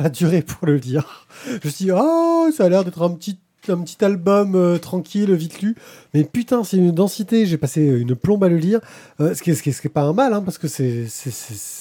la 0.00 0.08
durée, 0.08 0.42
pour 0.42 0.66
le 0.66 0.78
dire. 0.80 1.26
Je 1.46 1.54
me 1.66 1.70
suis 1.72 1.84
dit, 1.86 1.90
oh, 1.94 2.48
ça 2.56 2.64
a 2.64 2.68
l'air 2.68 2.84
d'être 2.84 3.02
un 3.02 3.10
petit, 3.10 3.38
un 3.68 3.78
petit 3.78 4.04
album 4.04 4.54
euh, 4.54 4.78
tranquille, 4.78 5.34
vite 5.34 5.60
lu. 5.60 5.74
Mais 6.14 6.22
putain, 6.22 6.62
c'est 6.62 6.76
une 6.76 6.92
densité. 6.92 7.46
J'ai 7.46 7.56
passé 7.58 7.82
une 7.84 8.14
plombe 8.14 8.44
à 8.44 8.48
le 8.48 8.56
lire. 8.58 8.80
Euh, 9.20 9.34
ce 9.34 9.42
qui 9.42 9.50
est, 9.50 9.54
ce 9.54 9.62
qui 9.62 9.70
est- 9.70 9.72
ce 9.72 9.80
qui 9.80 9.88
est 9.88 9.90
pas 9.90 10.02
un 10.02 10.12
mal, 10.12 10.32
hein, 10.32 10.42
parce 10.42 10.56
que 10.58 10.68
c'est 10.68 11.06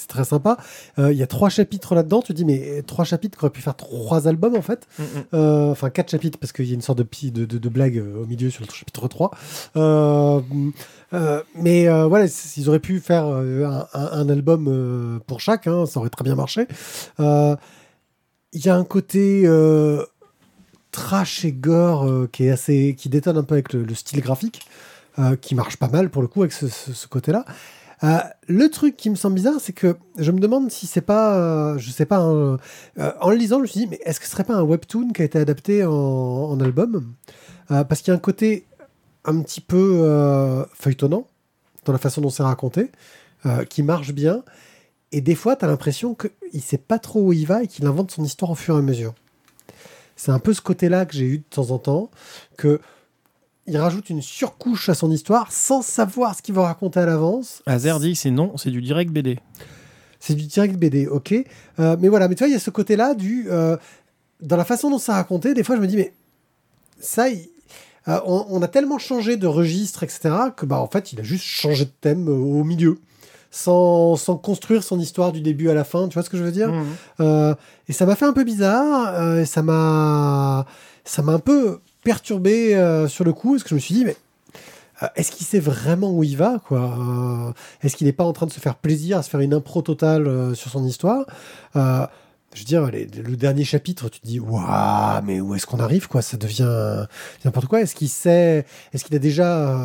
très 0.07 0.23
sympa. 0.23 0.57
Euh, 0.97 1.11
Il 1.11 1.17
y 1.17 1.21
a 1.23 1.27
trois 1.27 1.49
chapitres 1.49 1.93
là-dedans. 1.93 2.21
Tu 2.21 2.33
te 2.33 2.37
dis, 2.37 2.45
mais 2.45 2.81
trois 2.87 3.05
chapitres 3.05 3.37
qui 3.37 3.45
auraient 3.45 3.51
pu 3.53 3.61
faire 3.61 3.75
trois 3.75 4.27
albums, 4.27 4.55
en 4.55 4.61
fait. 4.63 4.87
Mm, 4.97 5.03
mm. 5.03 5.07
Euh, 5.35 5.71
enfin 5.71 5.89
quatre 5.91 6.09
chapitres 6.09 6.39
parce 6.39 6.51
qu'il 6.53 6.65
y 6.65 6.71
a 6.71 6.73
une 6.73 6.81
sorte 6.81 6.97
de, 6.97 7.03
pi- 7.03 7.31
de, 7.31 7.45
de, 7.45 7.57
de 7.59 7.69
blague 7.69 7.97
euh, 7.99 8.23
au 8.23 8.25
milieu 8.25 8.49
sur 8.49 8.63
le 8.65 8.71
chapitre 8.73 9.07
3. 9.07 9.29
Euh, 9.77 10.41
euh, 11.13 11.41
mais 11.55 11.87
euh, 11.87 12.05
voilà, 12.07 12.25
ils 12.57 12.67
auraient 12.69 12.79
pu 12.79 12.99
faire 12.99 13.25
euh, 13.27 13.63
un, 13.65 13.87
un- 13.93 14.09
un 14.21 14.29
album 14.29 14.67
euh, 14.67 15.19
pour 15.27 15.39
chaque, 15.39 15.67
hein, 15.67 15.85
ça 15.85 15.99
aurait 15.99 16.09
très 16.09 16.23
bien 16.23 16.35
marché. 16.35 16.67
Euh, 17.19 17.55
Il 18.55 18.65
y 18.65 18.69
a 18.69 18.75
un 18.77 18.85
côté 18.85 19.41
euh, 19.43 20.01
trash 20.91 21.43
et 21.43 21.51
gore 21.51 22.07
euh, 22.07 22.29
qui 22.31 22.45
est 22.45 22.51
assez, 22.51 22.95
qui 22.97 23.09
détonne 23.09 23.37
un 23.37 23.43
peu 23.43 23.55
avec 23.55 23.73
le, 23.73 23.83
le 23.83 23.93
style 23.93 24.21
graphique, 24.21 24.61
euh, 25.19 25.35
qui 25.35 25.55
marche 25.55 25.75
pas 25.75 25.89
mal 25.89 26.09
pour 26.09 26.21
le 26.21 26.29
coup 26.29 26.41
avec 26.41 26.53
ce, 26.53 27.07
côté-là. 27.07 27.43
Le 28.47 28.69
truc 28.69 28.95
qui 28.95 29.09
me 29.09 29.15
semble 29.15 29.35
bizarre, 29.35 29.59
c'est 29.59 29.73
que 29.73 29.97
je 30.17 30.31
me 30.31 30.39
demande 30.39 30.71
si 30.71 30.87
c'est 30.87 31.01
pas, 31.01 31.77
je 31.77 31.89
sais 31.89 32.05
pas, 32.05 32.21
en 32.21 33.29
le 33.29 33.35
lisant, 33.35 33.57
je 33.57 33.63
me 33.63 33.67
suis 33.67 33.79
dit, 33.81 33.87
mais 33.87 33.99
est-ce 34.05 34.21
que 34.21 34.25
ce 34.25 34.31
serait 34.31 34.43
pas 34.45 34.53
un 34.53 34.61
webtoon 34.61 35.09
qui 35.09 35.21
a 35.21 35.25
été 35.25 35.37
adapté 35.37 35.83
en, 35.83 36.57
album? 36.61 37.13
Parce 37.67 38.01
qu'il 38.01 38.09
y 38.09 38.11
a 38.11 38.15
un 38.15 38.19
côté 38.19 38.67
un 39.25 39.41
petit 39.41 39.61
peu 39.61 40.65
feuilletonnant 40.75 41.27
dans 41.83 41.93
la 41.93 41.99
façon 41.99 42.21
dont 42.21 42.29
c'est 42.29 42.43
raconté, 42.43 42.91
qui 43.69 43.83
marche 43.83 44.13
bien. 44.13 44.43
Et 45.15 45.21
des 45.21 45.33
fois, 45.35 45.55
tu 45.55 45.63
as 45.63 45.67
l'impression 45.69 46.13
qu'il 46.13 46.61
sait 46.61 46.77
pas 46.77 46.99
trop 46.99 47.21
où 47.21 47.31
il 47.33 47.47
va 47.47 47.63
et 47.63 47.67
qu'il 47.67 47.85
invente 47.85 48.11
son 48.11 48.23
histoire 48.25 48.51
au 48.51 48.55
fur 48.55 48.75
et 48.75 48.79
à 48.79 48.81
mesure. 48.81 49.13
C'est 50.17 50.31
un 50.31 50.39
peu 50.39 50.53
ce 50.53 50.59
côté-là 50.59 51.05
que 51.05 51.13
j'ai 51.13 51.23
eu 51.25 51.37
de 51.37 51.43
temps 51.49 51.71
en 51.71 51.77
temps, 51.79 52.11
que 52.57 52.81
il 53.65 53.77
rajoute 53.77 54.09
une 54.09 54.21
surcouche 54.21 54.89
à 54.89 54.93
son 54.93 55.09
histoire 55.11 55.51
sans 55.53 55.81
savoir 55.81 56.35
ce 56.35 56.41
qu'il 56.41 56.53
va 56.53 56.63
raconter 56.63 56.99
à 56.99 57.05
l'avance. 57.05 57.63
Azer 57.65 57.97
dit 58.01 58.13
c'est 58.15 58.29
non, 58.29 58.57
c'est 58.57 58.71
du 58.71 58.81
direct 58.81 59.09
BD. 59.11 59.39
C'est 60.19 60.35
du 60.35 60.47
direct 60.47 60.75
BD, 60.75 61.07
ok. 61.07 61.33
Euh, 61.79 61.95
mais 61.99 62.09
voilà, 62.09 62.27
mais 62.27 62.35
tu 62.35 62.39
vois, 62.39 62.49
il 62.49 62.53
y 62.53 62.57
a 62.57 62.59
ce 62.59 62.69
côté-là 62.69 63.13
du. 63.15 63.45
euh, 63.49 63.77
dans 64.41 64.57
la 64.57 64.65
façon 64.65 64.89
dont 64.89 64.97
c'est 64.99 65.13
raconté, 65.13 65.53
des 65.53 65.63
fois, 65.63 65.77
je 65.77 65.81
me 65.81 65.87
dis, 65.87 65.95
mais 65.95 66.13
ça, 66.99 67.29
il- 67.29 67.47
euh, 68.09 68.19
on, 68.25 68.45
on 68.49 68.61
a 68.61 68.67
tellement 68.67 68.97
changé 68.99 69.37
de 69.37 69.47
registre, 69.47 70.03
etc., 70.03 70.19
que 70.55 70.65
bah, 70.65 70.79
en 70.79 70.87
fait, 70.87 71.13
il 71.13 71.19
a 71.21 71.23
juste 71.23 71.45
changé 71.45 71.85
de 71.85 71.91
thème 72.01 72.27
au 72.27 72.63
milieu, 72.65 72.99
sans, 73.51 74.15
sans 74.15 74.35
construire 74.37 74.83
son 74.83 74.99
histoire 74.99 75.31
du 75.31 75.41
début 75.41 75.69
à 75.69 75.73
la 75.73 75.83
fin. 75.83 76.07
Tu 76.07 76.13
vois 76.15 76.23
ce 76.23 76.29
que 76.29 76.37
je 76.37 76.43
veux 76.43 76.51
dire 76.51 76.71
Mhm. 76.71 76.85
Euh, 77.21 77.55
Et 77.87 77.93
ça 77.93 78.05
m'a 78.05 78.15
fait 78.15 78.25
un 78.25 78.33
peu 78.33 78.43
bizarre. 78.43 79.13
euh, 79.15 79.41
et 79.41 79.45
ça 79.45 79.61
m'a, 79.61 80.65
ça 81.03 81.21
m'a 81.21 81.33
un 81.33 81.39
peu 81.39 81.79
perturbé 82.03 82.75
euh, 82.75 83.07
sur 83.07 83.23
le 83.23 83.33
coup, 83.33 83.51
parce 83.53 83.63
que 83.63 83.69
je 83.69 83.75
me 83.75 83.79
suis 83.79 83.95
dit, 83.95 84.05
mais 84.05 84.15
est-ce 85.15 85.31
qu'il 85.31 85.45
sait 85.45 85.59
vraiment 85.59 86.11
où 86.11 86.23
il 86.23 86.37
va 86.37 86.59
quoi 86.65 87.53
Est-ce 87.81 87.95
qu'il 87.97 88.07
n'est 88.07 88.13
pas 88.13 88.23
en 88.23 88.31
train 88.33 88.45
de 88.45 88.51
se 88.51 88.59
faire 88.59 88.75
plaisir 88.75 89.17
à 89.17 89.23
se 89.23 89.29
faire 89.29 89.41
une 89.41 89.53
impro 89.53 89.81
totale 89.81 90.55
sur 90.55 90.71
son 90.71 90.83
histoire 90.85 91.25
Je 91.73 91.79
veux 92.59 92.65
dire, 92.65 92.85
les- 92.91 93.05
le 93.07 93.35
dernier 93.35 93.65
chapitre, 93.65 94.07
tu 94.09 94.19
te 94.21 94.25
dis, 94.27 94.39
waouh, 94.39 95.21
mais 95.25 95.41
où 95.41 95.53
est-ce 95.55 95.65
qu'on 95.65 95.79
arrive 95.79 96.07
quoi? 96.07 96.21
Ça 96.21 96.37
devient 96.37 97.05
n'importe 97.43 97.65
quoi. 97.67 97.81
Est-ce 97.81 97.93
qu'il 97.95 98.07
sait 98.09 98.65
Est-ce 98.93 99.03
qu'il 99.03 99.15
a 99.15 99.19
déjà 99.19 99.77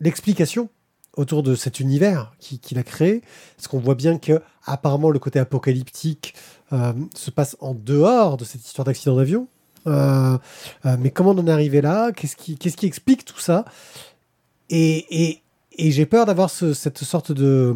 l'explication? 0.00 0.68
Autour 1.16 1.42
de 1.42 1.54
cet 1.54 1.80
univers 1.80 2.32
qui- 2.38 2.58
qu'il 2.58 2.78
a 2.78 2.82
créé. 2.82 3.22
Parce 3.56 3.68
qu'on 3.68 3.78
voit 3.80 3.94
bien 3.94 4.18
que 4.18 4.40
apparemment 4.64 5.10
le 5.10 5.18
côté 5.18 5.38
apocalyptique 5.38 6.34
euh, 6.72 6.92
se 7.14 7.30
passe 7.30 7.56
en 7.60 7.74
dehors 7.74 8.36
de 8.36 8.44
cette 8.44 8.64
histoire 8.64 8.84
d'accident 8.84 9.16
d'avion. 9.16 9.48
Euh, 9.86 10.36
euh, 10.84 10.96
mais 10.98 11.10
comment 11.10 11.30
on 11.30 11.38
en 11.38 11.46
est 11.46 11.50
arrivé 11.52 11.80
là? 11.80 12.10
Qu'est-ce 12.12 12.36
qui, 12.36 12.58
explique 12.86 13.24
tout 13.24 13.38
ça? 13.38 13.64
Et, 14.68 15.40
et, 15.78 15.90
j'ai 15.92 16.06
peur 16.06 16.26
d'avoir 16.26 16.50
ce- 16.50 16.74
cette 16.74 16.98
sorte 17.04 17.30
de, 17.32 17.74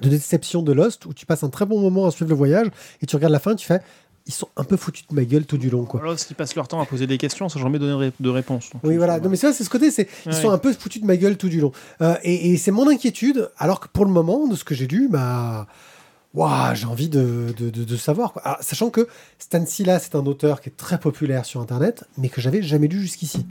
de 0.00 0.08
déception 0.08 0.62
de 0.62 0.72
Lost 0.72 1.04
où 1.06 1.12
tu 1.12 1.26
passes 1.26 1.44
un 1.44 1.50
très 1.50 1.66
bon 1.66 1.78
moment 1.80 2.06
à 2.06 2.10
suivre 2.10 2.30
le 2.30 2.36
voyage 2.36 2.68
et 3.02 3.06
tu 3.06 3.16
regardes 3.16 3.32
la 3.32 3.38
fin 3.38 3.54
tu 3.54 3.66
fais 3.66 3.82
ils 4.26 4.32
sont 4.32 4.48
un 4.56 4.64
peu 4.64 4.76
foutus 4.76 5.04
de 5.08 5.14
ma 5.14 5.24
gueule 5.24 5.44
tout 5.46 5.58
du 5.58 5.68
long. 5.70 5.84
Quoi. 5.84 6.00
Alors, 6.00 6.18
s'ils 6.18 6.36
passent 6.36 6.54
leur 6.54 6.68
temps 6.68 6.80
à 6.80 6.86
poser 6.86 7.06
des 7.06 7.18
questions, 7.18 7.48
sans 7.48 7.58
jamais 7.58 7.78
donner 7.78 8.12
de 8.20 8.28
réponse. 8.28 8.70
Donc, 8.72 8.82
Oui, 8.84 8.96
voilà. 8.96 9.18
Non, 9.20 9.28
mais 9.28 9.36
ça, 9.36 9.52
c'est 9.52 9.64
ce 9.64 9.70
côté, 9.70 9.90
c'est 9.90 10.08
ils 10.26 10.32
Ouais. 10.32 10.40
sont 10.40 10.50
un 10.50 10.58
peu 10.58 10.72
foutus 10.72 11.02
de 11.02 11.06
ma 11.06 11.16
gueule 11.16 11.36
tout 11.36 11.48
du 11.48 11.60
long. 11.60 11.72
Euh, 12.00 12.14
et 12.22 12.52
et 12.52 12.56
c'est 12.56 12.70
mon 12.70 12.88
inquiétude, 12.88 13.50
alors 13.58 13.80
que 13.80 13.88
pour 13.88 14.04
le 14.04 14.12
moment, 14.12 14.46
de 14.46 14.54
ce 14.56 14.64
que 14.64 14.74
j'ai 14.74 14.86
lu, 14.86 15.08
bah, 15.10 15.66
ouah, 16.34 16.74
j'ai 16.74 16.86
envie 16.86 17.08
de, 17.08 17.52
de, 17.58 17.70
de- 17.70 17.84
de 17.84 17.96
savoir. 17.96 18.32
Quoi. 18.32 18.42
Alors, 18.42 18.58
sachant 18.62 18.90
que 18.90 19.06
Stan 19.38 19.64
Silas 19.66 19.98
c'est 20.00 20.14
un 20.14 20.24
auteur 20.26 20.60
qui 20.60 20.68
est 20.70 20.76
très 20.76 20.98
populaire 20.98 21.44
sur 21.44 21.60
Internet, 21.60 22.04
mais 22.16 22.28
que 22.28 22.40
j'avais 22.40 22.62
jamais 22.62 22.88
lu 22.88 23.00
jusqu'ici. 23.00 23.44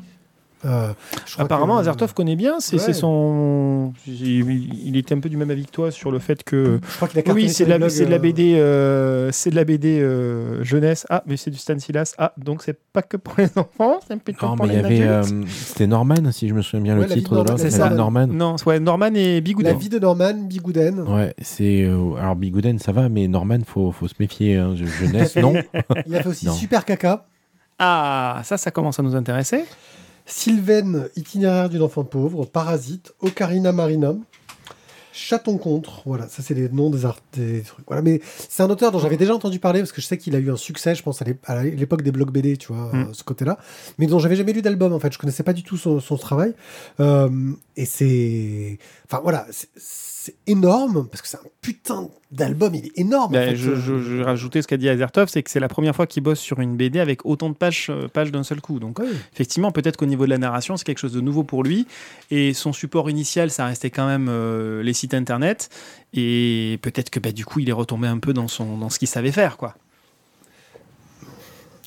Euh, 0.64 0.94
Apparemment, 1.40 1.76
que- 1.78 1.82
Azertov 1.82 2.14
connaît 2.14 2.36
bien. 2.36 2.60
C'est 2.60 2.76
Ouais. 2.86 2.94
son. 2.94 3.94
Il, 4.08 4.88
il 4.88 4.96
était 4.98 5.16
un 5.16 5.20
peu 5.20 5.30
du 5.30 5.38
même 5.38 5.50
avis 5.50 5.66
que 5.66 5.72
toi 5.72 5.90
sur 5.92 6.12
le 6.12 6.20
fait 6.20 6.44
que. 6.44 6.80
Je 6.88 6.96
crois 6.98 7.08
qu'il 7.08 7.20
a 7.20 7.34
Oui, 7.34 7.50
c'est 7.50 7.66
de, 7.66 7.70
la- 7.70 7.78
blogs, 7.80 7.98
de 7.98 8.06
la 8.06 8.16
euh, 8.16 8.20
BD, 8.20 8.54
euh, 8.56 9.30
c'est 9.32 9.50
de 9.50 9.56
la 9.56 9.64
BD 9.64 10.00
euh, 10.00 10.64
jeunesse. 10.64 11.08
Ah, 11.10 11.24
mais 11.26 11.36
c'est 11.38 11.50
du 11.52 11.58
Stan 11.58 11.78
Silas. 11.80 12.14
Ah, 12.20 12.34
donc 12.38 12.62
c'est 12.64 12.78
pas 12.94 13.02
que 13.02 13.18
pour 13.18 13.34
les 13.40 13.48
enfants, 13.58 14.00
c'est 14.08 14.20
plutôt 14.22 14.46
Non, 14.46 14.56
pour 14.56 14.68
mais 14.68 14.74
il 14.74 14.80
y 14.80 14.82
les 14.82 14.86
avait. 15.02 15.08
adultes. 15.08 15.34
euh, 15.34 15.48
C'était 15.50 15.88
Norman, 15.88 16.32
si 16.32 16.48
je 16.48 16.54
me 16.54 16.62
souviens 16.62 16.82
bien 16.82 16.94
Ouais, 16.96 17.04
le 17.04 17.08
la 17.10 17.16
titre 17.16 17.32
de 17.32 17.36
l'autre. 17.38 17.58
c'est 17.58 17.64
La 17.66 17.72
ça. 17.72 17.84
vie 17.86 17.92
de 17.92 17.98
Norman. 17.98 18.28
Non, 18.28 18.56
ouais, 18.68 18.80
Norman 18.80 19.14
et 19.16 19.36
La 19.36 19.42
Bigouden. 19.42 19.78
vie 19.78 19.90
de 19.90 19.98
Norman 20.00 20.34
Bigouden. 20.48 21.00
Ouais, 21.08 21.34
c'est. 21.42 21.84
euh, 21.84 22.16
alors, 22.20 22.36
Bigouden, 22.36 22.78
ça 22.78 22.92
va, 22.92 23.10
mais 23.10 23.28
Norman, 23.28 23.60
faut, 23.66 23.92
faut 23.92 24.08
se 24.08 24.16
méfier. 24.20 24.58
hein. 24.58 24.74
Je- 24.76 24.86
Jeunesse, 24.86 25.36
non. 25.38 25.54
Il 26.06 26.16
a 26.16 26.22
fait 26.22 26.30
aussi 26.30 26.46
Non. 26.46 26.54
Super 26.54 26.86
Caca. 26.86 27.26
Ah, 27.80 28.42
ça, 28.44 28.58
ça 28.58 28.70
commence 28.70 29.00
à 29.00 29.04
nous 29.04 29.16
intéresser. 29.16 29.66
Sylvaine, 30.36 31.10
itinéraire 31.16 31.70
d'une 31.70 31.82
enfant 31.82 32.04
pauvre, 32.06 32.46
Parasite, 32.46 33.14
Ocarina 33.20 33.72
Marina, 33.74 34.16
Chaton 35.14 35.58
contre, 35.58 36.04
voilà, 36.06 36.30
ça 36.30 36.42
c'est 36.42 36.54
les 36.54 36.70
noms 36.70 36.90
des, 36.90 37.04
art- 37.06 37.20
des 37.34 37.64
trucs. 37.64 37.86
Voilà, 37.86 38.02
mais 38.02 38.22
c'est 38.48 38.64
un 38.64 38.70
auteur 38.70 38.92
dont 38.94 39.00
j'avais 39.00 39.18
déjà 39.18 39.36
entendu 39.36 39.60
parler 39.60 39.82
parce 39.82 39.92
que 39.92 40.00
je 40.02 40.08
sais 40.08 40.18
qu'il 40.18 40.34
a 40.38 40.40
eu 40.40 40.50
un 40.50 40.56
succès, 40.56 40.96
je 40.96 41.04
pense 41.04 41.22
à 41.22 41.26
l'é- 41.26 41.38
à 41.48 41.64
l'époque 41.66 42.02
des 42.02 42.14
blogs 42.14 42.32
BD, 42.32 42.56
tu 42.56 42.72
vois, 42.72 42.92
Mm. 42.94 43.02
euh, 43.10 43.14
ce 43.14 43.24
côté-là, 43.26 43.58
mais 43.98 44.08
dont 44.08 44.20
j'avais 44.20 44.38
jamais 44.38 44.54
lu 44.54 44.62
d'album 44.62 44.94
en 44.94 45.00
fait, 45.00 45.12
je 45.12 45.20
connaissais 45.20 45.44
pas 45.44 45.52
du 45.52 45.64
tout 45.64 45.76
son, 45.76 46.00
son 46.00 46.16
travail. 46.16 46.54
Euh, 47.02 47.30
et 47.76 47.84
c'est, 47.86 48.80
enfin 49.06 49.20
voilà, 49.22 49.46
c'est- 49.52 49.68
c'est 49.76 50.36
énorme 50.48 51.08
parce 51.12 51.22
que 51.22 51.28
c'est 51.28 51.38
un 51.38 51.50
putain 51.62 52.10
d'album, 52.32 52.74
il 52.74 52.88
est 52.88 52.98
énorme. 52.98 53.26
en 53.36 53.38
Ben, 53.38 53.50
fait. 53.52 53.56
je, 53.56 53.76
je, 53.76 54.00
je 54.02 54.16
vais 54.18 54.24
rajouter 54.24 54.62
ce 54.64 54.68
qu'a 54.68 54.78
dit 54.78 54.90
Azertov, 54.90 55.28
c'est 55.30 55.44
que 55.44 55.52
c'est 55.52 55.60
la 55.60 55.68
première 55.68 55.96
fois 55.96 56.08
qu'il 56.08 56.24
bosse 56.24 56.40
sur 56.40 56.60
une 56.60 56.76
BD 56.76 57.00
avec 57.00 57.24
autant 57.26 57.50
de 57.50 57.56
pages, 57.56 57.88
euh, 57.90 58.08
pages 58.08 58.32
d'un 58.32 58.44
seul 58.44 58.62
coup. 58.62 58.80
Donc, 58.80 59.00
effectivement, 59.34 59.72
peut-être 59.72 59.96
qu'au 59.98 60.06
niveau 60.08 60.26
de 60.26 60.32
la 60.32 60.38
narration, 60.40 60.76
c'est 60.78 60.84
quelque 60.86 60.98
chose 61.00 61.14
de 61.14 61.22
nouveau 61.22 61.44
pour 61.44 61.64
lui. 61.64 61.86
Et 62.32 62.54
son 62.54 62.74
support 62.74 63.10
initial, 63.10 63.52
ça 63.52 63.66
restait 63.68 63.92
quand 63.92 64.08
même 64.08 64.28
euh, 64.30 64.82
les 64.82 64.94
sites 64.94 65.14
internet. 65.14 65.70
Et 66.14 66.80
peut-être 66.82 67.10
que 67.12 67.20
bah, 67.20 67.32
du 67.32 67.46
coup, 67.46 67.60
il 67.60 67.70
est 67.70 67.74
retombé 67.74 68.08
un 68.08 68.18
peu 68.18 68.34
dans, 68.34 68.48
son, 68.48 68.78
dans 68.78 68.90
ce 68.90 68.98
qu'il 68.98 69.08
savait 69.08 69.32
faire. 69.32 69.58
quoi. 69.58 69.76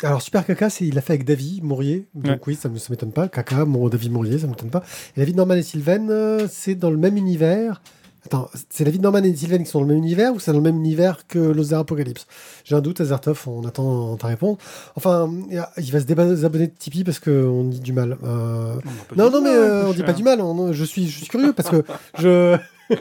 Alors, 0.03 0.21
Super 0.21 0.45
Caca, 0.45 0.69
c'est, 0.71 0.85
il 0.87 0.95
l'a 0.95 1.01
fait 1.01 1.15
avec 1.15 1.25
David 1.25 1.65
Mourier. 1.65 2.07
Donc, 2.15 2.27
Ouais. 2.27 2.41
oui, 2.49 2.55
ça 2.57 2.69
ne 2.69 2.75
m'étonne 2.91 3.13
pas. 3.13 3.29
Caca, 3.29 3.65
mon 3.65 3.89
David 3.89 4.13
Mourier, 4.13 4.39
ça 4.39 4.47
ne 4.47 4.51
m'étonne 4.53 4.71
pas. 4.71 4.83
Et 5.17 5.21
la 5.21 5.25
vie 5.25 5.33
de 5.33 5.37
Norman 5.39 5.55
et 5.55 5.63
Sylvain, 5.63 6.09
euh, 6.11 6.47
c'est 6.51 6.75
dans 6.75 6.91
le 6.91 6.97
même 6.99 7.17
univers. 7.17 7.81
Attends, 8.27 8.49
c'est 8.71 8.85
la 8.85 8.91
vie 8.91 8.97
de 8.99 9.03
Norman 9.03 9.23
et 9.23 9.35
Sylvain 9.37 9.59
qui 9.59 9.67
sont 9.67 9.81
dans 9.81 9.87
le 9.87 9.95
même 9.95 10.03
univers 10.03 10.33
ou 10.35 10.41
c'est 10.41 10.51
dans 10.53 10.57
le 10.59 10.63
même 10.63 10.77
univers 10.79 11.27
que 11.29 11.39
Loser 11.39 11.75
Apocalypse? 11.77 12.27
J'ai 12.65 12.75
un 12.75 12.81
doute, 12.81 13.01
Azertov, 13.03 13.43
on 13.47 13.67
attend 13.67 14.17
ta 14.17 14.29
réponse. 14.29 14.57
Enfin, 14.97 15.31
il 15.77 15.93
va 15.93 16.01
se 16.01 16.05
désabonner 16.07 16.67
de 16.69 16.73
Tipeee 16.79 17.05
parce 17.05 17.19
qu'on 17.19 17.65
dit 17.65 17.81
du 17.81 17.93
mal. 17.93 18.17
Euh, 18.25 18.77
Non, 19.17 19.31
non, 19.31 19.43
mais 19.43 19.51
euh, 19.55 19.89
on 19.89 19.93
dit 19.93 20.03
pas 20.03 20.15
du 20.15 20.23
mal. 20.23 20.41
on- 20.41 20.73
je, 20.73 20.85
suis, 20.85 21.07
je 21.09 21.19
suis 21.19 21.27
curieux 21.29 21.53
parce 21.53 21.69
que 21.69 21.85
je. 22.19 22.57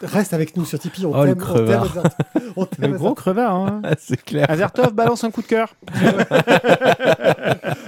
Reste 0.00 0.32
avec 0.32 0.56
nous 0.56 0.64
sur 0.64 0.78
Tipeee. 0.78 1.06
On 1.06 1.12
Oh, 1.12 1.24
le 1.24 1.34
t'aime, 1.34 1.42
on 1.42 1.54
t'aime, 1.54 1.66
crevard. 1.66 1.82
Azertov. 1.84 2.12
On 2.56 2.66
t'aime, 2.66 2.92
Le 2.92 2.98
gros 2.98 3.14
crevard. 3.14 3.56
Hein. 3.56 3.82
c'est 3.98 4.22
clair. 4.22 4.46
Azertov 4.48 4.92
balance 4.92 5.24
un 5.24 5.30
coup 5.30 5.42
de 5.42 5.46
cœur. 5.46 5.74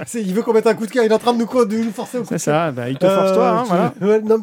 C'est- 0.06 0.22
Il 0.22 0.32
veut 0.34 0.42
qu'on 0.42 0.52
mette 0.54 0.66
un 0.66 0.74
coup 0.74 0.86
de 0.86 0.90
cœur. 0.90 1.04
Il 1.04 1.10
est 1.10 1.14
en 1.14 1.18
train 1.18 1.32
de 1.34 1.38
nous, 1.38 1.64
de 1.64 1.76
nous 1.76 1.90
forcer 1.92 2.16
au 2.18 2.22
coup 2.22 2.28
C'est 2.30 2.36
de 2.36 2.42
cœur. 2.44 2.54
ça, 2.66 2.70
bah, 2.72 2.88
il 2.88 2.96
te 2.96 3.06
force 3.06 3.32
toi. 3.32 3.44
Euh, 3.44 3.52
Hein, 3.52 3.62
je- 3.64 3.68
voilà. 3.68 4.16
ouais, 4.18 4.22
non, 4.22 4.40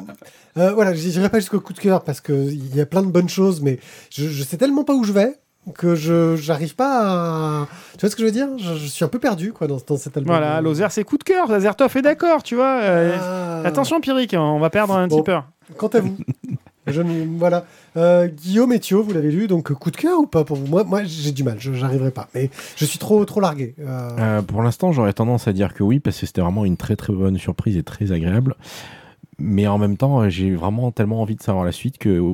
euh, 0.58 0.72
voilà, 0.74 0.94
j'irai 0.94 1.30
pas 1.30 1.40
jusqu'au 1.40 1.60
coup 1.60 1.74
de 1.74 1.80
cœur 1.80 2.04
parce 2.04 2.22
qu'il 2.22 2.76
y 2.76 2.82
a 2.82 2.86
plein 2.86 3.02
de 3.02 3.08
bonnes 3.08 3.30
choses, 3.30 3.62
mais 3.62 3.80
je, 4.12 4.28
je 4.28 4.44
sais 4.44 4.58
tellement 4.58 4.84
pas 4.84 4.94
où 4.94 5.04
je 5.04 5.12
vais 5.14 5.34
que 5.76 5.96
je 5.96 6.36
j'arrive 6.36 6.76
pas 6.76 7.62
à. 7.64 7.68
Tu 7.94 8.02
vois 8.02 8.10
ce 8.10 8.16
que 8.18 8.22
je 8.22 8.26
veux 8.26 8.32
dire? 8.34 8.50
Je, 8.58 8.74
je 8.76 8.86
suis 8.86 9.06
un 9.06 9.08
peu 9.08 9.20
perdu 9.20 9.54
quoi 9.54 9.66
dans, 9.68 9.78
dans 9.88 9.96
cet 9.98 10.18
album. 10.18 10.36
Voilà, 10.36 10.60
Lozer, 10.60 10.92
c'est 10.92 11.06
coup 11.06 11.18
de 11.18 11.24
cœur. 11.24 11.50
Azertov 11.52 11.96
est 11.96 12.02
d'accord, 12.02 12.44
tu 12.44 12.56
vois. 12.56 12.80
euh, 12.82 13.16
Ah. 13.20 13.62
Attention, 13.66 14.02
Pierrick, 14.02 14.36
on 14.38 14.60
va 14.60 14.70
perdre 14.70 14.94
un 14.96 15.08
Bon. 15.08 15.16
petit 15.22 15.24
peu. 15.32 15.38
Quant 15.78 15.88
à 15.88 16.02
vous, 16.02 16.18
je 16.88 17.02
ne- 17.02 17.38
voilà. 17.38 17.66
Euh, 17.96 18.28
Guillaume 18.28 18.74
et 18.74 18.80
Thio, 18.80 19.04
vous 19.04 19.14
l'avez 19.14 19.32
lu, 19.32 19.48
donc 19.48 19.72
coup 19.74 19.92
de 19.92 19.98
cœur 19.98 20.20
ou 20.20 20.26
pas 20.28 20.44
pour 20.44 20.58
vous? 20.58 20.68
Moi, 20.68 20.84
moi 20.84 21.04
j'ai 21.04 21.32
du 21.32 21.44
mal, 21.44 21.58
je 21.60 21.74
j'arriverai 21.74 22.12
pas, 22.12 22.28
mais 22.34 22.50
je 22.76 22.86
suis 22.86 23.00
trop 23.00 23.24
trop 23.26 23.40
largué. 23.40 23.76
Euh, 23.80 24.10
Euh, 24.20 24.42
pour 24.42 24.62
l'instant, 24.64 24.92
j'aurais 24.92 25.14
tendance 25.14 25.48
à 25.48 25.54
dire 25.54 25.74
que 25.74 25.84
oui, 25.84 26.00
parce 26.00 26.20
que 26.20 26.26
c'était 26.26 26.42
vraiment 26.42 26.66
une 26.66 26.78
très 26.78 26.96
très 26.96 27.14
bonne 27.14 27.38
surprise 27.38 27.78
et 27.78 27.84
très 27.84 28.12
agréable. 28.12 28.56
Mais 29.40 29.66
en 29.68 29.78
même 29.80 29.98
temps, 29.98 30.30
j'ai 30.30 30.54
vraiment 30.56 30.92
tellement 30.92 31.22
envie 31.22 31.36
de 31.36 31.42
savoir 31.42 31.66
la 31.66 31.72
suite 31.72 31.98
que 31.98 32.10
euh, 32.10 32.34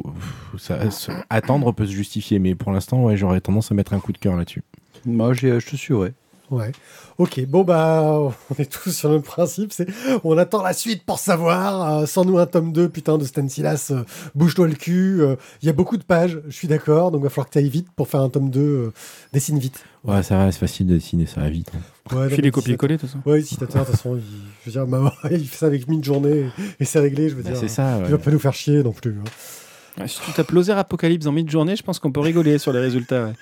ça, 0.58 0.92
ça- 0.92 1.14
attendre 1.30 1.72
peut 1.72 1.86
se 1.86 1.92
justifier. 1.92 2.40
Mais 2.40 2.56
pour 2.56 2.72
l'instant, 2.72 3.04
ouais, 3.04 3.16
j'aurais 3.18 3.40
tendance 3.42 3.72
à 3.72 3.76
mettre 3.76 3.94
un 3.94 4.00
coup 4.00 4.12
de 4.12 4.18
cœur 4.18 4.36
là-dessus. 4.36 4.64
Moi, 5.06 5.34
j'ai- 5.34 5.60
je 5.60 5.70
te 5.70 5.76
suis, 5.78 5.94
ouais. 5.94 6.12
Ouais. 6.52 6.72
Ok. 7.18 7.46
Bon 7.46 7.64
bah, 7.64 8.10
on 8.12 8.56
est 8.58 8.72
tous 8.72 8.92
sur 8.92 9.10
le 9.10 9.16
même 9.16 9.24
principe. 9.24 9.72
C'est, 9.74 9.88
on 10.24 10.38
attend 10.38 10.64
la 10.64 10.74
suite 10.74 11.04
pour 11.06 11.20
savoir. 11.20 12.00
Euh, 12.00 12.06
sans 12.06 12.26
nous 12.26 12.38
un 12.38 12.46
tome 12.46 12.72
2, 12.74 12.90
putain 12.90 13.18
de 13.18 13.26
Stanislas, 13.26 13.92
euh, 13.92 14.04
bouge-toi 14.36 14.68
le 14.68 14.74
cul. 14.76 15.22
Euh, 15.22 15.36
Il 15.62 15.68
y 15.68 15.70
a 15.70 15.74
beaucoup 15.74 15.98
de 15.98 16.04
pages. 16.04 16.40
Je 16.48 16.54
suis 16.56 16.68
d'accord. 16.68 17.12
Donc 17.12 17.24
va 17.24 17.30
falloir 17.30 17.48
que 17.48 17.54
tu 17.54 17.60
ailles 17.60 17.70
vite 17.70 17.88
pour 17.96 18.08
faire 18.08 18.22
un 18.22 18.30
tome 18.30 18.50
2. 18.50 18.60
euh, 18.60 18.94
dessine 19.34 19.60
vite. 19.60 19.84
Ouais, 20.06 20.24
ça 20.24 20.38
va, 20.38 20.52
c'est 20.52 20.60
facile 20.60 20.88
de 20.88 20.94
dessiner, 20.96 21.26
ça 21.26 21.42
va 21.42 21.50
vite. 21.50 21.70
hein. 21.76 22.16
Ouais, 22.16 22.30
les 22.38 22.52
copier-coller, 22.52 22.98
tout 22.98 23.08
ça. 23.08 23.18
Ouais, 23.26 23.42
citateur, 23.42 23.82
de 23.82 23.86
toute 23.88 23.96
façon, 23.98 24.16
il, 24.16 24.24
je 24.66 24.72
veux 24.80 24.86
dire, 24.88 25.12
il 25.32 25.46
fait 25.46 25.58
ça 25.58 25.66
avec 25.68 25.88
une 25.88 26.04
journée 26.04 26.46
et 26.80 26.86
c'est 26.86 27.00
réglé. 27.00 27.30
Je 27.30 27.36
veux 27.36 27.44
Bah, 27.44 27.50
dire, 27.52 27.60
c'est 27.60 27.68
ça. 27.68 28.00
il 28.06 28.10
va 28.12 28.18
pas 28.18 28.32
nous 28.32 28.40
faire 28.40 28.54
chier 28.54 28.82
non 28.82 28.94
plus. 28.94 29.12
hein. 29.12 29.30
Si 30.08 30.22
tu 30.22 30.32
tapes 30.32 30.52
Lozer 30.52 30.78
Apocalypse 30.78 31.26
en 31.28 31.32
mid-journée, 31.32 31.76
je 31.76 31.84
pense 31.84 32.00
qu'on 32.00 32.12
peut 32.12 32.20
rigoler 32.22 32.58
sur 32.58 32.72
les 32.72 32.80
résultats. 32.80 33.26
ouais. 33.26 33.34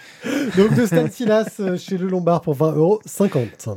Donc 0.57 0.73
de 0.73 0.85
Stanislas 0.85 1.55
euh, 1.59 1.77
chez 1.77 1.97
Le 1.97 2.07
Lombard 2.07 2.41
pour 2.41 2.55
20 2.55 2.71
euros 2.73 2.99
50. 3.05 3.69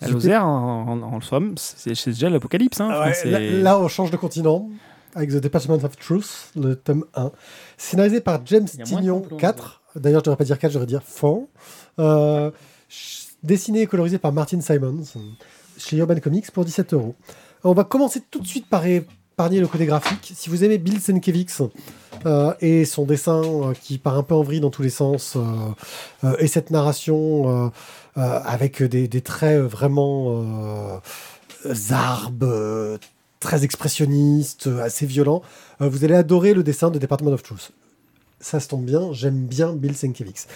À 0.00 0.08
Lozer, 0.08 0.44
en, 0.44 0.88
en- 0.88 1.02
en 1.02 1.20
somme, 1.20 1.54
c'est 1.56 1.90
déjà 2.10 2.28
l'apocalypse. 2.28 2.80
Hein. 2.80 2.88
Ah 2.92 3.00
ouais, 3.08 3.30
là, 3.30 3.38
là, 3.40 3.78
on 3.78 3.86
change 3.88 4.10
de 4.10 4.16
continent 4.16 4.68
avec 5.14 5.30
The 5.30 5.34
Department 5.36 5.84
of 5.84 5.96
Truth, 5.96 6.50
le 6.56 6.74
tome 6.74 7.04
1. 7.14 7.30
Scénarisé 7.76 8.20
par 8.20 8.40
James 8.46 8.66
Tignon, 8.66 9.20
complons, 9.20 9.36
4. 9.36 9.80
D'ailleurs, 9.96 10.20
je 10.20 10.24
devrais 10.24 10.38
pas 10.38 10.44
dire 10.44 10.58
4, 10.58 10.70
je 10.72 10.74
devrais 10.78 10.86
dire 10.88 11.02
4. 11.02 11.36
Euh, 12.00 12.50
ch- 12.88 13.26
dessiné 13.44 13.82
et 13.82 13.86
colorisé 13.86 14.18
par 14.18 14.32
Martin 14.32 14.60
Simons 14.60 15.04
chez 15.78 15.96
Urban 15.98 16.16
Comics 16.18 16.50
pour 16.50 16.64
17 16.64 16.94
euros. 16.94 17.14
On 17.64 17.74
va 17.74 17.84
commencer 17.84 18.20
tout 18.28 18.40
de 18.40 18.46
suite 18.46 18.66
par 18.66 18.84
épargner 18.86 19.60
le 19.60 19.68
côté 19.68 19.86
graphique. 19.86 20.32
Si 20.34 20.50
vous 20.50 20.64
aimez 20.64 20.78
Bill 20.78 21.00
Sienkiewicz 21.00 21.62
euh, 22.26 22.54
et 22.60 22.84
son 22.84 23.04
dessin 23.04 23.42
euh, 23.44 23.72
qui 23.72 23.98
part 23.98 24.18
un 24.18 24.24
peu 24.24 24.34
en 24.34 24.42
vrille 24.42 24.58
dans 24.58 24.70
tous 24.70 24.82
les 24.82 24.90
sens 24.90 25.36
euh, 25.36 26.36
et 26.38 26.48
cette 26.48 26.70
narration 26.70 27.72
avec 28.16 28.82
des, 28.82 29.20
traits 29.20 29.60
vraiment 29.60 31.00
zarbes, 31.64 32.98
très 33.38 33.64
expressionnistes, 33.64 34.68
assez 34.82 35.06
violents, 35.06 35.42
vous 35.78 36.04
allez 36.04 36.14
adorer 36.14 36.54
le 36.54 36.64
dessin 36.64 36.90
de 36.90 36.98
Department 36.98 37.32
of 37.32 37.42
Truth. 37.42 37.72
Ça 38.40 38.58
se 38.58 38.68
tombe 38.68 38.84
bien, 38.84 39.12
j'aime 39.12 39.46
bien 39.46 39.72
Bill 39.72 39.96
Sienkiewicz. 39.96 40.46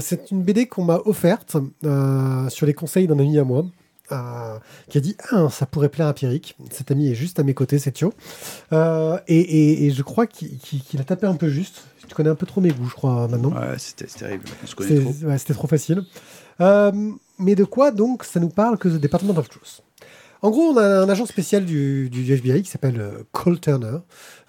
C'est 0.00 0.30
une 0.30 0.42
BD 0.42 0.66
qu'on 0.66 0.84
m'a 0.84 1.00
offerte 1.06 1.56
sur 2.50 2.66
les 2.66 2.74
conseils 2.74 3.06
d'un 3.06 3.18
ami 3.18 3.38
à 3.38 3.44
moi. 3.44 3.64
Euh, 4.12 4.58
qui 4.88 4.98
a 4.98 5.00
dit 5.00 5.16
ah, 5.30 5.48
ça 5.50 5.66
pourrait 5.66 5.88
plaire 5.88 6.06
à 6.06 6.12
Pierrick. 6.14 6.56
Cet 6.70 6.90
ami 6.90 7.08
est 7.10 7.14
juste 7.14 7.38
à 7.40 7.42
mes 7.42 7.54
côtés, 7.54 7.78
c'est 7.78 7.92
Thio. 7.92 8.12
Euh, 8.72 9.18
et, 9.28 9.38
et- 9.40 9.86
et 9.86 9.90
je 9.90 10.02
crois 10.02 10.26
qu'il 10.26 10.60
a 11.00 11.04
tapé 11.04 11.26
un 11.26 11.34
peu 11.34 11.48
juste. 11.48 11.82
Tu 12.08 12.14
connais 12.14 12.30
un 12.30 12.34
peu 12.34 12.46
trop 12.46 12.60
mes 12.60 12.70
goûts, 12.70 12.88
je 12.88 12.94
crois, 12.94 13.26
maintenant. 13.28 13.50
Ouais, 13.52 13.78
c'était 13.78 14.04
terrible. 14.06 14.44
On 14.62 14.66
se 14.66 14.74
connaît 14.74 14.96
C'est- 14.96 15.00
trop. 15.00 15.26
ouais, 15.28 15.38
C'était 15.38 15.54
trop 15.54 15.66
facile. 15.68 16.02
Euh, 16.60 16.92
mais 17.38 17.54
de 17.54 17.64
quoi 17.64 17.90
donc 17.90 18.24
ça 18.24 18.38
nous 18.38 18.50
parle 18.50 18.76
que 18.78 18.88
The 18.88 19.00
Department 19.00 19.38
of 19.38 19.48
Truth? 19.48 19.82
En 20.44 20.50
gros, 20.50 20.62
on 20.72 20.76
a 20.76 20.84
un 20.84 21.08
agent 21.08 21.24
spécial 21.26 21.64
du, 21.64 22.10
du 22.10 22.24
FBI 22.34 22.62
qui 22.62 22.68
s'appelle 22.68 23.00
Cole 23.30 23.60
Turner, 23.60 23.98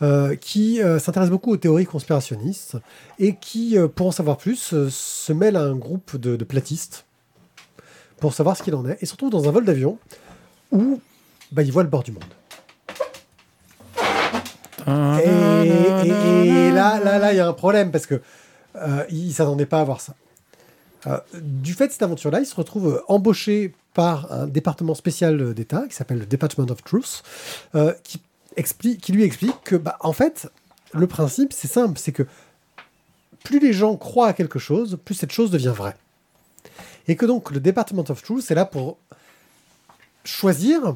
euh, 0.01 0.35
qui 0.35 0.81
euh, 0.81 0.97
s'intéresse 0.97 1.29
beaucoup 1.29 1.51
aux 1.51 1.57
théories 1.57 1.85
conspirationnistes 1.85 2.77
et 3.19 3.35
qui, 3.35 3.77
euh, 3.77 3.87
pour 3.87 4.07
en 4.07 4.11
savoir 4.11 4.37
plus, 4.37 4.73
se 4.89 5.33
mêle 5.33 5.55
à 5.55 5.61
un 5.61 5.75
groupe 5.75 6.17
de, 6.17 6.35
de 6.35 6.43
platistes 6.43 7.05
pour 8.23 8.33
savoir 8.33 8.55
ce 8.55 8.63
qu'il 8.63 8.73
en 8.73 8.85
est 8.85 8.97
et 9.01 9.05
se 9.05 9.11
retrouve 9.11 9.31
dans 9.31 9.49
un 9.49 9.51
vol 9.51 9.65
d'avion 9.65 9.99
où 10.71 11.01
bah, 11.51 11.61
il 11.61 11.73
voit 11.73 11.83
le 11.83 11.89
bord 11.89 12.03
du 12.03 12.13
monde. 12.13 12.23
Et, 15.21 16.71
là, 16.71 17.01
là, 17.03 17.19
là, 17.19 17.33
il 17.33 17.35
y 17.35 17.41
a 17.41 17.47
un 17.49 17.51
problème 17.51 17.91
parce 17.91 18.05
que 18.05 18.21
euh, 18.77 19.03
il 19.09 19.33
s'attendait 19.33 19.65
pas 19.65 19.81
à 19.81 19.83
voir 19.83 19.99
ça. 19.99 20.15
Euh, 21.07 21.19
du 21.41 21.73
fait 21.73 21.87
de 21.87 21.91
cette 21.91 22.03
aventure-là, 22.03 22.39
il 22.39 22.45
se 22.45 22.55
retrouve 22.55 22.93
euh, 22.93 23.01
embauché 23.09 23.73
par 23.93 24.31
un 24.31 24.47
département 24.47 24.95
spécial 24.95 25.53
d'État 25.53 25.85
qui 25.89 25.93
s'appelle 25.93 26.19
le 26.19 26.25
Department 26.25 26.71
of 26.71 26.81
Truth, 26.81 27.23
euh, 27.75 27.93
qui 28.05 28.21
lui 29.11 29.23
explique 29.25 29.61
que, 29.65 29.75
bah, 29.75 29.97
en 29.99 30.13
fait, 30.13 30.49
le 30.93 31.07
principe, 31.07 31.51
c'est 31.51 31.67
simple, 31.67 31.99
c'est 31.99 32.13
que 32.13 32.23
plus 33.43 33.59
les 33.59 33.73
gens 33.73 33.97
croient 33.97 34.27
à 34.27 34.33
quelque 34.33 34.59
chose, 34.59 34.97
plus 35.03 35.15
cette 35.15 35.33
chose 35.33 35.51
devient 35.51 35.73
vraie. 35.75 35.97
Et 37.07 37.15
que 37.15 37.25
donc 37.25 37.51
le 37.51 37.59
Department 37.59 38.05
of 38.09 38.21
Truth 38.23 38.49
est 38.49 38.55
là 38.55 38.65
pour 38.65 38.97
choisir, 40.23 40.95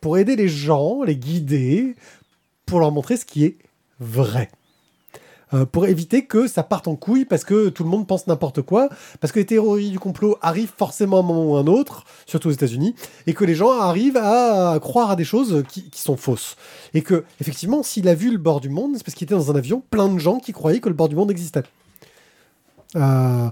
pour 0.00 0.18
aider 0.18 0.36
les 0.36 0.48
gens, 0.48 1.02
les 1.02 1.16
guider, 1.16 1.96
pour 2.66 2.80
leur 2.80 2.92
montrer 2.92 3.16
ce 3.16 3.24
qui 3.24 3.44
est 3.44 3.56
vrai. 4.00 4.50
Euh, 5.52 5.66
pour 5.66 5.86
éviter 5.86 6.24
que 6.24 6.48
ça 6.48 6.62
parte 6.62 6.88
en 6.88 6.96
couille 6.96 7.26
parce 7.26 7.44
que 7.44 7.68
tout 7.68 7.84
le 7.84 7.90
monde 7.90 8.06
pense 8.06 8.26
n'importe 8.26 8.62
quoi, 8.62 8.88
parce 9.20 9.32
que 9.32 9.38
les 9.38 9.46
théories 9.46 9.90
du 9.90 9.98
complot 9.98 10.36
arrivent 10.42 10.72
forcément 10.76 11.18
à 11.18 11.20
un 11.20 11.22
moment 11.22 11.44
ou 11.44 11.56
à 11.56 11.60
un 11.60 11.66
autre, 11.66 12.04
surtout 12.26 12.48
aux 12.48 12.52
États-Unis, 12.52 12.94
et 13.26 13.34
que 13.34 13.44
les 13.44 13.54
gens 13.54 13.70
arrivent 13.78 14.16
à 14.16 14.78
croire 14.80 15.10
à 15.10 15.16
des 15.16 15.24
choses 15.24 15.62
qui, 15.68 15.90
qui 15.90 16.00
sont 16.00 16.16
fausses. 16.16 16.56
Et 16.92 17.02
que, 17.02 17.24
effectivement, 17.40 17.82
s'il 17.82 18.08
a 18.08 18.14
vu 18.14 18.32
le 18.32 18.38
bord 18.38 18.60
du 18.60 18.68
monde, 18.68 18.92
c'est 18.96 19.04
parce 19.04 19.14
qu'il 19.14 19.26
était 19.26 19.34
dans 19.34 19.50
un 19.50 19.56
avion 19.56 19.82
plein 19.90 20.08
de 20.08 20.18
gens 20.18 20.38
qui 20.38 20.52
croyaient 20.52 20.80
que 20.80 20.88
le 20.88 20.94
bord 20.94 21.08
du 21.08 21.14
monde 21.16 21.30
existait. 21.30 21.62
Euh, 22.96 23.48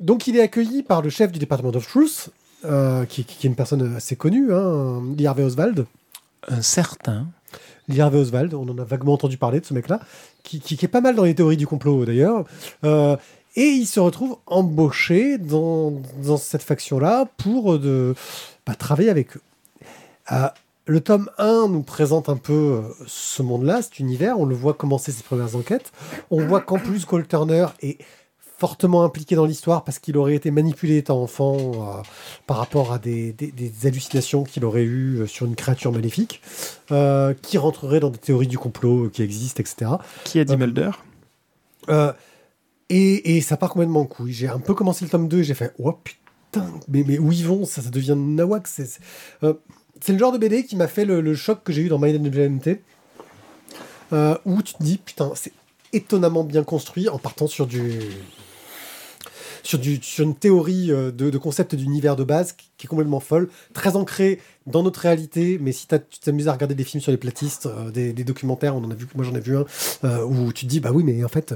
donc 0.00 0.26
il 0.26 0.36
est 0.36 0.42
accueilli 0.42 0.82
par 0.82 1.02
le 1.02 1.10
chef 1.10 1.32
du 1.32 1.38
Department 1.38 1.74
of 1.74 1.86
Truth, 1.88 2.30
euh, 2.64 3.04
qui, 3.04 3.20
est 3.22 3.44
une 3.44 3.54
personne 3.54 3.96
assez 3.96 4.16
connue, 4.16 4.52
hein, 4.52 5.02
Lee 5.16 5.26
Harvey 5.26 5.44
Oswald. 5.44 5.86
Un 6.48 6.62
certain. 6.62 7.26
Lee 7.88 8.00
Harvey 8.00 8.18
Oswald, 8.18 8.54
on 8.54 8.68
en 8.68 8.78
a 8.78 8.84
vaguement 8.84 9.14
entendu 9.14 9.36
parler 9.38 9.60
de 9.60 9.64
ce 9.66 9.74
mec-là, 9.74 10.00
qui, 10.42 10.60
qui- 10.60 10.76
qui 10.76 10.84
est 10.84 10.88
pas 10.88 11.00
mal 11.00 11.14
dans 11.14 11.24
les 11.24 11.34
théories 11.34 11.56
du 11.56 11.66
complot 11.66 12.04
d'ailleurs. 12.04 12.44
Euh, 12.84 13.16
et 13.56 13.66
il 13.70 13.86
se 13.86 13.98
retrouve 13.98 14.36
embauché 14.46 15.38
dans, 15.38 15.92
dans 16.22 16.36
cette 16.36 16.62
faction-là 16.62 17.26
pour 17.38 17.74
euh, 17.74 17.78
de, 17.78 18.14
bah, 18.66 18.74
travailler 18.74 19.10
avec 19.10 19.36
eux. 19.36 19.40
Euh, 20.32 20.48
le 20.86 21.00
tome 21.00 21.28
1 21.38 21.68
nous 21.68 21.82
présente 21.82 22.28
un 22.28 22.36
peu 22.36 22.52
euh, 22.52 22.82
ce 23.06 23.42
monde-là, 23.42 23.82
cet 23.82 23.98
univers. 23.98 24.38
On 24.38 24.44
le 24.44 24.54
voit 24.54 24.74
commencer 24.74 25.10
ses 25.12 25.22
premières 25.22 25.56
enquêtes. 25.56 25.90
On 26.30 26.46
voit 26.46 26.60
qu'en 26.60 26.78
plus, 26.78 27.04
Cole 27.04 27.26
Turner 27.26 27.66
est 27.82 27.98
fortement 28.58 29.04
impliqué 29.04 29.36
dans 29.36 29.44
l'histoire 29.46 29.84
parce 29.84 29.98
qu'il 30.00 30.16
aurait 30.16 30.34
été 30.34 30.50
manipulé 30.50 30.98
étant 30.98 31.22
enfant 31.22 31.56
euh, 31.56 32.02
par 32.46 32.56
rapport 32.58 32.92
à 32.92 32.98
des, 32.98 33.32
des- 33.32 33.52
des 33.52 33.86
hallucinations 33.86 34.42
qu'il 34.44 34.64
aurait 34.64 34.82
eues 34.82 35.20
euh, 35.20 35.26
sur 35.26 35.46
une 35.46 35.54
créature 35.54 35.92
maléfique, 35.92 36.42
euh, 36.90 37.34
qui 37.40 37.56
rentrerait 37.56 38.00
dans 38.00 38.10
des 38.10 38.18
théories 38.18 38.48
du 38.48 38.58
complot 38.58 39.10
qui 39.10 39.22
existent, 39.22 39.60
etc. 39.60 39.92
Qui 40.24 40.40
a 40.40 40.44
dit 40.44 40.56
Mulder? 40.56 40.90
et, 42.90 43.36
et 43.36 43.40
ça 43.40 43.56
part 43.56 43.70
complètement 43.70 44.00
en 44.00 44.06
couille. 44.06 44.32
J'ai 44.32 44.48
un 44.48 44.58
peu 44.58 44.74
commencé 44.74 45.04
le 45.04 45.10
tome 45.10 45.28
2 45.28 45.38
et 45.40 45.44
j'ai 45.44 45.54
fait 45.54 45.72
Oh 45.78 45.92
putain, 45.92 46.66
mais, 46.88 47.04
mais 47.06 47.18
où 47.18 47.30
ils 47.32 47.46
vont? 47.46 47.64
Ça, 47.64 47.80
ça 47.82 47.90
devient 47.90 48.14
nawak. 48.16 48.66
C'est 48.66 48.98
le 49.42 50.18
genre 50.18 50.32
de 50.32 50.38
BD 50.38 50.64
qui 50.64 50.74
m'a 50.76 50.88
fait 50.88 51.04
le, 51.04 51.20
le 51.20 51.34
choc 51.34 51.62
que 51.64 51.72
j'ai 51.72 51.82
eu 51.82 51.88
dans 51.88 51.98
My. 51.98 52.18
Euh, 54.12 54.36
où 54.46 54.62
tu 54.62 54.74
te 54.74 54.82
dis 54.82 54.96
Putain, 54.98 55.32
c'est 55.34 55.52
étonnamment 55.92 56.44
bien 56.44 56.64
construit 56.64 57.08
en 57.08 57.18
partant 57.18 57.46
sur 57.46 57.66
du. 57.66 58.00
Sur, 59.62 59.80
une 60.18 60.34
théorie 60.34 60.90
euh, 60.90 61.10
de, 61.10 61.38
concept 61.38 61.74
d'univers 61.74 62.16
de 62.16 62.24
base 62.24 62.52
qui, 62.52 62.68
est 62.84 62.86
complètement 62.86 63.20
folle, 63.20 63.48
très 63.72 63.96
ancrée 63.96 64.40
dans 64.66 64.82
notre 64.82 65.00
réalité. 65.00 65.58
Mais 65.60 65.72
si 65.72 65.86
tu 65.86 66.20
t'amuses 66.20 66.48
à 66.48 66.52
regarder 66.52 66.74
des 66.74 66.84
films 66.84 67.02
sur 67.02 67.10
les 67.10 67.18
platistes, 67.18 67.66
euh, 67.66 67.90
des, 67.90 68.12
documentaires, 68.24 68.76
on 68.76 68.84
en 68.84 68.90
a 68.90 68.94
vu, 68.94 69.06
moi 69.14 69.24
j'en 69.24 69.34
ai 69.34 69.40
vu 69.40 69.56
un, 69.56 69.64
euh, 70.04 70.24
où 70.24 70.52
tu 70.52 70.66
te 70.66 70.70
dis 70.70 70.80
bah 70.80 70.90
oui, 70.92 71.04
mais 71.04 71.24
en 71.24 71.28
fait, 71.28 71.54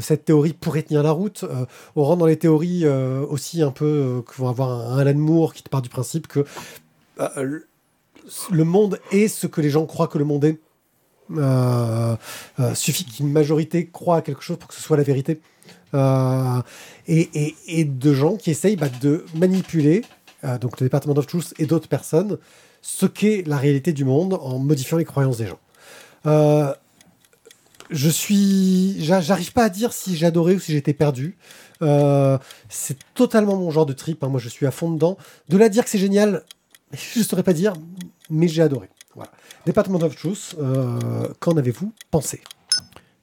cette 0.00 0.24
théorie 0.24 0.54
pourrait 0.54 0.82
tenir 0.82 1.02
la 1.02 1.10
route. 1.10 1.44
On 1.94 2.04
rentre 2.04 2.20
dans 2.20 2.26
les 2.26 2.38
théories 2.38 2.86
aussi 2.86 3.60
un 3.60 3.70
peu 3.70 4.22
que 4.26 4.34
vont 4.36 4.48
avoir 4.48 4.92
un, 4.92 4.98
Alan 4.98 5.14
Moore 5.14 5.52
qui 5.52 5.62
te 5.62 5.68
part 5.68 5.82
du 5.82 5.90
principe 5.90 6.26
que 6.26 6.44
le- 7.36 7.66
monde 8.64 8.98
est 9.12 9.28
ce 9.28 9.46
que 9.46 9.60
les 9.60 9.68
gens 9.68 9.84
croient 9.84 10.08
que 10.08 10.16
le 10.16 10.24
monde 10.24 10.44
est. 10.46 10.58
Suffit 12.74 13.04
qu'une 13.04 13.30
majorité 13.30 13.86
croit 13.86 14.16
à 14.16 14.22
quelque 14.22 14.42
chose 14.42 14.56
pour 14.56 14.68
que 14.68 14.74
ce 14.74 14.80
soit 14.80 14.96
la 14.96 15.02
vérité. 15.02 15.40
Euh, 15.94 16.60
et, 17.06 17.84
de 17.84 18.14
gens 18.14 18.36
qui 18.36 18.50
essayent 18.50 18.76
bah, 18.76 18.88
de 19.00 19.24
manipuler, 19.34 20.02
euh, 20.44 20.58
donc 20.58 20.80
le 20.80 20.86
Department 20.86 21.16
of 21.18 21.26
Truth 21.26 21.54
et 21.58 21.66
d'autres 21.66 21.88
personnes, 21.88 22.38
ce 22.82 23.06
qu'est 23.06 23.44
la 23.46 23.56
réalité 23.56 23.92
du 23.92 24.04
monde 24.04 24.34
en 24.34 24.58
modifiant 24.58 24.96
les 24.98 25.04
croyances 25.04 25.38
des 25.38 25.46
gens. 25.46 25.58
Euh, 26.26 26.74
je 27.90 28.08
suis, 28.08 28.96
j'a- 29.04 29.20
j'arrive 29.20 29.52
pas 29.52 29.64
à 29.64 29.68
dire 29.68 29.92
si 29.92 30.24
adoré 30.24 30.54
ou 30.54 30.58
si 30.60 30.72
j'étais 30.72 30.94
perdu. 30.94 31.36
C'est 32.68 32.96
totalement 33.14 33.56
mon 33.56 33.70
genre 33.70 33.86
de 33.86 33.92
trip. 33.92 34.24
hein. 34.24 34.28
Moi, 34.28 34.40
je 34.40 34.48
suis 34.48 34.66
à 34.66 34.70
fond 34.70 34.90
dedans. 34.90 35.18
De 35.50 35.58
là 35.58 35.68
dire 35.68 35.84
que 35.84 35.90
c'est 35.90 35.98
génial, 35.98 36.42
je 36.92 37.22
saurais 37.22 37.42
pas 37.42 37.52
dire, 37.52 37.74
mais 38.30 38.48
j'ai 38.48 38.62
adoré. 38.62 38.88
Voilà. 39.14 39.30
Department 39.66 40.02
of 40.02 40.16
Truth. 40.16 40.56
qu'en 41.40 41.56
avez-vous 41.56 41.92
pensé? 42.10 42.40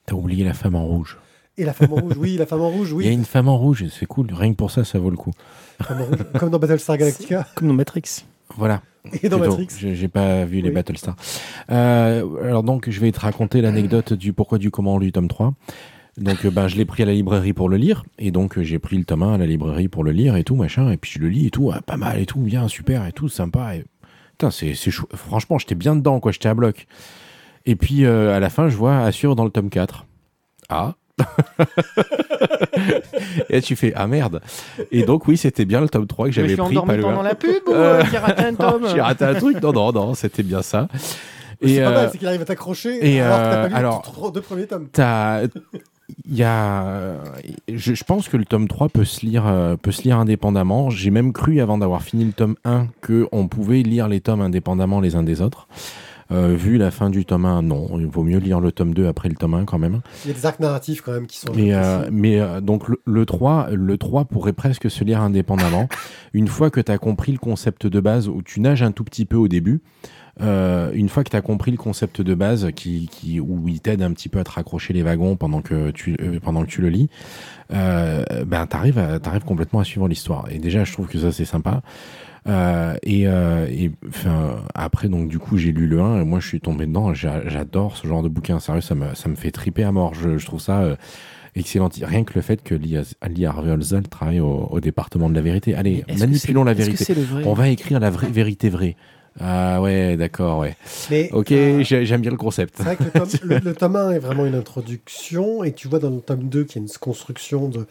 T'as 0.05 0.15
oublié 0.15 0.43
la 0.45 0.53
femme 0.53 0.75
en 0.75 0.85
rouge. 0.85 1.17
Et 1.57 1.65
la 1.65 1.73
femme 1.73 1.93
en 1.93 1.97
rouge, 1.97 2.13
oui, 2.17 2.37
la 2.37 2.45
femme 2.45 2.61
en 2.61 2.69
rouge, 2.69 2.89
Il 2.97 3.03
y 3.03 3.07
a 3.07 3.09
oui. 3.09 3.13
une 3.13 3.25
femme 3.25 3.47
en 3.49 3.57
rouge, 3.57 3.85
c'est 3.91 4.05
cool. 4.05 4.27
Rien 4.33 4.51
que 4.51 4.57
pour 4.57 4.71
ça, 4.71 4.83
ça 4.83 4.99
vaut 4.99 5.09
le 5.09 5.17
coup. 5.17 5.31
La 5.79 5.85
femme 5.85 6.01
en 6.01 6.05
rouge, 6.05 6.17
comme 6.39 6.49
dans 6.49 6.59
Battlestar 6.59 6.97
Galactica 6.97 7.45
Comme 7.55 7.67
dans 7.67 7.73
Matrix. 7.73 8.23
Voilà. 8.57 8.81
et 9.21 9.29
dans 9.29 9.37
Plutôt. 9.39 9.57
Matrix. 9.57 9.93
J'ai 9.93 10.07
pas 10.07 10.45
vu 10.45 10.61
les 10.61 10.69
Oui. 10.69 10.75
Battlestar. 10.75 11.15
Euh, 11.69 12.43
alors 12.43 12.63
donc, 12.63 12.89
je 12.89 12.99
vais 12.99 13.11
te 13.11 13.19
raconter 13.19 13.61
l'anecdote 13.61 14.13
du 14.13 14.33
pourquoi 14.33 14.57
du 14.57 14.71
comment 14.71 14.99
du 14.99 15.11
tome 15.11 15.27
3. 15.27 15.53
Donc, 16.17 16.45
ben, 16.47 16.67
je 16.67 16.75
l'ai 16.77 16.85
pris 16.85 17.03
à 17.03 17.05
la 17.05 17.13
librairie 17.13 17.53
pour 17.53 17.69
le 17.69 17.77
lire. 17.77 18.03
Et 18.19 18.31
donc, 18.31 18.57
euh, 18.57 18.63
j'ai 18.63 18.79
pris 18.79 18.97
le 18.97 19.03
tome 19.05 19.23
1 19.23 19.33
à 19.33 19.37
la 19.37 19.45
librairie 19.45 19.87
pour 19.87 20.03
le 20.03 20.11
lire 20.11 20.35
et 20.35 20.43
tout, 20.43 20.55
machin. 20.55 20.89
Et 20.91 20.97
puis, 20.97 21.11
je 21.15 21.19
le 21.19 21.29
lis 21.29 21.47
et 21.47 21.51
tout. 21.51 21.71
ah, 21.73 21.81
pas 21.81 21.97
mal 21.97 22.19
et 22.19 22.25
tout, 22.25 22.39
bien, 22.39 22.67
super 22.67 23.05
et 23.05 23.11
tout, 23.11 23.29
sympa. 23.29 23.75
Et... 23.75 23.85
Putain, 24.31 24.51
c'est 24.51 24.73
c'est 24.73 24.91
chou- 24.91 25.07
Franchement, 25.13 25.57
j'étais 25.57 25.75
bien 25.75 25.95
dedans, 25.95 26.19
quoi. 26.19 26.31
J'étais 26.31 26.49
à 26.49 26.53
bloc. 26.53 26.87
Et 27.65 27.75
puis, 27.75 28.05
euh, 28.05 28.35
à 28.35 28.39
la 28.39 28.49
fin, 28.49 28.69
je 28.69 28.75
vois 28.75 28.99
Assure 28.99 29.35
dans 29.35 29.45
le 29.45 29.51
tome 29.51 29.69
4. 29.69 30.05
Ah 30.69 30.95
Et 33.49 33.55
là, 33.55 33.61
tu 33.61 33.75
fais 33.75 33.93
Ah 33.95 34.07
merde 34.07 34.41
Et 34.91 35.03
donc, 35.03 35.27
oui, 35.27 35.37
c'était 35.37 35.65
bien 35.65 35.81
le 35.81 35.89
tome 35.89 36.07
3 36.07 36.27
que 36.27 36.31
j'avais 36.31 36.55
pris. 36.55 36.75
pas 36.75 36.97
loin. 36.97 37.09
pendant 37.09 37.21
la 37.23 37.35
pub 37.35 37.67
ou 37.67 37.71
Euh, 37.73 38.01
euh, 38.01 38.03
j'ai 38.11 38.17
raté 38.17 38.43
un 38.43 38.53
tome 38.55 38.87
J'ai 38.93 39.01
raté 39.01 39.25
un 39.25 39.33
truc 39.35 39.61
Non, 39.61 39.73
non, 39.73 39.91
non, 39.91 40.13
c'était 40.13 40.43
bien 40.43 40.61
ça. 40.61 40.87
C'est 41.63 41.79
pas 41.81 41.89
euh, 41.89 41.93
mal, 41.93 42.09
c'est 42.11 42.17
qu'il 42.17 42.27
arrive 42.27 42.41
à 42.41 42.45
t'accrocher 42.45 42.97
et, 43.07 43.21
alors 43.21 43.37
que 43.37 43.43
t'as 43.43 43.51
euh, 43.57 43.61
pas 43.63 43.67
lu 43.69 43.75
alors- 43.75 44.21
les 44.25 44.31
deux 44.31 44.41
premiers 44.41 44.67
tomes. 44.67 44.87
T'as. 44.91 45.43
Il 46.25 46.35
y 46.35 46.43
a. 46.43 47.15
Je, 47.71 47.93
je 47.93 48.03
pense 48.03 48.27
que 48.27 48.35
le 48.35 48.45
tome 48.45 48.67
3 48.67 48.89
peut 48.89 49.05
se 49.05 49.25
lire, 49.25 49.43
euh, 49.47 49.75
peut 49.77 49.91
se 49.91 50.01
lire 50.03 50.17
indépendamment. 50.17 50.89
J'ai 50.89 51.11
même 51.11 51.31
cru, 51.33 51.61
avant 51.61 51.77
d'avoir 51.77 52.01
fini 52.01 52.25
le 52.25 52.33
tome 52.33 52.55
1, 52.65 52.87
qu'on 53.05 53.47
pouvait 53.47 53.83
lire 53.83 54.07
les 54.07 54.21
tomes 54.21 54.41
indépendamment 54.41 54.99
les 54.99 55.15
uns 55.15 55.23
des 55.23 55.41
autres. 55.41 55.67
Euh, 56.31 56.55
vu 56.55 56.77
la 56.77 56.91
fin 56.91 57.09
du 57.09 57.25
tome 57.25 57.45
1, 57.45 57.61
non. 57.63 57.87
Il 57.99 58.07
vaut 58.07 58.23
mieux 58.23 58.37
lire 58.39 58.59
le 58.59 58.71
tome 58.71 58.93
2 58.93 59.07
après 59.07 59.27
le 59.29 59.35
tome 59.35 59.53
1 59.53 59.65
quand 59.65 59.77
même. 59.79 60.01
Il 60.23 60.29
y 60.29 60.31
a 60.31 60.33
des 60.37 60.45
arcs 60.45 60.59
narratifs 60.59 61.01
quand 61.01 61.11
même 61.11 61.27
qui 61.27 61.37
sont. 61.37 61.51
Mais, 61.55 61.73
euh, 61.73 62.07
mais 62.11 62.39
euh, 62.39 62.61
donc 62.61 62.87
le, 62.87 63.01
le 63.05 63.25
3, 63.25 63.69
le 63.71 63.97
3 63.97 64.25
pourrait 64.25 64.53
presque 64.53 64.89
se 64.89 65.03
lire 65.03 65.21
indépendamment. 65.21 65.89
une 66.33 66.47
fois 66.47 66.69
que 66.69 66.79
tu 66.79 66.91
as 66.91 66.97
compris 66.97 67.31
le 67.33 67.37
concept 67.37 67.85
de 67.87 67.99
base, 67.99 68.29
où 68.29 68.41
tu 68.41 68.61
nages 68.61 68.81
un 68.83 68.91
tout 68.91 69.03
petit 69.03 69.25
peu 69.25 69.35
au 69.35 69.47
début, 69.49 69.81
euh, 70.41 70.91
une 70.93 71.09
fois 71.09 71.25
que 71.25 71.29
tu 71.29 71.35
as 71.35 71.41
compris 71.41 71.71
le 71.71 71.77
concept 71.77 72.21
de 72.21 72.33
base, 72.33 72.69
qui, 72.75 73.09
qui, 73.11 73.41
où 73.41 73.67
il 73.67 73.81
t'aide 73.81 74.01
un 74.01 74.11
petit 74.13 74.29
peu 74.29 74.39
à 74.39 74.45
te 74.45 74.51
raccrocher 74.51 74.93
les 74.93 75.03
wagons 75.03 75.35
pendant 75.35 75.61
que 75.61 75.91
tu, 75.91 76.15
euh, 76.21 76.39
pendant 76.41 76.63
que 76.63 76.69
tu 76.69 76.81
le 76.81 76.87
lis, 76.89 77.09
euh, 77.73 78.23
ben 78.45 78.65
t'arrives 78.67 78.97
à- 78.97 79.19
t'arrives 79.19 79.43
complètement 79.43 79.81
à 79.81 79.83
suivre 79.83 80.07
l'histoire. 80.07 80.45
Et 80.51 80.59
déjà, 80.59 80.83
je 80.85 80.93
trouve 80.93 81.07
que 81.07 81.19
ça 81.19 81.31
c'est 81.33 81.45
sympa. 81.45 81.81
Euh, 82.47 82.95
et, 83.03 83.27
euh, 83.27 83.67
et 83.69 83.91
après, 84.73 85.09
donc 85.09 85.27
du 85.27 85.37
coup, 85.37 85.57
j'ai 85.57 85.71
lu 85.71 85.85
le 85.87 86.01
1 86.01 86.21
et 86.21 86.25
moi 86.25 86.39
je 86.39 86.47
suis 86.47 86.59
tombé 86.59 86.85
dedans. 86.87 87.13
J'a- 87.13 87.47
J'adore 87.47 87.97
ce 87.97 88.07
genre 88.07 88.23
de 88.23 88.29
bouquin. 88.29 88.59
Sérieux, 88.59 88.81
ça 88.81 88.95
me, 88.95 89.13
ça 89.15 89.29
me 89.29 89.35
fait 89.35 89.51
triper 89.51 89.83
à 89.83 89.91
mort. 89.91 90.13
Je, 90.15 90.37
je 90.37 90.45
trouve 90.45 90.59
ça 90.59 90.81
euh, 90.81 90.95
excellent. 91.55 91.89
Rien 92.01 92.23
que 92.23 92.33
le 92.33 92.41
fait 92.41 92.63
que 92.63 92.73
Lee, 92.73 92.97
Lee 93.29 93.45
Harvey 93.45 93.71
Oswald 93.71 94.09
travaille 94.09 94.39
au, 94.39 94.67
au 94.71 94.79
département 94.79 95.29
de 95.29 95.35
la 95.35 95.41
vérité. 95.41 95.75
Allez, 95.75 96.03
manipulons 96.19 96.63
la 96.63 96.73
vérité. 96.73 97.13
On 97.45 97.53
va 97.53 97.69
écrire 97.69 97.99
la 97.99 98.09
vraie 98.09 98.29
vérité 98.29 98.69
vraie. 98.69 98.95
Ah 99.39 99.81
ouais, 99.81 100.17
d'accord, 100.17 100.59
ouais. 100.59 100.75
Mais, 101.09 101.29
Ok, 101.31 101.53
euh, 101.53 101.83
j'ai- 101.83 102.05
j'aime 102.05 102.19
bien 102.19 102.31
le 102.31 102.37
concept. 102.37 102.73
C'est 102.75 102.83
vrai 102.83 102.97
que 102.97 103.03
le 103.05 103.11
tome, 103.11 103.29
le, 103.43 103.59
le 103.59 103.73
tome 103.73 103.95
1 103.95 104.11
est 104.11 104.19
vraiment 104.19 104.45
une 104.45 104.55
introduction, 104.55 105.63
et 105.63 105.71
tu 105.71 105.87
vois 105.87 105.99
dans 105.99 106.09
le 106.09 106.19
tome 106.19 106.49
2 106.49 106.65
qu'il 106.65 106.81
y 106.81 106.83
a 106.83 106.87
une 106.87 106.91
construction 106.99 107.69
de. 107.69 107.87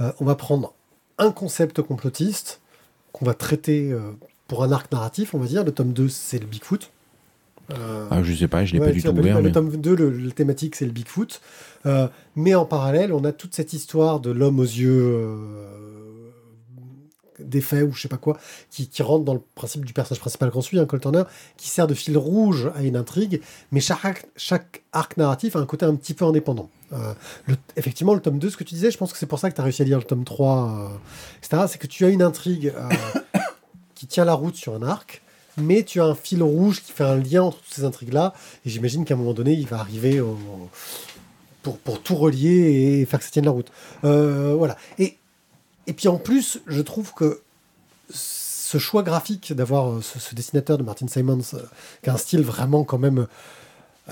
euh, 0.00 0.10
on 0.20 0.24
va 0.24 0.34
prendre 0.34 0.74
un 1.18 1.30
concept 1.30 1.80
complotiste 1.82 2.60
qu'on 3.12 3.24
va 3.24 3.34
traiter 3.34 3.92
euh, 3.92 4.00
pour 4.48 4.62
un 4.64 4.72
arc 4.72 4.90
narratif, 4.92 5.34
on 5.34 5.38
va 5.38 5.46
dire. 5.46 5.64
Le 5.64 5.72
tome 5.72 5.92
2, 5.92 6.08
c'est 6.08 6.38
le 6.38 6.46
Bigfoot. 6.46 6.90
Euh, 7.72 8.06
Ah, 8.10 8.22
je 8.22 8.32
sais 8.34 8.48
pas, 8.48 8.64
je 8.64 8.72
l'ai 8.74 8.80
ouais, 8.80 8.86
pas 8.86 8.92
du 8.92 9.02
tout 9.02 9.08
ouvert. 9.10 9.36
Le 9.38 9.44
mais- 9.44 9.52
tome 9.52 9.70
2, 9.76 9.94
le, 9.94 10.10
le 10.10 10.30
thématique, 10.32 10.74
c'est 10.74 10.86
le 10.86 10.90
Bigfoot. 10.92 11.40
Euh, 11.86 12.08
mais 12.36 12.54
en 12.54 12.64
parallèle, 12.64 13.12
on 13.12 13.24
a 13.24 13.32
toute 13.32 13.54
cette 13.54 13.72
histoire 13.72 14.18
de 14.20 14.30
l'homme 14.30 14.58
aux 14.58 14.64
yeux 14.64 14.90
euh, 15.02 15.89
défaits 17.44 17.82
ou 17.82 17.92
je 17.92 18.02
sais 18.02 18.08
pas 18.08 18.16
quoi, 18.16 18.38
qui, 18.70 18.88
qui 18.88 19.02
rentre 19.02 19.24
dans 19.24 19.34
le 19.34 19.42
principe 19.54 19.84
du 19.84 19.92
personnage 19.92 20.20
principal 20.20 20.50
qu'on 20.50 20.62
suit, 20.62 20.78
un 20.78 20.86
Cole 20.86 21.00
Turner, 21.00 21.24
qui 21.56 21.68
sert 21.68 21.86
de 21.86 21.94
fil 21.94 22.16
rouge 22.16 22.70
à 22.74 22.82
une 22.82 22.96
intrigue, 22.96 23.40
mais 23.72 23.80
chaque, 23.80 24.26
chaque 24.36 24.82
arc 24.92 25.16
narratif 25.16 25.56
a 25.56 25.58
un 25.58 25.66
côté 25.66 25.86
un 25.86 25.94
petit 25.94 26.14
peu 26.14 26.24
indépendant. 26.24 26.70
Euh, 26.92 27.14
effectivement, 27.76 28.14
le 28.14 28.20
tome 28.20 28.38
2, 28.38 28.50
ce 28.50 28.56
que 28.56 28.64
tu 28.64 28.74
disais, 28.74 28.90
je 28.90 28.98
pense 28.98 29.12
que 29.12 29.18
c'est 29.18 29.26
pour 29.26 29.38
ça 29.38 29.50
que 29.50 29.54
tu 29.54 29.60
as 29.60 29.64
réussi 29.64 29.82
à 29.82 29.84
lire 29.84 29.98
le 29.98 30.04
tome 30.04 30.24
3, 30.24 30.90
euh, 30.92 30.96
etc., 31.38 31.64
c'est 31.68 31.78
que 31.78 31.86
tu 31.86 32.04
as 32.04 32.08
une 32.08 32.22
intrigue 32.22 32.72
euh, 32.76 33.38
qui 33.94 34.06
tient 34.06 34.24
la 34.24 34.34
route 34.34 34.56
sur 34.56 34.74
un 34.74 34.82
arc, 34.82 35.22
mais 35.56 35.82
tu 35.82 36.00
as 36.00 36.04
un 36.04 36.14
fil 36.14 36.42
rouge 36.42 36.82
qui 36.82 36.92
fait 36.92 37.04
un 37.04 37.16
lien 37.16 37.42
entre 37.42 37.58
toutes 37.58 37.74
ces 37.74 37.84
intrigues-là, 37.84 38.34
et 38.64 38.70
j'imagine 38.70 39.04
qu'à 39.04 39.14
un 39.14 39.16
moment 39.16 39.34
donné, 39.34 39.52
il 39.52 39.66
va 39.66 39.78
arriver 39.78 40.22
pour, 41.62 41.78
pour 41.78 42.02
tout 42.02 42.16
relier 42.16 43.00
et 43.00 43.04
faire 43.04 43.18
que 43.18 43.24
ça 43.24 43.30
tienne 43.30 43.44
la 43.44 43.50
route. 43.50 43.70
Voilà. 44.02 44.76
Et, 44.98 45.16
et 45.86 45.92
puis 45.92 46.08
en 46.08 46.18
plus, 46.18 46.60
je 46.66 46.80
trouve 46.82 47.12
que 47.14 47.40
ce 48.12 48.78
choix 48.78 49.02
graphique 49.02 49.52
d'avoir 49.52 49.90
euh, 49.90 50.00
ce, 50.00 50.18
ce 50.18 50.34
dessinateur 50.34 50.78
de 50.78 50.82
Martin 50.84 51.08
Simons, 51.08 51.40
euh, 51.54 51.58
qui 52.02 52.10
a 52.10 52.14
un 52.14 52.18
style 52.18 52.42
vraiment 52.42 52.84
quand 52.84 52.98
même 52.98 53.26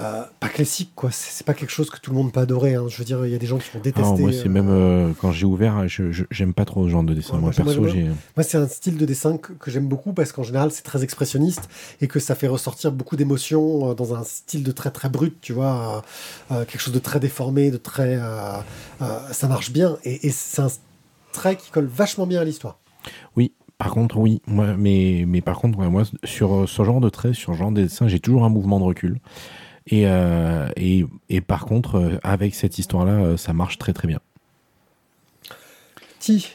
euh, 0.01 0.23
pas 0.39 0.49
classique, 0.49 0.93
quoi. 0.95 1.11
C'est 1.13 1.45
pas 1.45 1.55
quelque 1.55 1.71
chose 1.71 1.91
que 1.91 1.99
tout 1.99 2.11
le 2.13 2.17
monde 2.17 2.33
peut 2.33 2.39
adorer. 2.41 2.75
hein. 2.77 2.87
Je 2.89 2.97
veux 2.99 3.05
dire, 3.05 3.25
il 3.27 3.33
y 3.33 3.35
a 3.35 3.39
des 3.39 3.47
gens 3.47 3.59
qui 3.59 3.69
vont 3.73 3.79
Ah, 3.81 3.83
détester. 3.83 4.23
moi, 4.23 4.31
c'est 4.33 4.47
euh, 4.47 4.51
même 4.51 4.69
euh, 4.69 5.13
quand 5.21 5.33
j'ai 5.33 5.47
ouvert, 5.47 5.89
je- 5.89 6.25
j'aime 6.31 6.55
pas 6.55 6.65
trop 6.65 6.85
ce 6.87 6.91
genre 6.91 7.03
de 7.03 7.15
dessin. 7.15 7.35
Ouais, 7.35 7.41
moi, 7.41 7.53
moi, 7.57 7.65
perso, 7.65 7.87
j'ai. 7.89 8.05
Moi, 8.05 8.43
c'est 8.45 8.59
un 8.59 8.69
style 8.69 8.97
de 8.97 9.05
dessin 9.07 9.39
que, 9.39 9.53
que 9.53 9.71
j'aime 9.73 9.87
beaucoup 9.89 10.13
parce 10.13 10.31
qu'en 10.33 10.45
général, 10.45 10.71
c'est 10.71 10.83
très 10.83 11.03
expressionniste 11.03 11.69
et 12.01 12.07
que 12.07 12.21
ça 12.21 12.35
fait 12.37 12.47
ressortir 12.49 12.93
beaucoup 12.93 13.17
d'émotions 13.17 13.95
dans 13.95 14.15
un 14.15 14.23
style 14.25 14.63
de 14.63 14.71
très 14.73 14.91
très 14.93 15.09
brut, 15.09 15.37
tu 15.41 15.53
vois, 15.53 16.05
quelque 16.49 16.79
chose 16.79 16.95
de 16.95 16.99
très 17.01 17.19
déformé, 17.19 17.71
de 17.73 17.77
très, 17.77 18.21
ça 19.33 19.49
marche 19.49 19.71
bien 19.73 19.99
et, 20.05 20.27
et 20.27 20.31
c'est 20.31 20.63
un 20.63 20.69
trait 21.33 21.57
qui 21.57 21.71
colle 21.71 21.87
vachement 21.87 22.27
bien 22.27 22.41
à 22.41 22.45
l'histoire. 22.45 22.79
Par 23.79 23.93
contre, 23.93 24.17
oui, 24.17 24.43
moi, 24.49 24.75
mais, 24.77 25.23
mais 25.25 25.41
par 25.41 25.59
contre, 25.61 25.79
ouais, 25.79 25.89
moi, 25.89 26.03
sur 26.25 26.53
euh, 26.53 26.67
ce 26.67 26.83
genre 26.83 27.01
de 27.01 27.09
trait, 27.09 27.33
sur 27.33 27.53
ce 27.53 27.59
genre 27.59 27.71
de 27.71 27.83
dessin, 27.83 28.09
j'ai 28.09 28.19
toujours 28.19 28.45
un 28.45 28.49
mouvement 28.49 28.81
de 28.81 28.85
recul. 28.85 29.21
Et, 29.87 30.09
euh, 30.09 30.69
et, 30.77 31.07
et 31.29 31.41
par 31.41 31.65
contre, 31.65 31.95
euh, 31.95 32.19
avec 32.25 32.57
cette 32.57 32.81
histoire-là, 32.81 33.37
ça 33.37 33.53
marche 33.53 33.79
très 33.79 33.93
très 33.93 34.09
bien. 34.09 34.19
Ti, 36.19 36.49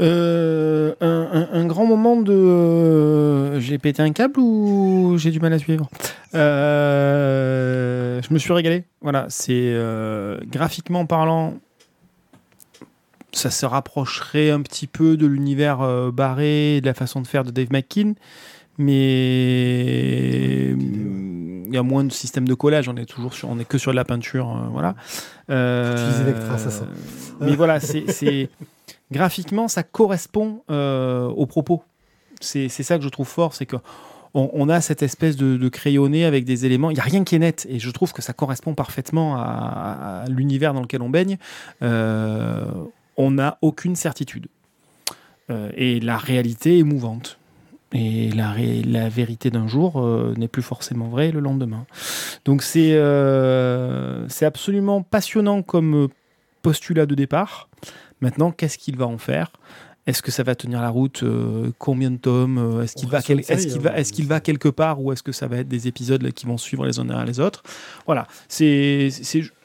Euh, 0.00 0.94
un, 1.00 1.28
un- 1.32 1.48
un 1.60 1.66
grand 1.66 1.86
moment 1.86 2.20
de. 2.20 2.32
euh, 2.32 3.60
j'ai 3.60 3.78
pété 3.78 4.02
un 4.02 4.12
câble 4.12 4.40
ou 4.40 5.14
j'ai 5.18 5.30
du 5.30 5.38
mal 5.38 5.52
à 5.52 5.58
suivre? 5.60 5.88
Euh, 6.34 8.20
Je 8.22 8.34
me 8.34 8.38
suis 8.38 8.52
régalé. 8.52 8.84
Voilà, 9.00 9.26
c'est 9.28 9.52
euh, 9.54 10.38
graphiquement 10.50 11.06
parlant. 11.06 11.54
Ça 13.36 13.50
se 13.50 13.66
rapprocherait 13.66 14.50
un 14.50 14.62
petit 14.62 14.86
peu 14.86 15.18
de 15.18 15.26
l'univers 15.26 15.82
euh, 15.82 16.10
barré, 16.10 16.76
et 16.76 16.80
de 16.80 16.86
la 16.86 16.94
façon 16.94 17.20
de 17.20 17.26
faire 17.26 17.44
de 17.44 17.50
Dave 17.50 17.70
McKean, 17.70 18.14
mais 18.78 20.72
mm, 20.74 21.66
il 21.66 21.74
y 21.74 21.76
a 21.76 21.82
moins 21.82 22.04
de 22.04 22.12
système 22.12 22.48
de 22.48 22.54
collage. 22.54 22.88
On 22.88 22.96
est 22.96 23.04
toujours 23.04 23.34
sur, 23.34 23.50
on 23.50 23.58
est 23.58 23.66
que 23.66 23.76
sur 23.76 23.90
de 23.90 23.96
la 23.96 24.06
peinture, 24.06 24.48
euh, 24.48 24.68
voilà. 24.72 24.94
Euh, 25.50 26.22
Electra, 26.22 26.56
ça 26.56 26.70
sent. 26.70 26.84
Mais 27.42 27.56
voilà, 27.56 27.78
c'est 27.78 28.48
graphiquement, 29.12 29.68
ça 29.68 29.82
correspond 29.82 30.62
euh, 30.70 31.26
aux 31.26 31.44
propos. 31.44 31.82
C'est 32.40 32.70
ça 32.70 32.96
que 32.96 33.04
je 33.04 33.10
trouve 33.10 33.28
fort, 33.28 33.52
c'est 33.52 33.66
que 33.66 33.76
on, 34.32 34.48
on 34.54 34.70
a 34.70 34.80
cette 34.80 35.02
espèce 35.02 35.36
de, 35.36 35.58
de 35.58 35.68
crayonné 35.68 36.24
avec 36.24 36.46
des 36.46 36.64
éléments. 36.64 36.90
Il 36.90 36.94
n'y 36.94 37.00
a 37.00 37.04
rien 37.04 37.22
qui 37.22 37.34
est 37.34 37.38
net, 37.38 37.66
et 37.68 37.78
je 37.78 37.90
trouve 37.90 38.14
que 38.14 38.22
ça 38.22 38.32
correspond 38.32 38.72
parfaitement 38.72 39.36
à, 39.36 40.22
à 40.24 40.28
l'univers 40.28 40.72
dans 40.72 40.80
lequel 40.80 41.02
on 41.02 41.10
baigne. 41.10 41.36
Euh, 41.82 42.64
on 43.16 43.30
n'a 43.32 43.58
aucune 43.62 43.96
certitude, 43.96 44.46
Euh, 45.48 45.70
et 45.76 46.00
la 46.00 46.16
réalité 46.18 46.78
est 46.80 46.82
mouvante. 46.82 47.38
Et 47.92 48.30
la, 48.32 48.50
ré- 48.50 48.82
la 48.82 49.08
vérité 49.08 49.48
d'un 49.50 49.68
jour 49.68 50.00
euh, 50.00 50.34
n'est 50.36 50.48
plus 50.48 50.62
forcément 50.62 51.08
vraie 51.08 51.30
le 51.30 51.38
lendemain. 51.38 51.86
Donc 52.44 52.62
c'est 52.62 52.94
euh, 52.94 54.28
c'est 54.28 54.44
absolument 54.44 55.02
passionnant 55.02 55.62
comme 55.62 56.08
postulat 56.62 57.06
de 57.06 57.14
départ. 57.14 57.68
Maintenant, 58.20 58.50
qu'est-ce 58.50 58.76
qu'il 58.76 58.96
va 58.96 59.06
en 59.06 59.18
faire? 59.18 59.52
Est-ce 60.08 60.20
que 60.22 60.32
ça 60.32 60.42
va 60.42 60.54
tenir 60.56 60.80
la 60.82 60.88
route 60.90 61.22
Euh, 61.22 61.70
Combien 61.78 62.10
de 62.10 62.16
tomes 62.16 62.80
Est-ce 62.82 62.94
qu'il 62.96 63.08
va, 63.08 63.22
quel- 63.22 63.40
hein. 63.40 63.78
va, 63.80 64.34
va 64.34 64.40
quelque 64.40 64.68
part 64.68 65.00
ou 65.00 65.12
est-ce 65.12 65.22
que 65.22 65.32
ça 65.32 65.46
va 65.46 65.58
être 65.58 65.68
des 65.68 65.86
épisodes 65.86 66.22
là, 66.22 66.32
qui 66.32 66.46
vont 66.46 66.58
suivre 66.58 66.84
les 66.86 66.98
uns 66.98 67.04
derrière 67.04 67.24
les 67.26 67.38
autres? 67.38 67.62
Voilà, 68.06 68.26
c'est 68.48 69.10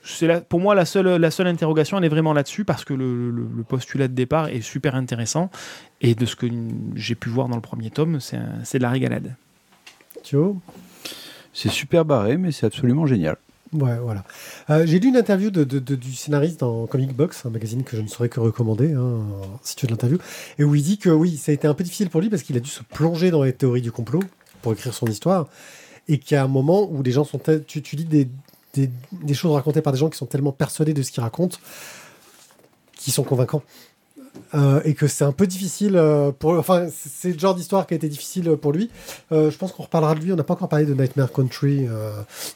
c'est 0.03 0.47
pour 0.47 0.59
moi 0.59 0.73
la 0.75 0.85
seule 0.85 1.07
la 1.21 1.31
seule 1.31 1.47
interrogation, 1.47 1.97
elle 1.97 2.05
est 2.05 2.09
vraiment 2.09 2.33
là-dessus 2.33 2.65
parce 2.65 2.83
que 2.85 2.93
le, 2.93 3.29
le- 3.31 3.47
le 3.55 3.63
postulat 3.63 4.07
de 4.07 4.13
départ 4.13 4.47
est 4.49 4.61
super 4.61 4.95
intéressant 4.95 5.49
et 6.01 6.15
de 6.15 6.25
ce 6.25 6.35
que 6.35 6.47
j'ai 6.95 7.15
pu 7.15 7.29
voir 7.29 7.47
dans 7.47 7.55
le 7.55 7.61
premier 7.61 7.89
tome, 7.91 8.19
c'est 8.19 8.37
de 8.77 8.81
la 8.83 8.89
régalade. 8.89 9.35
Thio 10.23 10.57
C'est 11.53 11.69
super 11.69 12.05
barré, 12.05 12.37
mais 12.37 12.51
c'est 12.51 12.65
absolument 12.65 13.05
génial. 13.05 13.35
Ouais, 13.73 13.97
voilà. 13.99 14.25
Euh, 14.69 14.85
J'ai 14.85 14.99
lu 14.99 15.07
une 15.09 15.15
interview 15.17 15.49
de, 15.49 15.63
de- 15.63 15.79
de- 15.79 15.95
du 15.95 16.11
scénariste 16.13 16.59
dans 16.59 16.87
Comic 16.87 17.15
Box, 17.15 17.45
un 17.45 17.49
magazine 17.51 17.83
que 17.85 17.95
je 17.95 18.01
ne 18.01 18.07
saurais 18.07 18.27
que 18.27 18.39
recommander, 18.41 18.91
hein, 18.93 19.19
si 19.63 19.75
tu 19.77 19.85
veux 19.85 19.87
de 19.87 19.93
l'interview, 19.93 20.17
et 20.59 20.63
où 20.65 20.75
il 20.75 20.83
dit 20.83 20.97
que 20.97 21.09
oui, 21.09 21.37
ça 21.37 21.51
a 21.51 21.55
été 21.55 21.67
un 21.67 21.73
peu 21.73 21.83
difficile 21.85 22.09
pour 22.09 22.19
lui 22.19 22.29
parce 22.29 22.43
qu'il 22.43 22.57
a 22.57 22.59
dû 22.59 22.69
se 22.69 22.83
plonger 22.83 23.31
dans 23.31 23.43
les 23.43 23.53
théories 23.53 23.81
du 23.81 23.91
complot 23.91 24.19
pour 24.61 24.73
écrire 24.73 24.93
son 24.93 25.07
histoire, 25.07 25.47
et 26.09 26.17
qu'il 26.17 26.35
y 26.35 26.37
a 26.37 26.43
un 26.43 26.47
moment 26.49 26.85
où 26.91 27.01
les 27.01 27.11
gens 27.11 27.23
sont... 27.23 27.39
Tu, 27.65 27.81
tu 27.81 27.95
lis 27.95 28.03
des, 28.03 28.27
des, 28.73 29.33
choses 29.33 29.53
racontées 29.53 29.81
par 29.81 29.93
des 29.93 29.99
gens 29.99 30.09
qui 30.09 30.17
sont 30.17 30.25
tellement 30.25 30.51
persuadés 30.51 30.93
de 30.93 31.01
ce 31.01 31.11
qu'ils 31.11 31.23
racontent, 31.23 31.57
qui 32.95 33.11
sont 33.11 33.23
convaincants. 33.23 33.63
Euh, 34.53 34.79
et 34.85 34.93
que 34.93 35.07
c'est 35.07 35.25
un 35.25 35.33
peu 35.33 35.45
difficile 35.45 35.97
euh, 35.97 36.31
pour 36.31 36.53
enfin 36.53 36.87
c'est 36.89 37.33
le 37.33 37.39
genre 37.39 37.53
d'histoire 37.53 37.85
qui 37.85 37.95
a 37.95 37.97
été 37.97 38.07
difficile 38.07 38.55
pour 38.55 38.71
lui. 38.71 38.89
Euh, 39.33 39.51
je 39.51 39.57
pense 39.57 39.73
qu'on 39.73 39.83
reparlera 39.83 40.15
de 40.15 40.21
lui. 40.21 40.31
On 40.31 40.37
n'a 40.37 40.45
pas 40.45 40.53
encore 40.53 40.69
parlé 40.69 40.85
de 40.85 40.93
Nightmare 40.93 41.33
Country 41.33 41.85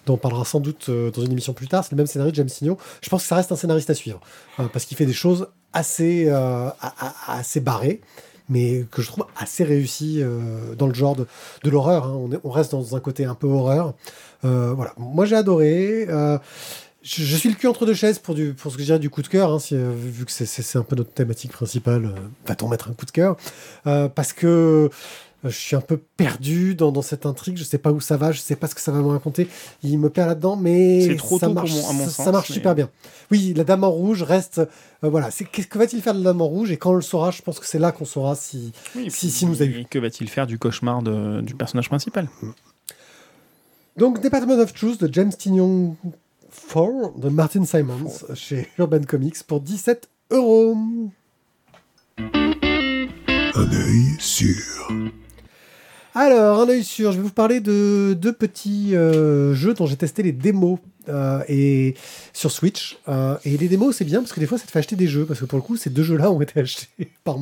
dont 0.05 0.13
on 0.13 0.17
parlera 0.17 0.45
sans 0.45 0.61
doute 0.61 0.89
dans 0.89 1.21
une 1.21 1.33
émission 1.33 1.51
plus 1.51 1.67
tard. 1.67 1.83
C'est 1.83 1.91
le 1.91 1.97
même 1.97 2.07
scénario 2.07 2.31
de 2.31 2.35
James 2.35 2.47
Signon 2.47 2.77
je 3.01 3.09
pense 3.09 3.23
que 3.23 3.27
ça 3.27 3.35
reste 3.35 3.51
un 3.51 3.55
scénariste 3.55 3.89
à 3.89 3.93
suivre 3.93 4.19
euh, 4.59 4.67
parce 4.71 4.85
qu'il 4.85 4.95
fait 4.95 5.05
des 5.05 5.13
choses 5.13 5.47
assez 5.73 6.29
assez 7.27 7.59
barrées 7.59 8.01
mais 8.49 8.85
que 8.91 9.01
je 9.01 9.07
trouve 9.07 9.25
assez 9.37 9.63
réussies 9.63 10.21
euh, 10.21 10.75
dans 10.77 10.87
le 10.87 10.93
genre 10.93 11.15
de, 11.15 11.25
de 11.63 11.69
l'horreur 11.69 12.05
hein. 12.05 12.15
on, 12.17 12.31
est- 12.31 12.39
on 12.43 12.49
reste 12.49 12.71
dans 12.71 12.95
un 12.95 12.99
côté 12.99 13.25
un 13.25 13.35
peu 13.35 13.47
horreur 13.47 13.93
Euh, 14.43 14.73
voilà 14.75 14.93
moi 14.97 15.25
j'ai 15.25 15.35
adoré 15.35 16.05
euh, 16.09 16.37
je, 17.01 17.35
suis 17.35 17.49
le 17.49 17.55
cul 17.55 17.67
entre 17.67 17.85
deux 17.85 17.93
chaises 17.93 18.17
pour, 18.19 18.33
du, 18.35 18.53
pour 18.53 18.71
ce 18.71 18.77
que 18.77 18.81
je 18.81 18.87
dirais 18.87 18.99
du 18.99 19.11
coup 19.11 19.21
de 19.21 19.27
cœur, 19.27 19.51
hein, 19.51 19.57
vu 19.71 20.25
que 20.25 20.31
c'est- 20.31 20.47
c'est 20.47 20.77
un 20.79 20.81
peu 20.83 20.95
notre 20.95 21.11
thématique 21.13 21.51
principale. 21.51 22.15
Va-t-on 22.47 22.67
mettre 22.67 22.89
un 22.89 22.93
coup 22.93 23.05
de 23.05 23.11
cœur? 23.11 23.37
Parce 23.83 24.33
que 24.33 24.89
je 25.49 25.57
suis 25.57 25.75
un 25.75 25.81
peu 25.81 25.97
perdu 26.17 26.75
dans, 26.75 26.91
dans 26.91 27.01
cette 27.01 27.25
intrigue, 27.25 27.57
je 27.57 27.63
sais 27.63 27.77
pas 27.77 27.91
où 27.91 27.99
ça 27.99 28.17
va, 28.17 28.31
je 28.31 28.39
sais 28.39 28.55
pas 28.55 28.67
ce 28.67 28.75
que 28.75 28.81
ça 28.81 28.91
va 28.91 28.99
me 28.99 29.07
raconter. 29.07 29.47
Il 29.83 29.97
me 29.99 30.09
perd 30.09 30.27
là-dedans, 30.29 30.55
mais 30.55 31.01
C'est 31.05 31.15
trop 31.15 31.37
ça 31.39 31.49
marche, 31.49 31.71
mon- 31.73 31.89
à 31.89 31.93
mon 31.93 32.07
ça, 32.07 32.31
marche 32.31 32.49
mais- 32.49 32.55
super 32.55 32.75
bien. 32.75 32.89
Oui, 33.31 33.53
la 33.55 33.63
dame 33.63 33.83
en 33.83 33.89
rouge 33.91 34.23
reste. 34.23 34.59
euh, 34.59 35.09
voilà, 35.09 35.31
c'est 35.31 35.45
qu'est-ce 35.45 35.67
que 35.67 35.77
va-t-il 35.77 36.01
faire 36.01 36.13
de 36.13 36.19
la 36.19 36.25
dame 36.31 36.41
en 36.41 36.47
rouge? 36.47 36.71
Et 36.71 36.77
quand 36.77 36.91
on 36.91 36.95
le 36.95 37.01
saura, 37.01 37.31
je 37.31 37.41
pense 37.41 37.59
que 37.59 37.65
c'est 37.65 37.79
là 37.79 37.91
qu'on 37.91 38.05
saura 38.05 38.35
si. 38.35 38.71
Si- 39.09 39.29
si 39.31 39.45
nous 39.45 39.61
a 39.61 39.65
eu. 39.65 39.85
Que 39.89 39.99
va-t-il 39.99 40.29
faire 40.29 40.47
du 40.47 40.57
cauchemar 40.59 41.01
de- 41.01 41.41
du 41.41 41.55
personnage 41.55 41.89
principal? 41.89 42.27
Donc, 43.97 44.21
Department 44.21 44.59
of 44.59 44.73
Truth 44.73 45.01
de 45.03 45.13
James 45.13 45.31
Tignon 45.33 45.95
4 46.73 47.17
de 47.19 47.29
Martin 47.29 47.65
Simons 47.65 48.11
chez 48.33 48.67
Urban 48.77 49.01
Comics 49.07 49.41
pour 49.43 49.61
17 49.61 50.09
euros. 50.31 50.75
Un 52.17 53.71
œil 53.71 54.15
sûr. 54.19 54.89
Alors, 56.17 56.61
un 56.61 56.69
œil 56.69 56.85
sûr, 56.85 57.11
je 57.11 57.17
vais 57.17 57.23
vous 57.23 57.29
parler 57.29 57.59
de 57.59 58.17
deux 58.17 58.31
petits 58.31 58.95
euh, 58.95 59.53
jeux 59.53 59.73
dont 59.73 59.85
j'ai 59.85 59.97
testé 59.97 60.23
les 60.23 60.31
démos 60.31 60.79
euh, 61.09 61.43
et 61.49 61.95
sur 62.31 62.51
Switch. 62.51 62.97
Euh, 63.09 63.35
et 63.43 63.57
les 63.57 63.67
démos, 63.67 63.97
c'est 63.97 64.05
bien 64.05 64.21
parce 64.21 64.31
que 64.31 64.39
des 64.39 64.45
fois, 64.45 64.57
ça 64.57 64.65
te 64.65 64.71
fait 64.71 64.79
acheter 64.79 64.95
des 64.95 65.07
jeux. 65.07 65.25
Parce 65.25 65.41
que 65.41 65.45
pour 65.45 65.57
le 65.57 65.61
coup, 65.61 65.75
ces 65.75 65.89
deux 65.89 66.03
jeux-là 66.03 66.31
ont 66.31 66.39
été 66.39 66.57
achetés 66.61 67.11
par. 67.25 67.37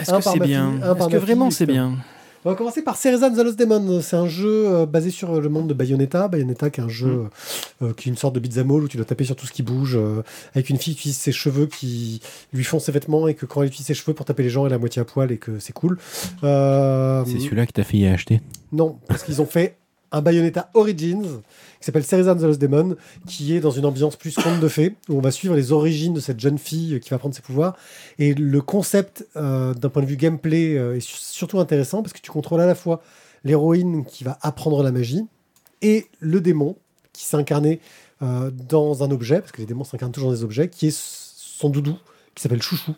Est-ce 0.00 0.10
que 0.10 0.22
c'est 0.22 0.38
bien 0.38 0.72
Est-ce 0.78 1.08
que 1.08 1.16
vraiment 1.18 1.50
c'est 1.50 1.66
bien 1.66 1.98
On 2.46 2.50
va 2.50 2.56
commencer 2.56 2.82
par 2.82 2.98
Ceresan 2.98 3.32
the 3.32 3.38
Lost 3.38 3.58
Demon. 3.58 4.02
C'est 4.02 4.16
un 4.16 4.28
jeu 4.28 4.66
euh, 4.66 4.84
basé 4.86 5.08
sur 5.10 5.40
le 5.40 5.48
monde 5.48 5.66
de 5.66 5.72
Bayonetta. 5.72 6.28
Bayonetta, 6.28 6.68
qui 6.68 6.80
est 6.82 6.84
un 6.84 6.88
jeu 6.90 7.24
euh, 7.80 7.94
qui 7.94 8.08
est 8.08 8.12
une 8.12 8.18
sorte 8.18 8.34
de 8.34 8.40
beat'em 8.40 8.70
all 8.70 8.82
où 8.82 8.88
tu 8.88 8.98
dois 8.98 9.06
taper 9.06 9.24
sur 9.24 9.34
tout 9.34 9.46
ce 9.46 9.52
qui 9.52 9.62
bouge, 9.62 9.96
euh, 9.96 10.22
avec 10.54 10.68
une 10.68 10.76
fille 10.76 10.94
qui 10.94 11.00
utilise 11.00 11.16
ses 11.16 11.32
cheveux 11.32 11.64
qui 11.66 12.20
lui 12.52 12.64
font 12.64 12.78
ses 12.78 12.92
vêtements 12.92 13.28
et 13.28 13.34
que 13.34 13.46
quand 13.46 13.62
elle 13.62 13.68
utilise 13.68 13.86
ses 13.86 13.94
cheveux 13.94 14.12
pour 14.12 14.26
taper 14.26 14.42
les 14.42 14.50
gens, 14.50 14.66
elle 14.66 14.72
est 14.72 14.74
à 14.74 14.78
moitié 14.78 15.00
à 15.00 15.06
poil 15.06 15.32
et 15.32 15.38
que 15.38 15.58
c'est 15.58 15.72
cool. 15.72 15.98
Euh, 16.42 17.24
C'est 17.26 17.38
celui-là 17.38 17.64
que 17.64 17.72
t'as 17.72 17.82
fait 17.84 17.96
y 17.96 18.06
acheter. 18.06 18.42
non, 18.72 18.98
parce 19.08 19.22
qu'ils 19.22 19.40
ont 19.40 19.46
fait 19.46 19.78
un 20.14 20.22
Bayonetta 20.22 20.70
Origins 20.74 21.42
qui 21.80 21.84
s'appelle 21.86 22.04
Ceresan 22.04 22.36
the 22.36 22.42
Lost 22.42 22.60
Demon, 22.60 22.96
qui 23.26 23.54
est 23.54 23.60
dans 23.60 23.70
une 23.70 23.84
ambiance 23.84 24.16
plus 24.16 24.34
conte 24.36 24.60
de 24.60 24.68
fées, 24.68 24.94
où 25.08 25.18
on 25.18 25.20
va 25.20 25.30
suivre 25.30 25.54
les 25.54 25.72
origines 25.72 26.14
de 26.14 26.20
cette 26.20 26.40
jeune 26.40 26.56
fille 26.58 27.00
qui 27.00 27.10
va 27.10 27.18
prendre 27.18 27.34
ses 27.34 27.42
pouvoirs. 27.42 27.76
Et 28.18 28.32
le 28.32 28.60
concept, 28.62 29.26
euh, 29.36 29.74
d'un 29.74 29.88
point 29.90 30.02
de 30.02 30.06
vue 30.06 30.16
gameplay, 30.16 30.76
euh, 30.78 30.96
est 30.96 31.00
su- 31.00 31.16
surtout 31.18 31.58
intéressant 31.60 32.02
parce 32.02 32.12
que 32.12 32.20
tu 32.20 32.30
contrôles 32.30 32.60
à 32.60 32.66
la 32.66 32.74
fois 32.74 33.02
l'héroïne 33.44 34.04
qui 34.06 34.24
va 34.24 34.38
apprendre 34.40 34.82
la 34.82 34.92
magie 34.92 35.26
et 35.82 36.06
le 36.20 36.40
démon 36.40 36.76
qui 37.12 37.24
s'est 37.24 37.36
incarné 37.36 37.80
euh, 38.22 38.50
dans 38.50 39.02
un 39.04 39.10
objet, 39.10 39.40
parce 39.40 39.52
que 39.52 39.58
les 39.60 39.66
démons 39.66 39.84
s'incarnent 39.84 40.12
toujours 40.12 40.30
dans 40.30 40.36
des 40.36 40.44
objets, 40.44 40.68
qui 40.68 40.86
est 40.86 40.96
son 40.96 41.68
doudou, 41.68 41.96
qui 42.34 42.42
s'appelle 42.42 42.62
Chouchou. 42.62 42.94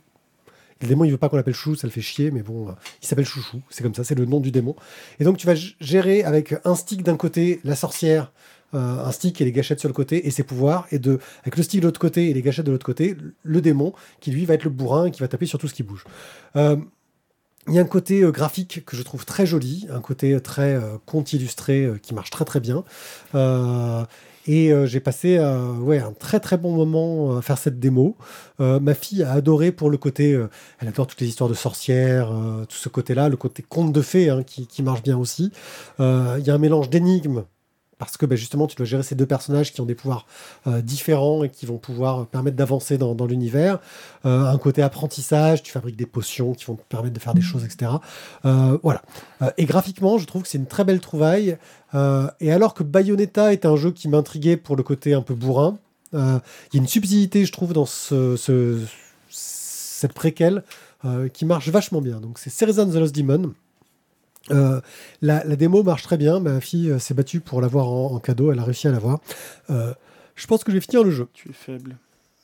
Le 0.83 0.89
démon, 0.89 1.05
il 1.05 1.11
veut 1.11 1.17
pas 1.17 1.29
qu'on 1.29 1.37
l'appelle 1.37 1.55
Chouchou, 1.55 1.77
ça 1.77 1.87
le 1.87 1.93
fait 1.93 2.03
chier, 2.03 2.31
mais 2.31 2.43
bon, 2.43 2.69
euh, 2.69 2.73
il 3.03 3.07
s'appelle 3.07 3.25
Chouchou, 3.25 3.63
c'est 3.71 3.83
comme 3.83 3.95
ça, 3.95 4.05
c'est 4.05 4.15
le 4.15 4.27
nom 4.27 4.41
du 4.41 4.51
démon. 4.51 4.77
Et 5.19 5.25
donc 5.25 5.39
tu 5.39 5.47
vas 5.47 5.55
gérer 5.81 6.23
avec 6.23 6.55
un 6.65 6.75
stick 6.75 7.03
d'un 7.03 7.17
côté 7.17 7.61
la 7.65 7.77
sorcière, 7.77 8.33
euh, 8.75 9.05
un 9.05 9.13
stick 9.13 9.41
et 9.41 9.45
les 9.45 9.53
gâchettes 9.53 9.81
sur 9.81 9.89
le 9.89 9.95
côté 9.95 10.27
et 10.27 10.31
ses 10.31 10.43
pouvoirs, 10.43 10.87
et 10.91 10.99
de, 10.99 11.19
avec 11.43 11.57
le 11.57 11.63
stick 11.63 11.81
de 11.81 11.87
l'autre 11.87 12.01
côté 12.01 12.29
et 12.29 12.35
les 12.35 12.43
gâchettes 12.43 12.67
de 12.67 12.73
l'autre 12.73 12.87
côté, 12.87 13.17
le 13.43 13.61
démon 13.61 13.95
qui 14.21 14.31
lui 14.31 14.45
va 14.45 14.55
être 14.55 14.65
le 14.65 14.71
bourrin 14.71 15.07
et 15.07 15.11
qui 15.11 15.21
va 15.21 15.29
taper 15.29 15.47
sur 15.47 15.59
tout 15.59 15.69
ce 15.69 15.75
qui 15.75 15.83
bouge. 15.83 16.05
Euh, 16.57 16.77
il 17.69 17.75
y 17.75 17.79
a 17.79 17.83
un 17.83 17.87
côté 17.87 18.21
graphique 18.31 18.85
que 18.85 18.97
je 18.97 19.03
trouve 19.03 19.25
très 19.25 19.45
joli, 19.45 19.89
un 19.91 20.01
côté 20.01 20.41
très 20.41 20.81
conte 21.05 21.33
illustré 21.33 21.91
qui 22.01 22.15
marche 22.15 22.31
très 22.31 22.45
très 22.45 22.61
bien. 22.61 22.85
Et 24.47 24.73
euh, 24.73 24.87
j'ai 24.87 25.01
passé 25.01 25.39
euh, 25.39 26.01
un 26.01 26.13
très 26.13 26.41
très 26.41 26.57
bon 26.57 26.73
moment 26.73 27.33
euh, 27.33 27.39
à 27.39 27.43
faire 27.43 27.59
cette 27.59 27.81
démo. 27.81 28.17
Ma 28.59 28.95
fille 28.95 29.23
a 29.23 29.33
adoré 29.33 29.73
pour 29.73 29.91
le 29.91 29.99
côté, 29.99 30.31
elle 30.81 30.89
adore 30.89 31.07
toutes 31.07 31.21
les 31.21 31.27
histoires 31.27 31.51
de 31.51 31.55
sorcières, 31.55 32.31
tout 32.69 32.77
ce 32.77 32.89
côté-là, 32.89 33.29
le 33.29 33.37
côté 33.37 33.63
conte 33.63 33.93
de 33.93 34.01
fées 34.01 34.31
hein, 34.31 34.43
qui, 34.45 34.83
marche 34.83 35.03
bien 35.03 35.19
aussi. 35.19 35.53
Il 35.99 36.43
y 36.43 36.51
a 36.51 36.55
un 36.55 36.59
mélange 36.59 36.89
d'énigmes. 36.89 37.45
Parce 37.99 38.19
que 38.19 38.27
bah, 38.27 38.37
justement, 38.37 38.67
tu 38.67 38.77
dois 38.77 38.85
gérer 38.85 39.03
ces 39.03 39.15
deux 39.15 39.25
personnages 39.25 39.73
qui 39.73 39.81
ont 39.81 39.87
des 39.87 39.95
pouvoirs 39.95 40.27
euh, 40.67 40.83
différents 40.83 41.45
et 41.45 41.49
qui 41.49 41.65
vont 41.65 41.79
pouvoir 41.79 42.27
permettre 42.27 42.57
d'avancer 42.57 42.99
dans, 42.99 43.15
dans 43.15 43.25
l'univers. 43.25 43.79
Euh, 44.27 44.45
un 44.45 44.59
côté 44.59 44.83
apprentissage, 44.83 45.63
tu 45.63 45.73
fabriques 45.73 45.97
des 45.97 46.05
potions 46.05 46.53
qui 46.53 46.67
vont 46.67 46.75
te 46.75 46.83
permettre 46.83 47.15
de 47.15 47.21
faire 47.21 47.33
des 47.33 47.41
choses, 47.41 47.65
etc. 47.65 47.93
Euh, 48.45 48.77
voilà. 48.83 49.01
Et 49.57 49.65
graphiquement, 49.65 50.19
je 50.19 50.27
trouve 50.27 50.43
que 50.43 50.49
c'est 50.49 50.59
une 50.59 50.67
très 50.67 50.85
belle 50.85 51.01
trouvaille. 51.01 51.57
Et 52.41 52.53
alors 52.53 52.75
que 52.75 52.83
Bayonetta 52.83 53.55
est 53.55 53.65
un 53.65 53.77
jeu 53.77 53.91
qui 53.93 54.09
m'intriguait 54.09 54.59
pour 54.59 54.77
le 54.77 54.83
côté 54.83 55.15
un 55.15 55.23
peu 55.23 55.35
bourrin, 55.35 55.79
il 56.13 56.19
y 56.19 56.77
a 56.77 56.79
une 56.79 56.87
subtilité, 56.87 57.47
je 57.47 57.53
trouve, 57.53 57.73
dans 57.73 57.87
ce, 57.87 58.37
ce- 58.37 58.83
cette 59.31 60.13
préquelle 60.13 60.63
qui 61.33 61.47
marche 61.47 61.69
vachement 61.71 62.03
bien. 62.03 62.21
Donc 62.21 62.39
c'est 62.39 62.51
Ceresan 62.51 62.91
the 62.91 62.95
Lost 62.97 63.15
Demon. 63.15 63.55
Euh, 64.51 64.81
la, 65.23 65.45
la 65.45 65.57
démo 65.57 65.83
marche 65.83 66.03
très 66.03 66.17
bien. 66.17 66.41
Ma 66.41 66.61
fille 66.61 66.91
euh, 66.91 66.99
s'est 66.99 67.15
battue 67.15 67.41
pour 67.41 67.61
l'avoir 67.61 67.89
en, 67.89 68.13
en 68.13 68.19
cadeau. 68.21 68.53
Elle 68.53 68.59
a 68.59 68.65
réussi 68.65 68.89
à 68.89 68.93
l'avoir. 68.93 69.21
Euh, 69.71 69.93
je 70.35 70.47
pense 70.47 70.65
que 70.65 70.71
je 70.71 70.77
vais 70.77 70.81
finir 70.81 71.03
le 71.03 71.11
jeu. 71.11 71.29
Tu 71.33 71.51
es 71.51 71.53
faible. 71.53 71.97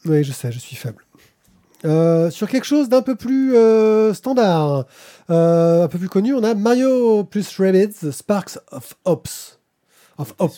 Oui, 0.04 0.24
je 0.24 0.32
sais, 0.32 0.50
je 0.50 0.58
suis 0.58 0.76
faible. 0.76 1.04
Euh, 1.84 2.30
sur 2.30 2.48
quelque 2.48 2.64
chose 2.64 2.88
d'un 2.88 3.02
peu 3.02 3.16
plus 3.16 3.56
euh, 3.56 4.14
standard, 4.14 4.86
euh, 5.30 5.84
un 5.84 5.88
peu 5.88 5.98
plus 5.98 6.08
connu, 6.08 6.32
on 6.32 6.44
a 6.44 6.54
Mario 6.54 7.24
plus 7.24 7.58
Rabbids 7.58 8.12
Sparks 8.12 8.58
of 8.70 8.94
Ops. 9.04 9.58
Of 10.18 10.34
Hope. 10.38 10.52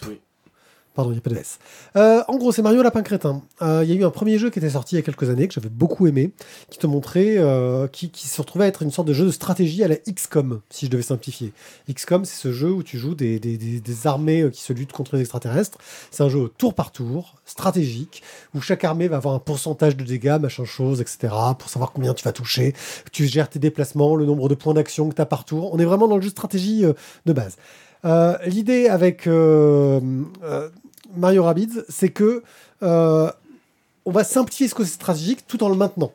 Pardon, 0.95 1.11
il 1.11 1.15
n'y 1.15 1.19
a 1.19 1.23
pas 1.23 1.31
de 1.31 1.37
S. 1.37 1.59
Euh, 1.97 2.23
en 2.29 2.37
gros, 2.37 2.53
c'est 2.53 2.63
Mario 2.63 2.81
Lapin 2.81 3.03
Crétin. 3.03 3.43
Euh, 3.63 3.81
Il 3.85 3.91
y 3.91 3.93
a 3.93 3.97
eu 3.97 4.05
un 4.05 4.11
premier 4.11 4.39
jeu 4.39 4.51
qui 4.51 4.61
était 4.61 4.71
sorti 4.71 4.95
il 4.95 4.99
y 4.99 5.01
a 5.01 5.03
quelques 5.03 5.29
années, 5.29 5.49
que 5.49 5.55
j'avais 5.55 5.69
beaucoup 5.69 6.07
aimé, 6.07 6.31
qui 6.71 6.79
te 6.79 6.87
montrait, 6.87 7.35
euh, 7.39 7.89
qui, 7.89 8.11
se 8.15 8.41
retrouvait 8.41 8.67
à 8.67 8.69
être 8.69 8.83
une 8.83 8.93
sorte 8.93 9.09
de 9.09 9.13
jeu 9.13 9.27
de 9.27 9.33
stratégie 9.33 9.83
à 9.83 9.89
la 9.89 9.97
XCOM, 9.97 10.61
si 10.71 10.87
je 10.87 10.91
devais 10.93 11.03
simplifier. 11.03 11.53
XCOM, 11.93 12.25
c'est 12.25 12.37
ce 12.41 12.53
jeu 12.53 12.71
où 12.71 12.85
tu 12.85 12.97
joues 12.99 13.17
des, 13.17 13.41
des- 13.41 13.57
des- 13.59 14.07
armées 14.07 14.49
qui 14.53 14.63
se 14.63 14.73
luttent 14.73 14.93
contre 14.93 15.17
les 15.17 15.23
extraterrestres. 15.23 15.79
C'est 16.13 16.23
un 16.23 16.29
jeu 16.29 16.49
tour 16.59 16.75
par 16.75 16.93
tour, 16.93 17.37
stratégique, 17.45 18.23
où 18.55 18.61
chaque 18.61 18.85
armée 18.85 19.09
va 19.09 19.17
avoir 19.17 19.35
un 19.35 19.41
pourcentage 19.41 19.97
de 19.97 20.05
dégâts, 20.05 20.39
machin 20.41 20.65
chose, 20.65 21.01
etc., 21.01 21.35
pour 21.59 21.69
savoir 21.71 21.91
combien 21.91 22.15
tu 22.15 22.23
vas 22.23 22.33
toucher. 22.33 22.73
Tu 23.11 23.27
gères 23.27 23.49
tes 23.51 23.59
déplacements, 23.59 24.15
le 24.15 24.27
nombre 24.27 24.49
de 24.49 24.55
points 24.55 24.75
d'action 24.75 25.09
que 25.09 25.17
tu 25.17 25.23
as 25.23 25.27
par 25.27 25.45
tour. 25.45 25.75
On 25.75 25.79
est 25.81 25.85
vraiment 25.85 26.07
dans 26.07 26.17
le 26.17 26.23
jeu 26.23 26.29
de 26.29 26.33
stratégie 26.35 26.85
de 27.27 27.33
base. 27.33 27.57
L'idée 28.47 28.89
avec 28.89 29.27
Mario 31.17 31.45
Rabbids, 31.45 31.83
c'est 31.89 32.11
que 32.11 32.43
euh, 32.83 33.31
on 34.05 34.11
va 34.11 34.25
simplifier 34.25 34.69
ce 34.69 34.75
côté 34.75 34.91
stratégique 34.91 35.47
tout 35.47 35.63
en 35.63 35.69
le 35.69 35.77
maintenant. 35.77 36.13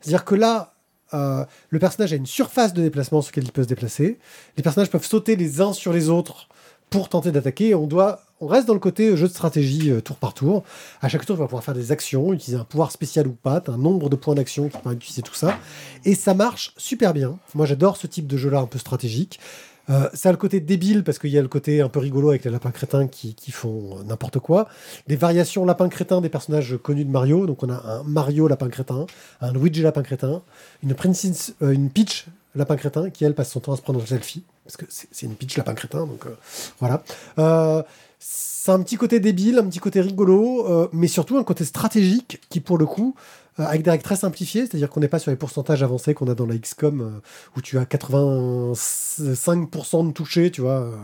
C'est-à-dire 0.00 0.24
que 0.24 0.34
là, 0.34 0.74
euh, 1.14 1.44
le 1.70 1.78
personnage 1.78 2.12
a 2.12 2.16
une 2.16 2.26
surface 2.26 2.72
de 2.72 2.82
déplacement 2.82 3.22
sur 3.22 3.30
laquelle 3.30 3.44
il 3.44 3.52
peut 3.52 3.62
se 3.62 3.68
déplacer. 3.68 4.18
Les 4.56 4.62
personnages 4.62 4.90
peuvent 4.90 5.06
sauter 5.06 5.36
les 5.36 5.60
uns 5.60 5.72
sur 5.72 5.92
les 5.92 6.08
autres 6.08 6.48
pour 6.90 7.08
tenter 7.08 7.32
d'attaquer. 7.32 7.74
On 7.74 7.86
doit, 7.86 8.20
on 8.40 8.46
reste 8.46 8.66
dans 8.66 8.74
le 8.74 8.80
côté 8.80 9.16
jeu 9.16 9.28
de 9.28 9.32
stratégie 9.32 9.90
euh, 9.90 10.00
tour 10.00 10.16
par 10.16 10.34
tour. 10.34 10.64
À 11.00 11.08
chaque 11.08 11.24
tour, 11.24 11.36
tu 11.36 11.40
vas 11.40 11.46
pouvoir 11.46 11.64
faire 11.64 11.74
des 11.74 11.92
actions, 11.92 12.32
utiliser 12.32 12.60
un 12.60 12.64
pouvoir 12.64 12.90
spécial 12.90 13.26
ou 13.26 13.32
pas, 13.32 13.62
un 13.68 13.78
nombre 13.78 14.08
de 14.08 14.16
points 14.16 14.34
d'action 14.34 14.68
qui 14.68 14.78
permet 14.78 14.96
d'utiliser 14.96 15.22
tout 15.22 15.34
ça. 15.34 15.58
Et 16.04 16.14
ça 16.14 16.34
marche 16.34 16.72
super 16.76 17.14
bien. 17.14 17.38
Moi, 17.54 17.66
j'adore 17.66 17.96
ce 17.96 18.06
type 18.06 18.26
de 18.26 18.36
jeu-là 18.36 18.58
un 18.58 18.66
peu 18.66 18.78
stratégique. 18.78 19.40
Euh, 19.88 20.08
ça 20.14 20.30
a 20.30 20.32
le 20.32 20.38
côté 20.38 20.60
débile 20.60 21.04
parce 21.04 21.18
qu'il 21.18 21.30
y 21.30 21.38
a 21.38 21.42
le 21.42 21.48
côté 21.48 21.80
un 21.80 21.88
peu 21.88 22.00
rigolo 22.00 22.30
avec 22.30 22.44
les 22.44 22.50
lapins 22.50 22.70
crétins 22.70 23.06
qui, 23.06 23.34
font 23.50 24.02
n'importe 24.04 24.38
quoi. 24.38 24.68
Des 25.06 25.16
variations 25.16 25.64
lapins 25.64 25.88
crétins 25.88 26.20
des 26.20 26.28
personnages 26.28 26.76
connus 26.82 27.04
de 27.04 27.10
Mario. 27.10 27.46
Donc 27.46 27.62
on 27.62 27.70
a 27.70 27.74
un 27.74 28.02
Mario 28.02 28.48
lapin 28.48 28.68
crétin, 28.68 29.06
un 29.40 29.52
Luigi 29.52 29.82
lapin 29.82 30.02
crétin, 30.02 30.42
une 30.82 30.94
Princess, 30.94 31.54
euh, 31.62 31.70
une 31.70 31.90
Peach 31.90 32.26
lapin 32.54 32.76
crétin 32.76 33.10
qui 33.10 33.24
elle 33.24 33.34
passe 33.34 33.50
son 33.50 33.60
temps 33.60 33.72
à 33.72 33.76
se 33.76 33.82
prendre 33.82 34.02
en 34.02 34.06
selfie 34.06 34.42
parce 34.64 34.76
que 34.76 34.86
c'est 34.88 35.26
une 35.26 35.34
Peach 35.34 35.56
lapin 35.56 35.74
crétin. 35.74 36.06
Donc 36.06 36.26
euh, 36.26 36.36
voilà. 36.80 37.02
Euh, 37.38 37.82
c'est 38.18 38.72
un 38.72 38.82
petit 38.82 38.96
côté 38.96 39.20
débile, 39.20 39.58
un 39.58 39.66
petit 39.66 39.78
côté 39.78 40.00
rigolo, 40.00 40.88
mais 40.92 41.06
surtout 41.06 41.36
un 41.36 41.44
côté 41.44 41.64
stratégique 41.64 42.40
qui 42.48 42.58
pour 42.58 42.78
le 42.78 42.86
coup 42.86 43.14
avec 43.58 43.82
des 43.82 43.90
règles 43.90 44.02
très 44.02 44.16
simplifiées, 44.16 44.66
c'est-à-dire 44.66 44.90
qu'on 44.90 45.00
n'est 45.00 45.08
pas 45.08 45.18
sur 45.18 45.30
les 45.30 45.36
pourcentages 45.36 45.82
avancés 45.82 46.14
qu'on 46.14 46.28
a 46.28 46.34
dans 46.34 46.46
la 46.46 46.58
XCOM, 46.58 47.00
euh, 47.00 47.20
où 47.56 47.62
tu 47.62 47.78
as 47.78 47.84
85% 47.84 50.08
de 50.08 50.12
toucher, 50.12 50.50
tu 50.50 50.60
vois, 50.60 50.80
euh, 50.80 50.96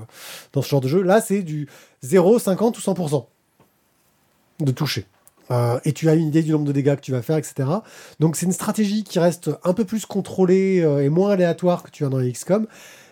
dans 0.53 0.63
ce 0.63 0.69
genre 0.69 0.81
de 0.81 0.89
jeu. 0.89 1.03
Là, 1.03 1.21
c'est 1.21 1.43
du 1.43 1.69
0, 2.03 2.39
50 2.39 2.77
ou 2.77 2.81
100% 2.81 3.27
de 4.61 4.73
toucher. 4.73 5.07
Euh, 5.51 5.79
et 5.85 5.93
tu 5.93 6.09
as 6.09 6.15
une 6.15 6.29
idée 6.29 6.43
du 6.43 6.53
nombre 6.53 6.65
de 6.65 6.73
dégâts 6.73 6.97
que 6.97 7.01
tu 7.01 7.13
vas 7.13 7.23
faire, 7.23 7.37
etc. 7.37 7.69
Donc 8.21 8.37
c'est 8.37 8.47
une 8.47 8.53
stratégie 8.53 9.05
qui 9.05 9.19
reste 9.19 9.51
un 9.65 9.75
peu 9.75 9.85
plus 9.85 10.07
contrôlée 10.07 10.81
euh, 10.81 11.05
et 11.05 11.09
moins 11.09 11.31
aléatoire 11.31 11.83
que 11.83 11.91
tu 11.91 12.05
as 12.05 12.09
dans 12.09 12.19
les 12.19 12.33
XCOM. 12.33 12.67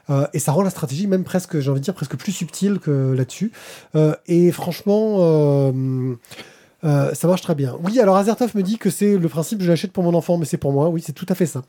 Euh, 0.08 0.26
et 0.32 0.38
ça 0.38 0.52
rend 0.52 0.62
la 0.62 0.70
stratégie 0.70 1.06
même 1.06 1.24
presque, 1.24 1.60
j'ai 1.60 1.70
envie 1.70 1.80
de 1.80 1.84
dire, 1.84 1.94
presque 1.94 2.16
plus 2.16 2.32
subtile 2.32 2.78
que 2.78 3.12
là-dessus. 3.12 3.52
Euh, 3.94 4.14
et 4.26 4.50
franchement, 4.50 5.72
euh, 6.84 7.10
euh, 7.10 7.14
ça 7.14 7.28
marche 7.28 7.42
très 7.42 7.54
bien. 7.54 7.76
Oui, 7.82 7.98
alors 8.00 8.16
Azertov 8.16 8.56
me 8.56 8.62
dit 8.62 8.78
que 8.78 8.90
c'est 8.90 9.16
le 9.16 9.28
principe, 9.28 9.62
je 9.62 9.68
l'achète 9.68 9.92
pour 9.92 10.02
mon 10.02 10.14
enfant, 10.14 10.38
mais 10.38 10.44
c'est 10.44 10.56
pour 10.56 10.72
moi. 10.72 10.88
Oui, 10.88 11.02
c'est 11.04 11.12
tout 11.12 11.26
à 11.28 11.34
fait 11.34 11.46
ça. 11.46 11.62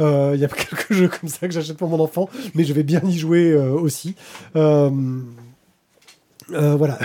Euh, 0.00 0.32
Il 0.34 0.40
y 0.40 0.44
a 0.44 0.48
quelques 0.48 0.92
jeux 0.92 1.08
comme 1.08 1.28
ça 1.28 1.46
que 1.46 1.52
j'achète 1.54 1.76
pour 1.76 1.88
mon 1.88 2.00
enfant, 2.00 2.28
mais 2.54 2.64
je 2.64 2.72
vais 2.72 2.82
bien 2.82 3.00
y 3.04 3.16
jouer 3.16 3.52
euh, 3.52 3.70
aussi. 3.72 4.14
Euh, 4.56 4.90
euh, 6.52 6.76
voilà. 6.76 6.98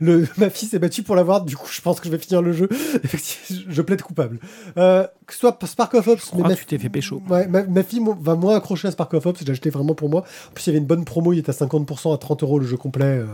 Le, 0.00 0.26
ma 0.38 0.50
fille 0.50 0.68
s'est 0.68 0.78
battue 0.78 1.02
pour 1.02 1.16
l'avoir, 1.16 1.44
du 1.44 1.56
coup 1.56 1.68
je 1.70 1.80
pense 1.80 2.00
que 2.00 2.06
je 2.06 2.10
vais 2.12 2.18
finir 2.18 2.42
le 2.42 2.52
jeu. 2.52 2.68
Effectivement, 3.04 3.62
je 3.68 3.82
plaide 3.82 4.02
coupable. 4.02 4.38
Euh, 4.76 5.06
que 5.26 5.32
ce 5.34 5.40
soit 5.40 5.58
Spark 5.64 5.94
of 5.94 6.08
Ops, 6.08 6.30
mais 6.32 6.38
crois 6.38 6.48
ma, 6.48 6.54
que 6.54 6.60
tu 6.60 6.66
t'es 6.66 6.78
fait 6.78 6.88
pécho. 6.88 7.22
Ouais, 7.28 7.46
ma, 7.46 7.62
ma 7.64 7.82
fille 7.82 8.00
va 8.20 8.34
moins 8.34 8.56
accrocher 8.56 8.88
à 8.88 8.90
Spark 8.90 9.14
of 9.14 9.26
Ops, 9.26 9.44
j'ai 9.44 9.52
acheté 9.52 9.70
vraiment 9.70 9.94
pour 9.94 10.08
moi. 10.08 10.20
En 10.48 10.52
plus, 10.52 10.66
il 10.66 10.68
y 10.68 10.70
avait 10.70 10.78
une 10.78 10.86
bonne 10.86 11.04
promo, 11.04 11.32
il 11.32 11.38
était 11.38 11.50
à 11.50 11.54
50% 11.54 12.14
à 12.14 12.18
30 12.18 12.42
euros 12.42 12.58
le 12.58 12.66
jeu 12.66 12.76
complet. 12.76 13.04
euh, 13.04 13.26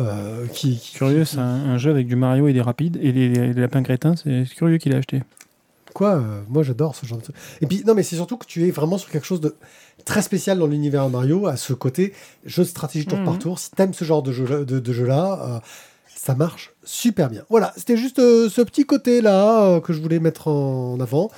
euh, 0.00 0.46
qui, 0.52 0.78
qui- 0.78 0.94
Curieux, 0.96 1.24
c'est 1.24 1.38
un, 1.38 1.42
un 1.42 1.78
jeu 1.78 1.90
avec 1.90 2.06
du 2.06 2.16
Mario 2.16 2.48
et 2.48 2.52
des 2.52 2.60
rapides 2.60 2.98
et 3.00 3.12
des, 3.12 3.28
des 3.30 3.60
lapins 3.60 3.82
crétins. 3.82 4.14
C'est 4.16 4.44
c'est 4.46 4.54
curieux 4.54 4.78
qu'il 4.78 4.94
a 4.94 4.98
acheté. 4.98 5.22
Quoi 5.94 6.16
euh, 6.16 6.42
Moi, 6.48 6.62
j'adore 6.62 6.94
ce 6.94 7.06
genre 7.06 7.18
de 7.18 7.22
truc. 7.22 7.36
Et 7.62 7.66
puis, 7.66 7.82
non, 7.86 7.94
mais 7.94 8.02
c'est 8.02 8.16
surtout 8.16 8.36
que 8.36 8.44
tu 8.46 8.66
es 8.68 8.70
vraiment 8.70 8.98
sur 8.98 9.08
quelque 9.10 9.26
chose 9.26 9.40
de 9.40 9.54
très 10.04 10.20
spécial 10.20 10.58
dans 10.58 10.66
l'univers 10.66 11.08
Mario, 11.08 11.46
à 11.46 11.56
ce 11.56 11.72
côté 11.72 12.12
jeu 12.44 12.64
de 12.64 12.68
stratégie 12.68 13.06
tour 13.06 13.22
par 13.24 13.34
Mhm. 13.34 13.38
tour. 13.38 13.58
Si 13.58 13.70
t'aimes 13.70 13.94
ce 13.94 14.04
genre 14.04 14.22
de 14.22 14.32
jeu-là, 14.32 14.64
de, 14.64 14.78
de 14.80 14.92
jeu-là, 14.92 15.40
euh, 15.42 15.60
ça 16.14 16.34
marche 16.34 16.74
super 16.84 17.30
bien. 17.30 17.44
Voilà, 17.48 17.72
c'était 17.76 17.96
juste 17.96 18.18
euh, 18.18 18.48
ce 18.50 18.60
petit 18.60 18.84
côté-là 18.84 19.80
que 19.80 19.92
je 19.92 20.02
voulais 20.02 20.18
mettre 20.18 20.48
en 20.48 20.98
avant. 21.00 21.30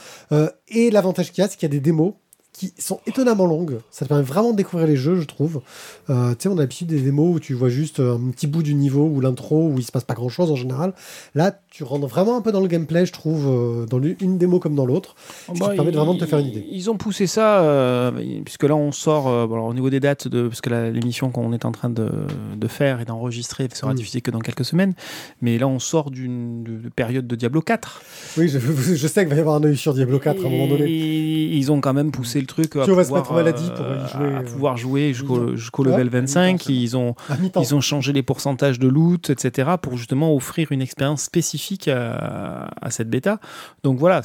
Et 0.68 0.90
l'avantage 0.90 1.32
qu'il 1.32 1.42
y 1.42 1.44
a, 1.44 1.48
c'est 1.48 1.56
qu'il 1.56 1.68
y 1.68 1.72
a 1.72 1.74
des 1.76 1.80
démos 1.80 2.14
qui 2.52 2.72
sont 2.78 3.00
étonnamment 3.06 3.44
longues. 3.44 3.80
Ça 3.90 4.06
te 4.06 4.08
permet 4.08 4.22
vraiment 4.24 4.52
de 4.52 4.56
découvrir 4.56 4.86
les 4.88 4.96
jeux, 4.96 5.16
je 5.20 5.26
trouve. 5.26 5.60
Euh, 6.08 6.30
tu 6.30 6.44
sais, 6.44 6.48
on 6.48 6.56
a 6.56 6.60
l'habitude 6.60 6.88
des 6.88 7.02
démos 7.02 7.36
où 7.36 7.38
tu 7.38 7.52
vois 7.52 7.68
juste 7.68 8.00
un 8.00 8.30
petit 8.30 8.46
bout 8.46 8.62
du 8.62 8.74
niveau 8.74 9.04
ou 9.04 9.20
l'intro 9.20 9.68
où 9.68 9.74
il 9.76 9.84
se 9.84 9.92
passe 9.92 10.04
pas 10.04 10.14
grand-chose 10.14 10.50
en 10.50 10.56
général. 10.56 10.94
Là, 11.34 11.60
tu 11.76 11.84
rentres 11.84 12.06
vraiment 12.06 12.38
un 12.38 12.40
peu 12.40 12.52
dans 12.52 12.60
le 12.62 12.68
gameplay, 12.68 13.04
je 13.04 13.12
trouve, 13.12 13.46
euh, 13.48 13.84
dans 13.84 14.00
une 14.02 14.38
démo 14.38 14.58
comme 14.58 14.74
dans 14.74 14.86
l'autre. 14.86 15.14
Qui 15.52 15.60
te 15.60 15.74
permet 15.74 15.90
vraiment 15.90 16.14
de 16.14 16.20
te 16.20 16.24
faire 16.24 16.38
une 16.38 16.46
idée. 16.46 16.66
Ils 16.72 16.88
ont 16.90 16.96
poussé 16.96 17.26
ça, 17.26 17.60
euh, 17.60 18.10
puisque 18.44 18.62
là 18.62 18.74
on 18.74 18.92
sort, 18.92 19.28
euh, 19.28 19.46
bon, 19.46 19.54
alors, 19.56 19.66
au 19.66 19.74
niveau 19.74 19.90
des 19.90 20.00
dates, 20.00 20.26
de, 20.26 20.48
parce 20.48 20.62
que 20.62 20.70
l'émission 20.90 21.30
qu'on 21.30 21.52
est 21.52 21.66
en 21.66 21.72
train 21.72 21.90
de, 21.90 22.08
de 22.56 22.66
faire 22.66 23.02
et 23.02 23.04
d'enregistrer 23.04 23.68
sera 23.74 23.92
Mm. 23.92 23.96
diffusée 23.96 24.20
que 24.22 24.30
dans 24.30 24.38
quelques 24.38 24.64
semaines, 24.64 24.94
mais 25.42 25.58
là 25.58 25.68
on 25.68 25.78
sort 25.78 26.10
d'une 26.10 26.62
de- 26.64 26.76
de 26.78 26.88
période 26.88 27.26
de 27.26 27.36
Diablo 27.36 27.60
4. 27.60 28.00
Oui, 28.38 28.48
je, 28.48 28.58
je 28.94 29.06
sais 29.06 29.20
qu'il 29.24 29.28
va 29.28 29.36
y 29.36 29.40
avoir 29.40 29.56
un 29.56 29.64
œil 29.64 29.76
sur 29.76 29.92
Diablo 29.92 30.18
4 30.18 30.42
à 30.44 30.46
un 30.46 30.50
moment 30.50 30.68
donné. 30.68 30.86
Ils 30.88 31.70
ont 31.72 31.82
quand 31.82 31.92
même 31.92 32.10
poussé 32.10 32.40
le 32.40 32.46
truc 32.46 32.74
à 32.76 32.84
Tu 32.84 32.90
se 32.92 32.96
pouvoir, 32.96 33.20
mettre 33.20 33.32
maladie 33.34 33.68
pour 33.76 33.84
y 33.84 34.08
jouer, 34.16 34.34
à 34.34 34.42
pouvoir 34.42 34.76
jouer 34.78 35.12
jusqu'au 35.12 35.56
jusqu'au 35.56 35.84
Ouais, 35.84 35.90
level 35.90 36.00
à 36.16 36.20
mi-temps, 36.22 36.40
25. 36.40 36.62
c'est 36.62 36.72
bon. 36.72 36.78
Ils 36.80 36.96
ont, 36.96 37.14
À 37.28 37.36
ils 37.60 37.74
ont 37.74 37.80
changé 37.82 38.14
les 38.14 38.22
pourcentages 38.22 38.78
de 38.78 38.88
loot, 38.88 39.28
etc., 39.28 39.72
pour 39.82 39.98
justement 39.98 40.34
offrir 40.34 40.72
une 40.72 40.80
expérience 40.80 41.20
spécifique 41.22 41.65
à, 41.88 42.68
cette 42.90 43.10
bêta. 43.10 43.40
Donc 43.82 43.98
voilà, 43.98 44.22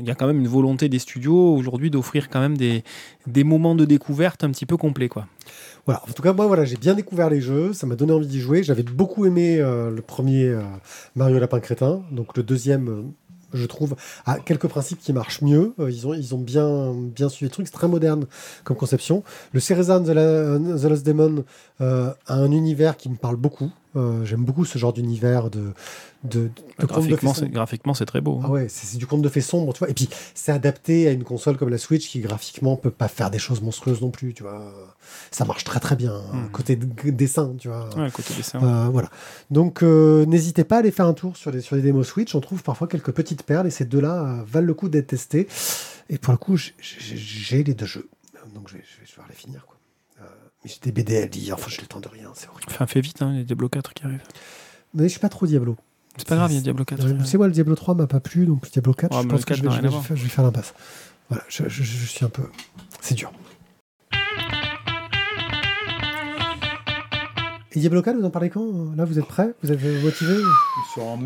il 0.00 0.06
y 0.06 0.10
a 0.10 0.14
quand 0.14 0.26
même 0.26 0.40
une 0.40 0.48
volonté 0.48 0.88
des 0.88 0.98
studios 0.98 1.54
aujourd'hui 1.54 1.90
d'offrir 1.90 2.28
quand 2.28 2.40
même 2.40 2.56
des, 2.56 2.84
des 3.26 3.44
moments 3.44 3.74
de 3.74 3.84
découverte 3.84 4.44
un 4.44 4.50
petit 4.50 4.66
peu 4.66 4.76
complets. 4.76 5.08
Quoi. 5.08 5.26
Voilà. 5.86 6.02
En 6.08 6.12
tout 6.12 6.22
cas, 6.22 6.32
moi, 6.32 6.46
voilà, 6.46 6.64
j'ai 6.64 6.76
bien 6.76 6.94
découvert 6.94 7.30
les 7.30 7.40
jeux. 7.40 7.72
Ça 7.72 7.86
m'a 7.86 7.94
donné 7.94 8.12
envie 8.12 8.26
d'y 8.26 8.40
jouer. 8.40 8.62
J'avais 8.62 8.82
beaucoup 8.82 9.24
aimé 9.24 9.58
euh, 9.60 9.90
le 9.90 10.02
premier 10.02 10.48
euh, 10.48 10.60
Mario 11.14 11.38
Lapin 11.38 11.60
Crétin. 11.60 12.02
Donc 12.10 12.36
le 12.36 12.42
deuxième, 12.42 12.88
euh, 12.88 13.02
je 13.52 13.64
trouve, 13.66 13.94
a 14.26 14.40
quelques 14.40 14.66
principes 14.66 14.98
qui 14.98 15.12
marchent 15.12 15.42
mieux. 15.42 15.74
Ils 15.78 16.06
ont, 16.08 16.12
ils 16.12 16.34
ont 16.34 16.38
bien, 16.38 16.92
bien 16.92 17.28
suivi 17.28 17.46
le 17.46 17.50
truc. 17.50 17.66
C'est 17.68 17.72
très 17.72 17.88
moderne 17.88 18.26
comme 18.64 18.76
conception. 18.76 19.22
Le 19.52 19.60
Cerezan 19.60 20.02
The, 20.02 20.08
Lost 20.08 21.06
Demon 21.06 21.44
a 21.78 22.14
un 22.26 22.50
univers 22.50 22.96
qui 22.96 23.08
me 23.08 23.16
parle 23.16 23.36
beaucoup. 23.36 23.70
Euh, 23.96 24.24
J'aime 24.24 24.44
beaucoup 24.44 24.64
ce 24.64 24.78
genre 24.78 24.92
d'univers 24.92 25.50
de, 25.50 25.72
de 26.24 26.50
graphiquement, 26.78 27.32
c'est, 27.34 27.48
graphiquement, 27.48 27.94
c'est 27.94 28.04
très 28.06 28.20
beau. 28.20 28.38
hein. 28.40 28.44
Ah 28.46 28.50
ouais, 28.50 28.66
c'est 28.68 28.98
du 28.98 29.06
conte 29.06 29.22
de 29.22 29.28
fées 29.28 29.40
sombre, 29.40 29.72
tu 29.72 29.78
vois. 29.80 29.88
Et 29.90 29.94
puis, 29.94 30.08
c'est 30.34 30.52
adapté 30.52 31.08
à 31.08 31.12
une 31.12 31.24
console 31.24 31.56
comme 31.56 31.70
la 31.70 31.78
Switch 31.78 32.08
qui, 32.08 32.20
graphiquement, 32.20 32.76
peut 32.76 32.90
pas 32.90 33.08
faire 33.08 33.30
des 33.30 33.38
choses 33.38 33.62
monstrueuses 33.62 34.00
non 34.02 34.10
plus, 34.10 34.34
tu 34.34 34.42
vois. 34.42 34.72
Ça 35.30 35.44
marche 35.44 35.64
très 35.64 35.80
très 35.80 35.96
bien, 35.96 36.20
Mhm. 36.32 36.50
côté 36.50 36.76
de- 36.76 37.10
dessin, 37.10 37.52
tu 37.58 37.68
vois. 37.68 37.88
Ouais, 37.96 38.10
côté 38.10 38.34
dessin. 38.34 38.62
Euh, 38.62 38.88
voilà. 38.90 39.08
Donc, 39.50 39.82
euh, 39.82 40.26
n'hésitez 40.26 40.64
pas 40.64 40.76
à 40.76 40.78
aller 40.80 40.90
faire 40.90 41.06
un 41.06 41.14
tour 41.14 41.36
sur 41.36 41.50
les, 41.50 41.60
sur 41.60 41.76
les 41.76 41.82
démos 41.82 42.06
Switch. 42.06 42.34
On 42.34 42.40
trouve 42.40 42.62
parfois 42.62 42.88
quelques 42.88 43.12
petites 43.12 43.42
perles 43.44 43.66
et 43.66 43.70
ces 43.70 43.84
deux-là 43.84 44.44
valent 44.46 44.66
le 44.66 44.74
coup 44.74 44.88
d'être 44.88 45.06
testés. 45.08 45.46
Et 46.10 46.18
pour 46.18 46.32
le 46.32 46.38
coup, 46.38 46.56
j'ai- 46.56 47.62
les 47.64 47.74
deux 47.74 47.86
jeux. 47.86 48.08
Donc, 48.54 48.68
je 48.68 48.74
vais, 48.74 48.84
je 49.04 49.16
vais 49.16 49.22
les 49.28 49.34
finir. 49.34 49.64
Quoi. 49.66 49.75
Mais 50.66 50.72
j'ai 50.72 50.80
des 50.82 50.90
BD 50.90 51.22
à 51.22 51.26
lire. 51.26 51.54
Enfin, 51.54 51.68
j'ai 51.70 51.80
le 51.82 51.86
temps 51.86 52.00
de 52.00 52.08
rien. 52.08 52.28
C'est 52.34 52.48
horrible. 52.48 52.66
Enfin, 52.68 52.88
fais 52.88 53.00
vite, 53.00 53.22
hein, 53.22 53.30
il 53.32 53.38
y 53.38 53.40
a 53.40 53.44
Diablo 53.44 53.68
4 53.68 53.94
qui 53.94 54.04
arrive. 54.04 54.20
Mais 54.94 55.04
je 55.04 55.08
suis 55.10 55.20
pas 55.20 55.28
trop 55.28 55.46
Diablo. 55.46 55.76
C'est 56.16 56.26
pas 56.26 56.34
grave, 56.34 56.50
il 56.50 56.56
y 56.56 56.58
a 56.58 56.60
Diablo 56.60 56.84
4. 56.84 57.06
Euh, 57.06 57.18
Tu 57.20 57.24
sais, 57.24 57.36
moi, 57.36 57.46
le 57.46 57.52
Diablo 57.52 57.76
3 57.76 57.94
m'a 57.94 58.08
pas 58.08 58.18
plu. 58.18 58.46
Donc, 58.46 58.64
le 58.66 58.70
Diablo 58.72 58.92
4, 58.92 59.14
Ah, 59.16 59.20
je 59.22 59.28
pense 59.28 59.38
le 59.40 59.44
que 59.44 59.48
4 59.50 59.58
je 59.58 59.62
vais, 59.62 59.70
je 59.70 59.80
vais 59.82 60.16
je 60.16 60.22
vais 60.24 60.28
faire 60.28 60.44
l'impasse. 60.44 60.74
Voilà, 61.28 61.44
je, 61.48 61.68
je- 61.68 61.84
je- 61.84 61.98
je 61.98 62.06
suis 62.06 62.24
un 62.24 62.28
peu. 62.30 62.42
C'est 63.00 63.14
dur. 63.14 63.30
Et 67.72 67.78
Diablo 67.78 68.00
4, 68.02 68.16
vous 68.16 68.24
en 68.24 68.30
parlez 68.30 68.48
quand? 68.48 68.94
Là, 68.96 69.04
vous 69.04 69.18
êtes 69.18 69.26
prêts? 69.26 69.52
Vous 69.62 69.70
êtes 69.70 69.80
motivés? 70.02 70.42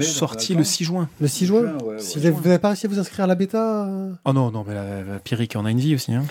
Sorti 0.02 0.54
le 0.54 0.64
6 0.64 0.84
juin. 0.84 1.08
Le 1.20 1.28
6 1.28 1.46
juin? 1.46 1.78
Ouais, 1.84 1.98
Si 2.00 2.18
vous 2.18 2.42
n'avez 2.42 2.58
pas 2.58 2.68
réussi 2.68 2.86
à 2.86 2.88
vous 2.90 2.98
inscrire 2.98 3.24
à 3.24 3.28
la 3.28 3.36
bêta 3.36 3.86
euh 3.86 4.12
Oh 4.24 4.32
non, 4.32 4.50
non, 4.50 4.64
mais 4.66 4.74
la, 4.74 5.02
la 5.04 5.18
Pierrick, 5.20 5.54
on 5.56 5.64
a 5.64 5.70
une 5.70 5.78
vie 5.80 5.94
aussi. 5.94 6.12
Hein. 6.12 6.24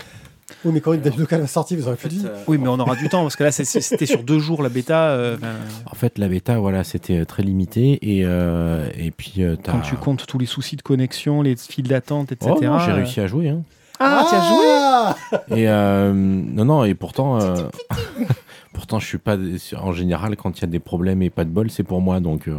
Oui, 0.65 0.71
mais 0.73 0.81
quand 0.81 0.93
une 0.93 1.01
4 1.01 1.15
va 1.41 1.47
sortir, 1.47 1.77
vous 1.77 1.87
aurez 1.87 1.95
plus 1.97 2.09
de 2.09 2.13
vie. 2.15 2.25
Oui, 2.47 2.57
mais 2.57 2.67
on 2.67 2.79
aura 2.79 2.95
du 2.95 3.07
temps 3.09 3.21
parce 3.23 3.35
que 3.35 3.43
là, 3.43 3.51
c'était 3.51 4.05
sur 4.05 4.23
deux 4.23 4.39
jours 4.39 4.61
la 4.63 4.69
bêta. 4.69 5.09
euh, 5.09 5.37
ben, 5.37 5.55
En 5.91 5.95
fait, 5.95 6.17
la 6.17 6.27
bêta, 6.27 6.57
voilà, 6.59 6.83
c'était 6.83 7.19
euh, 7.19 7.25
très 7.25 7.43
limité 7.43 7.99
et, 8.01 8.25
euh, 8.25 8.89
et 8.97 9.11
puis 9.11 9.35
euh, 9.39 9.55
t'as- 9.55 9.71
quand 9.73 9.79
tu 9.81 9.95
comptes 9.95 10.25
tous 10.25 10.37
les 10.39 10.45
soucis 10.45 10.75
de 10.75 10.81
connexion, 10.81 11.41
les 11.41 11.55
files 11.55 11.87
d'attente, 11.87 12.31
etc. 12.31 12.51
Oh, 12.55 12.59
j'ai 12.85 12.91
euh, 12.91 12.95
réussi 12.95 13.19
à 13.21 13.27
jouer. 13.27 13.49
Hein. 13.49 13.61
Ah, 14.01 14.25
tu 14.29 14.35
as 14.35 14.47
joué 14.49 15.57
Et 15.61 15.67
euh, 15.69 16.13
non, 16.13 16.65
non, 16.65 16.83
et 16.85 16.93
pourtant, 16.93 17.39
euh, 17.41 17.55
pourtant, 18.73 18.99
je 18.99 19.05
suis 19.05 19.17
pas. 19.17 19.35
En 19.81 19.91
général, 19.91 20.35
quand 20.35 20.57
il 20.57 20.61
y 20.61 20.65
a 20.65 20.67
des 20.67 20.79
problèmes 20.79 21.21
et 21.21 21.29
pas 21.29 21.43
de 21.43 21.49
bol, 21.49 21.69
c'est 21.69 21.83
pour 21.83 22.01
moi. 22.01 22.19
Donc, 22.19 22.47
euh, 22.47 22.57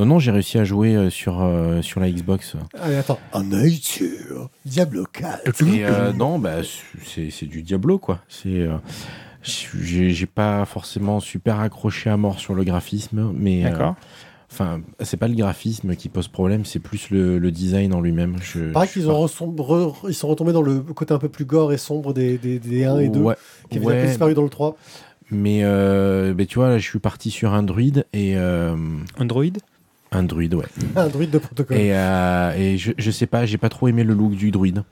non, 0.00 0.06
non, 0.06 0.18
j'ai 0.18 0.30
réussi 0.32 0.58
à 0.58 0.64
jouer 0.64 0.94
euh, 0.96 1.10
sur 1.10 1.34
sur 1.80 1.84
sur 1.84 2.00
la 2.00 2.10
Xbox. 2.10 2.56
Allez, 2.80 2.96
attends. 2.96 3.18
Un 3.32 3.52
œil 3.52 3.74
sur 3.74 4.50
Diablo 4.64 5.04
4. 5.12 5.62
Et 5.62 5.84
euh, 5.84 6.12
non, 6.12 6.38
bah, 6.38 6.56
c'est 7.04 7.30
c'est 7.30 7.46
du 7.46 7.62
Diablo, 7.62 7.98
quoi. 7.98 8.18
C'est. 8.28 8.48
euh, 8.48 8.76
j'ai 9.42 10.26
pas 10.26 10.64
forcément 10.66 11.20
super 11.20 11.60
accroché 11.60 12.10
à 12.10 12.16
mort 12.16 12.38
sur 12.38 12.54
le 12.54 12.62
graphisme, 12.64 13.32
mais 13.34 13.64
euh, 13.64 13.70
D'accord. 13.70 13.94
enfin, 14.52 14.82
c'est 15.00 15.16
pas 15.16 15.28
le 15.28 15.34
graphisme 15.34 15.96
qui 15.96 16.08
pose 16.10 16.28
problème, 16.28 16.64
c'est 16.66 16.78
plus 16.78 17.08
le, 17.10 17.38
le 17.38 17.50
design 17.50 17.94
en 17.94 18.00
lui-même. 18.02 18.36
Je- 18.42 18.70
Pareil 18.72 18.90
qu'ils 18.90 19.04
re- 19.06 19.94
ils 20.08 20.14
sont 20.14 20.28
retombés 20.28 20.52
dans 20.52 20.60
le 20.62 20.80
côté 20.80 21.14
un 21.14 21.18
peu 21.18 21.30
plus 21.30 21.46
gore 21.46 21.72
et 21.72 21.78
sombre 21.78 22.12
des, 22.12 22.36
des, 22.36 22.58
des 22.58 22.84
1 22.84 22.94
pas. 22.96 23.02
et 23.02 23.08
2, 23.08 23.20
Ouais, 23.20 23.34
qui 23.70 23.78
avaient 23.78 23.86
ouais, 23.86 24.06
disparu 24.08 24.34
dans 24.34 24.42
le 24.42 24.50
3. 24.50 24.76
mais 25.30 25.60
euh, 25.62 26.34
ben, 26.34 26.46
tu 26.46 26.56
vois, 26.58 26.68
là, 26.68 26.76
je 26.78 26.86
suis 26.86 26.98
parti 26.98 27.30
sur 27.30 27.54
un 27.54 27.62
druide 27.62 28.04
et 28.12 28.36
euh, 28.36 28.76
Android 29.18 29.44
un 30.12 30.22
druide, 30.22 30.54
ouais. 30.54 30.66
Un 30.96 31.08
druide 31.08 31.30
de 31.30 31.38
protocole. 31.38 31.76
Et, 31.76 31.90
euh, 31.92 32.52
et 32.56 32.78
je, 32.78 32.92
je 32.98 33.10
sais 33.10 33.26
pas, 33.26 33.46
j'ai 33.46 33.58
pas 33.58 33.68
trop 33.68 33.88
aimé 33.88 34.02
le 34.04 34.14
look 34.14 34.32
du 34.34 34.50
druide. 34.50 34.82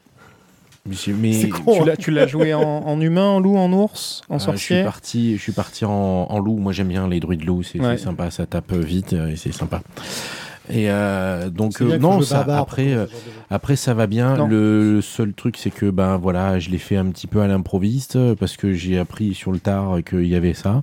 Mais 1.08 1.32
C'est 1.34 1.48
con. 1.48 1.78
Tu 1.80 1.84
l'as, 1.84 1.96
tu 1.96 2.10
l'as 2.10 2.26
joué 2.26 2.54
en, 2.54 2.60
en 2.86 3.00
humain, 3.00 3.26
en 3.26 3.40
loup, 3.40 3.56
en 3.56 3.70
ours, 3.72 4.22
en 4.28 4.36
euh, 4.36 4.38
je 4.38 4.42
suis 4.42 4.52
sorcier 4.52 4.84
parti, 4.84 5.36
je 5.36 5.42
suis 5.42 5.52
parti 5.52 5.84
en, 5.84 5.90
en 5.90 6.38
loup. 6.38 6.56
Moi, 6.56 6.72
j'aime 6.72 6.88
bien 6.88 7.08
les 7.08 7.20
druides 7.20 7.44
loups, 7.44 7.62
c'est 7.62 7.78
Ouais. 7.80 7.96
c'est 7.98 8.04
sympa, 8.04 8.30
ça 8.30 8.46
tape 8.46 8.72
vite 8.72 9.12
euh, 9.12 9.28
et 9.28 9.36
c'est 9.36 9.52
sympa. 9.52 9.82
Et 10.70 10.90
euh, 10.90 11.48
donc 11.48 11.80
euh, 11.80 11.98
non, 11.98 12.20
ça, 12.20 12.38
barbare 12.38 12.60
après, 12.60 12.92
euh, 12.92 13.06
après 13.50 13.74
ça 13.76 13.94
va 13.94 14.06
bien. 14.06 14.36
Non. 14.36 14.46
Le 14.46 15.00
seul 15.02 15.32
truc, 15.32 15.56
c'est 15.56 15.70
que 15.70 15.90
ben 15.90 16.16
voilà, 16.18 16.58
je 16.58 16.68
l'ai 16.70 16.78
fait 16.78 16.96
un 16.96 17.06
petit 17.06 17.26
peu 17.26 17.40
à 17.40 17.46
l'improviste 17.46 18.18
parce 18.34 18.56
que 18.56 18.74
j'ai 18.74 18.98
appris 18.98 19.34
sur 19.34 19.50
le 19.50 19.58
tard 19.60 19.96
qu'il 20.08 20.26
y 20.26 20.34
avait 20.34 20.54
ça. 20.54 20.82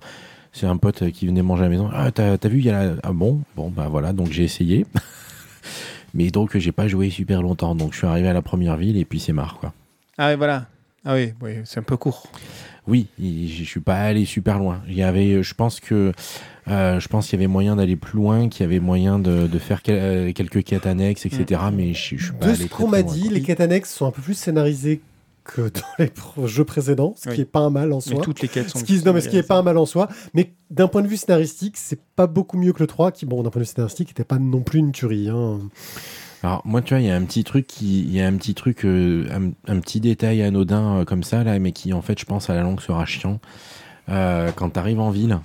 C'est 0.58 0.68
un 0.68 0.78
pote 0.78 1.12
qui 1.12 1.28
venait 1.28 1.42
manger 1.42 1.64
à 1.64 1.66
la 1.66 1.70
maison. 1.70 1.90
Ah, 1.94 2.12
t'as 2.12 2.38
vu, 2.48 2.60
il 2.60 2.66
y 2.66 2.70
a 2.70 2.86
la... 2.86 2.94
Ah 3.04 3.12
bon 3.12 3.42
Bon, 3.58 3.70
bah 3.70 3.88
voilà, 3.90 4.14
donc 4.14 4.32
j'ai 4.32 4.44
essayé. 4.46 4.86
Mais 6.14 6.32
donc, 6.32 6.58
j'ai 6.58 6.72
pas 6.72 6.88
joué 6.88 7.10
super 7.10 7.42
longtemps. 7.42 7.76
Donc, 7.76 7.92
je 7.92 7.98
suis 7.98 8.08
arrivé 8.08 8.30
à 8.30 8.34
la 8.34 8.42
première 8.42 8.78
ville 8.78 8.96
et 8.96 9.04
puis 9.04 9.20
c'est 9.20 9.34
marre, 9.34 9.58
quoi. 9.60 9.74
Ah 10.18 10.30
oui, 10.30 10.38
voilà. 10.38 10.68
Ah 11.04 11.14
oui, 11.14 11.34
oui 11.42 11.52
c'est 11.66 11.80
un 11.82 11.84
peu 11.84 11.98
court. 11.98 12.28
Oui, 12.88 13.08
je 13.20 13.64
suis 13.66 13.82
pas 13.82 13.98
allé 13.98 14.24
super 14.24 14.58
loin. 14.58 14.82
Il 14.88 14.96
y 14.96 15.04
avait, 15.04 15.44
je 15.44 15.54
pense 15.56 15.80
que, 15.82 16.14
euh, 16.70 17.00
je 17.02 17.08
pense 17.10 17.28
qu'il 17.28 17.38
y 17.38 17.42
avait 17.44 17.52
moyen 17.52 17.76
d'aller 17.76 17.96
plus 17.98 18.16
loin, 18.18 18.48
qu'il 18.48 18.62
y 18.62 18.66
avait 18.66 18.80
moyen 18.80 19.20
de, 19.20 19.48
de 19.48 19.60
faire 19.60 19.82
quel- 19.82 20.00
euh, 20.00 20.32
quelques 20.34 20.64
quêtes 20.64 20.86
annexes, 20.86 21.26
etc. 21.26 21.62
Mais 21.74 21.94
je, 21.94 22.16
je 22.16 22.24
suis 22.26 22.34
pas 22.34 22.46
De 22.46 22.52
allé 22.52 22.64
ce 22.64 22.68
qu'on 22.70 22.88
m'a 22.88 23.02
dit, 23.02 23.24
quoi. 23.24 23.32
les 23.34 23.42
quêtes 23.42 23.60
annexes 23.60 23.92
sont 23.94 24.06
un 24.06 24.12
peu 24.12 24.22
plus 24.22 24.36
scénarisées 24.36 25.02
que 25.46 25.62
dans 25.62 25.82
les 26.00 26.12
jeux 26.48 26.66
précédents, 26.66 27.14
ce 27.18 27.30
Oui. 27.30 27.36
qui 27.36 27.42
est 27.42 27.46
pas 27.46 27.60
un 27.62 27.70
mal 27.70 27.94
en 27.94 27.98
Mais 27.98 28.02
soi. 28.16 28.22
toutes 28.22 28.42
les 28.42 28.48
quêtes 28.50 28.70
sont. 28.70 28.80
Ce 28.80 28.84
qui, 28.84 29.02
non, 29.06 29.14
mais 29.14 29.22
ce 29.22 29.30
qui 29.30 29.38
est 29.38 29.44
pas 29.48 29.58
un 29.58 29.62
mal 29.62 29.78
en 29.78 29.86
soi. 29.86 30.10
Mais 30.34 30.54
d'un 30.72 30.88
point 30.88 31.02
de 31.02 31.08
vue 31.08 31.18
scénaristique, 31.18 31.78
c'est 31.78 32.00
pas 32.16 32.28
beaucoup 32.28 32.58
mieux 32.58 32.74
que 32.74 32.82
le 32.84 32.88
3, 32.88 33.12
qui, 33.12 33.26
bon, 33.26 33.44
d'un 33.44 33.50
point 33.52 33.62
de 33.62 33.66
vue 33.66 33.72
scénaristique, 33.72 34.10
n'était 34.10 34.24
pas 34.26 34.40
non 34.40 34.62
plus 34.62 34.80
une 34.80 34.92
tuerie. 34.92 35.30
Hein. 35.30 35.60
Alors 36.44 36.62
moi, 36.66 36.82
tu 36.82 36.94
vois, 36.94 37.02
il 37.02 37.08
y 37.08 37.12
a 37.12 37.16
un 37.16 37.24
petit 37.24 37.44
truc 37.44 37.66
qui, 37.68 38.02
il 38.02 38.12
y 38.14 38.22
a 38.22 38.28
un 38.28 38.36
petit 38.38 38.54
truc, 38.54 38.86
euh, 38.86 39.26
un, 39.32 39.74
un 39.74 39.80
petit 39.80 40.00
détail 40.00 40.42
anodin 40.44 40.98
euh, 41.00 41.06
comme 41.06 41.24
ça 41.24 41.44
là, 41.44 41.58
mais 41.60 41.72
qui 41.72 41.94
en 41.94 42.02
fait, 42.02 42.20
je 42.20 42.26
pense 42.26 42.50
à 42.50 42.54
la 42.56 42.62
longue 42.62 42.82
sera 42.82 43.06
chiant. 43.06 43.40
Euh, 44.10 44.52
quand 44.56 44.70
t'arrives 44.72 45.00
en 45.00 45.10
ville, 45.10 45.40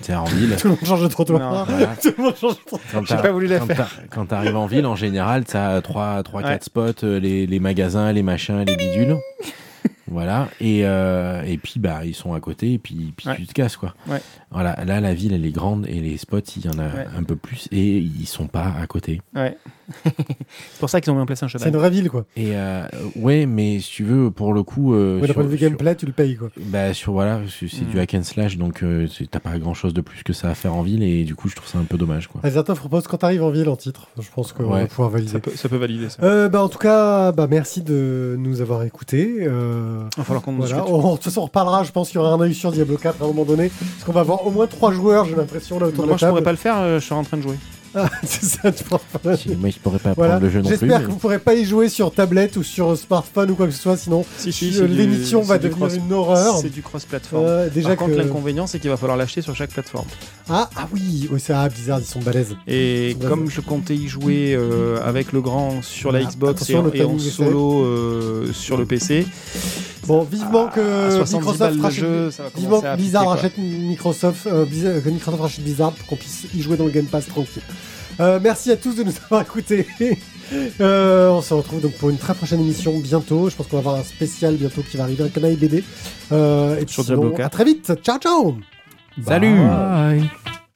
c'est 0.00 0.14
en 0.14 0.24
ville. 0.24 0.56
Tout 0.60 0.68
le 0.68 0.74
monde 0.74 0.84
change 0.84 1.02
de 1.02 1.08
trottoir. 1.08 1.64
voilà, 1.66 1.96
Tout 1.96 2.12
le 2.18 2.22
monde 2.24 2.36
change 2.36 2.56
de 2.56 2.64
trottoir. 2.64 2.80
quand 2.92 3.06
J'ai 3.06 3.16
pas 3.16 3.32
voulu 3.32 3.46
la 3.46 3.58
quand 3.58 3.66
faire. 3.66 4.00
Quand 4.10 4.26
t'arrives 4.26 4.56
en 4.56 4.66
ville, 4.66 4.86
en 4.86 4.96
général, 4.96 5.44
t'as 5.44 5.80
3, 5.80 6.22
3 6.22 6.42
Ouais. 6.42 6.48
4 6.48 6.64
spots, 6.64 7.04
euh, 7.04 7.18
les, 7.20 7.46
les 7.46 7.60
magasins, 7.60 8.12
les 8.12 8.22
machins, 8.22 8.62
les 8.66 8.76
bidules. 8.76 9.16
voilà. 10.08 10.48
Et, 10.60 10.80
euh, 10.84 11.42
et 11.44 11.56
puis, 11.58 11.80
bah, 11.80 12.00
ils 12.04 12.14
sont 12.14 12.34
à 12.34 12.40
côté, 12.40 12.74
et 12.74 12.78
puis, 12.78 13.12
puis 13.16 13.28
Ouais. 13.28 13.36
tu 13.36 13.46
te 13.46 13.52
casses, 13.52 13.76
quoi. 13.76 13.94
Ouais. 14.08 14.20
Voilà. 14.50 14.76
Là, 14.84 15.00
la 15.00 15.14
ville, 15.14 15.32
elle 15.32 15.44
est 15.46 15.50
grande, 15.52 15.86
et 15.88 16.00
les 16.00 16.16
spots, 16.16 16.40
il 16.56 16.64
y 16.66 16.68
en 16.68 16.78
a 16.78 16.84
Ouais. 16.86 17.06
un 17.18 17.22
peu 17.22 17.36
plus, 17.36 17.68
et 17.72 17.96
ils 17.98 18.26
sont 18.26 18.46
pas 18.46 18.72
à 18.80 18.86
côté. 18.86 19.20
Ouais. 19.34 19.56
c'est 20.04 20.80
pour 20.80 20.90
ça 20.90 21.00
qu'ils 21.00 21.12
ont 21.12 21.16
mis 21.16 21.22
en 21.22 21.26
place 21.26 21.42
un 21.42 21.48
C'est 21.48 21.58
cheval. 21.58 21.68
une 21.68 21.76
vraie 21.78 21.90
ville, 21.90 22.10
quoi. 22.10 22.24
Et 22.36 22.50
euh, 22.56 22.86
ouais, 23.16 23.46
mais 23.46 23.78
si 23.80 23.90
tu 23.90 24.04
veux, 24.04 24.30
pour 24.30 24.52
le 24.52 24.62
coup. 24.62 24.94
euh, 24.94 25.14
Ouais, 25.16 25.20
D'un 25.22 25.26
sur- 25.26 25.34
point 25.34 25.44
de 25.44 25.48
vue 25.48 25.58
sur- 25.58 25.68
gameplay, 25.68 25.94
tu 25.96 26.06
le 26.06 26.12
payes, 26.12 26.36
quoi. 26.36 26.48
bah, 26.58 26.92
sur, 26.94 27.12
voilà, 27.12 27.40
c'est 27.48 27.68
c'est 27.68 27.82
Mm. 27.84 27.90
du 27.90 28.00
hack 28.00 28.14
and 28.14 28.22
slash, 28.24 28.56
donc 28.56 28.82
euh, 28.82 29.06
c'est- 29.06 29.30
t'as 29.30 29.40
pas 29.40 29.58
grand 29.58 29.74
chose 29.74 29.94
de 29.94 30.00
plus 30.00 30.22
que 30.22 30.32
ça 30.32 30.50
à 30.50 30.54
faire 30.54 30.74
en 30.74 30.82
ville, 30.82 31.02
et 31.02 31.24
du 31.24 31.34
coup, 31.34 31.48
je 31.48 31.54
trouve 31.56 31.68
ça 31.68 31.78
un 31.78 31.84
peu 31.84 31.96
dommage, 31.98 32.28
quoi. 32.28 32.40
Azertov 32.44 32.78
propose 32.78 33.06
quand 33.06 33.18
t'arrives 33.18 33.42
en 33.42 33.50
ville 33.50 33.68
en 33.68 33.76
titre. 33.76 34.08
Je 34.20 34.28
pense 34.34 34.52
qu'on 34.52 34.64
va 34.64 34.86
pouvoir 34.86 35.10
valider. 35.10 35.30
Ça 35.32 35.40
peut, 35.40 35.52
ça 35.54 35.68
peut 35.68 35.76
valider 35.76 36.08
ça. 36.08 36.22
Euh, 36.22 36.48
bah, 36.48 36.62
en 36.62 36.68
tout 36.68 36.78
cas, 36.78 37.32
bah, 37.32 37.46
merci 37.48 37.82
de 37.82 38.36
nous 38.38 38.60
avoir 38.60 38.82
écoutés. 38.82 39.38
Euh, 39.40 40.02
Il 40.16 40.18
va 40.18 40.24
falloir 40.24 40.42
qu'on 40.42 40.52
voilà. 40.54 40.84
On- 40.88 41.10
de 41.12 41.14
toute 41.16 41.24
façon, 41.24 41.40
on 41.42 41.44
reparlera. 41.44 41.84
Je 41.84 41.92
pense 41.92 42.08
qu'il 42.08 42.16
y 42.16 42.18
aura 42.18 42.32
un 42.32 42.40
œil 42.40 42.54
sur 42.54 42.72
Diablo 42.72 42.96
4 42.96 43.20
à 43.22 43.24
un 43.24 43.28
moment 43.28 43.44
donné. 43.44 43.68
Parce 43.70 44.04
qu'on 44.04 44.12
va 44.12 44.20
avoir 44.20 44.46
au 44.46 44.50
moins 44.50 44.66
trois 44.66 44.92
joueurs, 44.92 45.24
j'ai 45.26 45.36
l'impression, 45.36 45.78
là 45.78 45.86
autour 45.86 46.04
de 46.04 46.08
Moi, 46.08 46.14
la 46.14 46.16
je 46.16 46.20
table. 46.20 46.30
pourrais 46.32 46.42
pas 46.42 46.50
le 46.52 46.56
faire, 46.56 46.76
euh, 46.78 46.98
je 47.00 47.04
suis 47.04 47.14
en 47.14 47.22
train 47.22 47.36
de 47.36 47.42
jouer. 47.42 47.56
Ah, 47.98 48.10
c'est 48.24 48.44
ça, 48.44 48.70
tu 48.70 48.84
pourras 48.84 49.00
pas. 49.22 49.30
Moi, 49.56 49.70
je 49.70 49.78
pourrais 49.78 49.98
pas 49.98 50.12
Voilà. 50.12 50.32
prendre 50.34 50.44
le 50.46 50.50
jeu 50.50 50.58
non 50.60 50.68
plus. 50.68 50.78
J'espère 50.78 50.98
mais- 51.00 51.06
que 51.06 51.10
vous 51.10 51.16
pourrez 51.16 51.38
pas 51.38 51.54
y 51.54 51.64
jouer 51.64 51.88
sur 51.88 52.12
tablette 52.12 52.56
ou 52.56 52.62
sur 52.62 52.96
smartphone 52.96 53.50
ou 53.50 53.54
quoi 53.54 53.66
que 53.66 53.72
ce 53.72 53.80
soit, 53.80 53.96
sinon 53.96 54.24
Si, 54.36 54.50
l'émission 54.86 55.40
va 55.40 55.56
devenir 55.58 55.88
une 55.94 56.12
horreur. 56.12 56.58
C'est 56.58 56.68
du 56.68 56.82
cross-platform. 56.82 57.44
Euh, 57.46 57.68
déjà 57.70 57.88
Par 57.88 57.96
contre, 57.96 58.16
l'inconvénient, 58.18 58.66
c'est 58.66 58.78
qu'il 58.80 58.90
va 58.90 58.96
falloir 58.98 59.16
l'acheter 59.16 59.40
sur 59.40 59.56
chaque 59.56 59.70
plateforme. 59.70 60.06
ah, 60.50 60.68
ah 60.76 60.88
oui, 60.92 61.26
oui 61.32 61.40
c'est 61.40 61.54
ah, 61.54 61.68
Blizzard, 61.68 62.00
ils 62.00 62.04
sont 62.06 62.20
balèzes. 62.20 62.54
Et 62.66 63.16
comme 63.26 63.48
je 63.50 63.60
comptais 63.62 63.94
y 63.96 64.08
jouer 64.08 64.54
euh, 64.54 64.98
avec 65.02 65.32
le 65.32 65.40
grand 65.40 65.82
sur 65.82 66.12
la 66.12 66.18
Ah, 66.20 66.28
Xbox 66.28 66.68
et, 66.68 66.74
et 66.94 67.02
en 67.04 67.18
solo 67.18 67.82
euh, 67.84 68.52
sur 68.52 68.76
le 68.76 68.84
PC, 68.84 69.26
Bon, 70.06 70.22
vivement 70.22 70.68
que 70.68 71.06
à 71.06 71.10
70 71.10 71.34
Microsoft 71.34 71.80
rachète, 71.80 72.00
jeu, 72.00 72.30
ça 72.30 72.42
va 72.44 72.48
vivement 72.56 72.80
que 72.80 72.86
à 72.86 72.96
Blizzard 72.96 73.22
piquer, 73.22 73.34
rachète 73.34 73.58
Microsoft, 73.58 74.46
euh, 74.46 74.64
Blizzard- 74.64 75.02
que 75.02 75.08
Microsoft 75.08 75.42
rachète 75.42 75.64
Blizzard 75.64 75.92
pour 75.92 76.06
qu'on 76.06 76.16
puisse 76.16 76.46
y 76.54 76.62
jouer 76.62 76.76
dans 76.76 76.84
le 76.84 76.90
Game 76.90 77.06
Pass 77.06 77.26
tranquille. 77.26 77.62
Euh, 78.20 78.38
merci 78.42 78.70
à 78.72 78.76
tous 78.76 78.94
de 78.96 79.02
nous 79.02 79.12
avoir 79.24 79.42
écoutés. 79.42 79.86
Euh, 80.80 81.28
on 81.30 81.42
se 81.42 81.52
retrouve 81.54 81.80
donc 81.80 81.94
pour 81.94 82.08
une 82.08 82.18
très 82.18 82.32
prochaine 82.32 82.60
émission 82.60 82.96
bientôt. 83.00 83.50
Je 83.50 83.56
pense 83.56 83.66
qu'on 83.66 83.78
va 83.78 83.80
avoir 83.80 83.94
un 83.96 84.04
spécial 84.04 84.54
bientôt 84.54 84.80
qui 84.88 84.96
va 84.96 85.02
arriver, 85.02 85.24
un 85.24 85.28
canal 85.28 85.56
BD. 85.56 85.82
Euh, 86.30 86.78
et 86.78 86.84
puis 86.84 86.94
Sur 86.94 87.02
sinon, 87.02 87.18
Diablo 87.22 87.36
4. 87.36 87.46
à 87.46 87.48
très 87.50 87.64
vite. 87.64 87.92
Ciao, 88.04 88.18
ciao 88.20 88.56
Salut 89.26 89.56
Bye. 89.66 90.30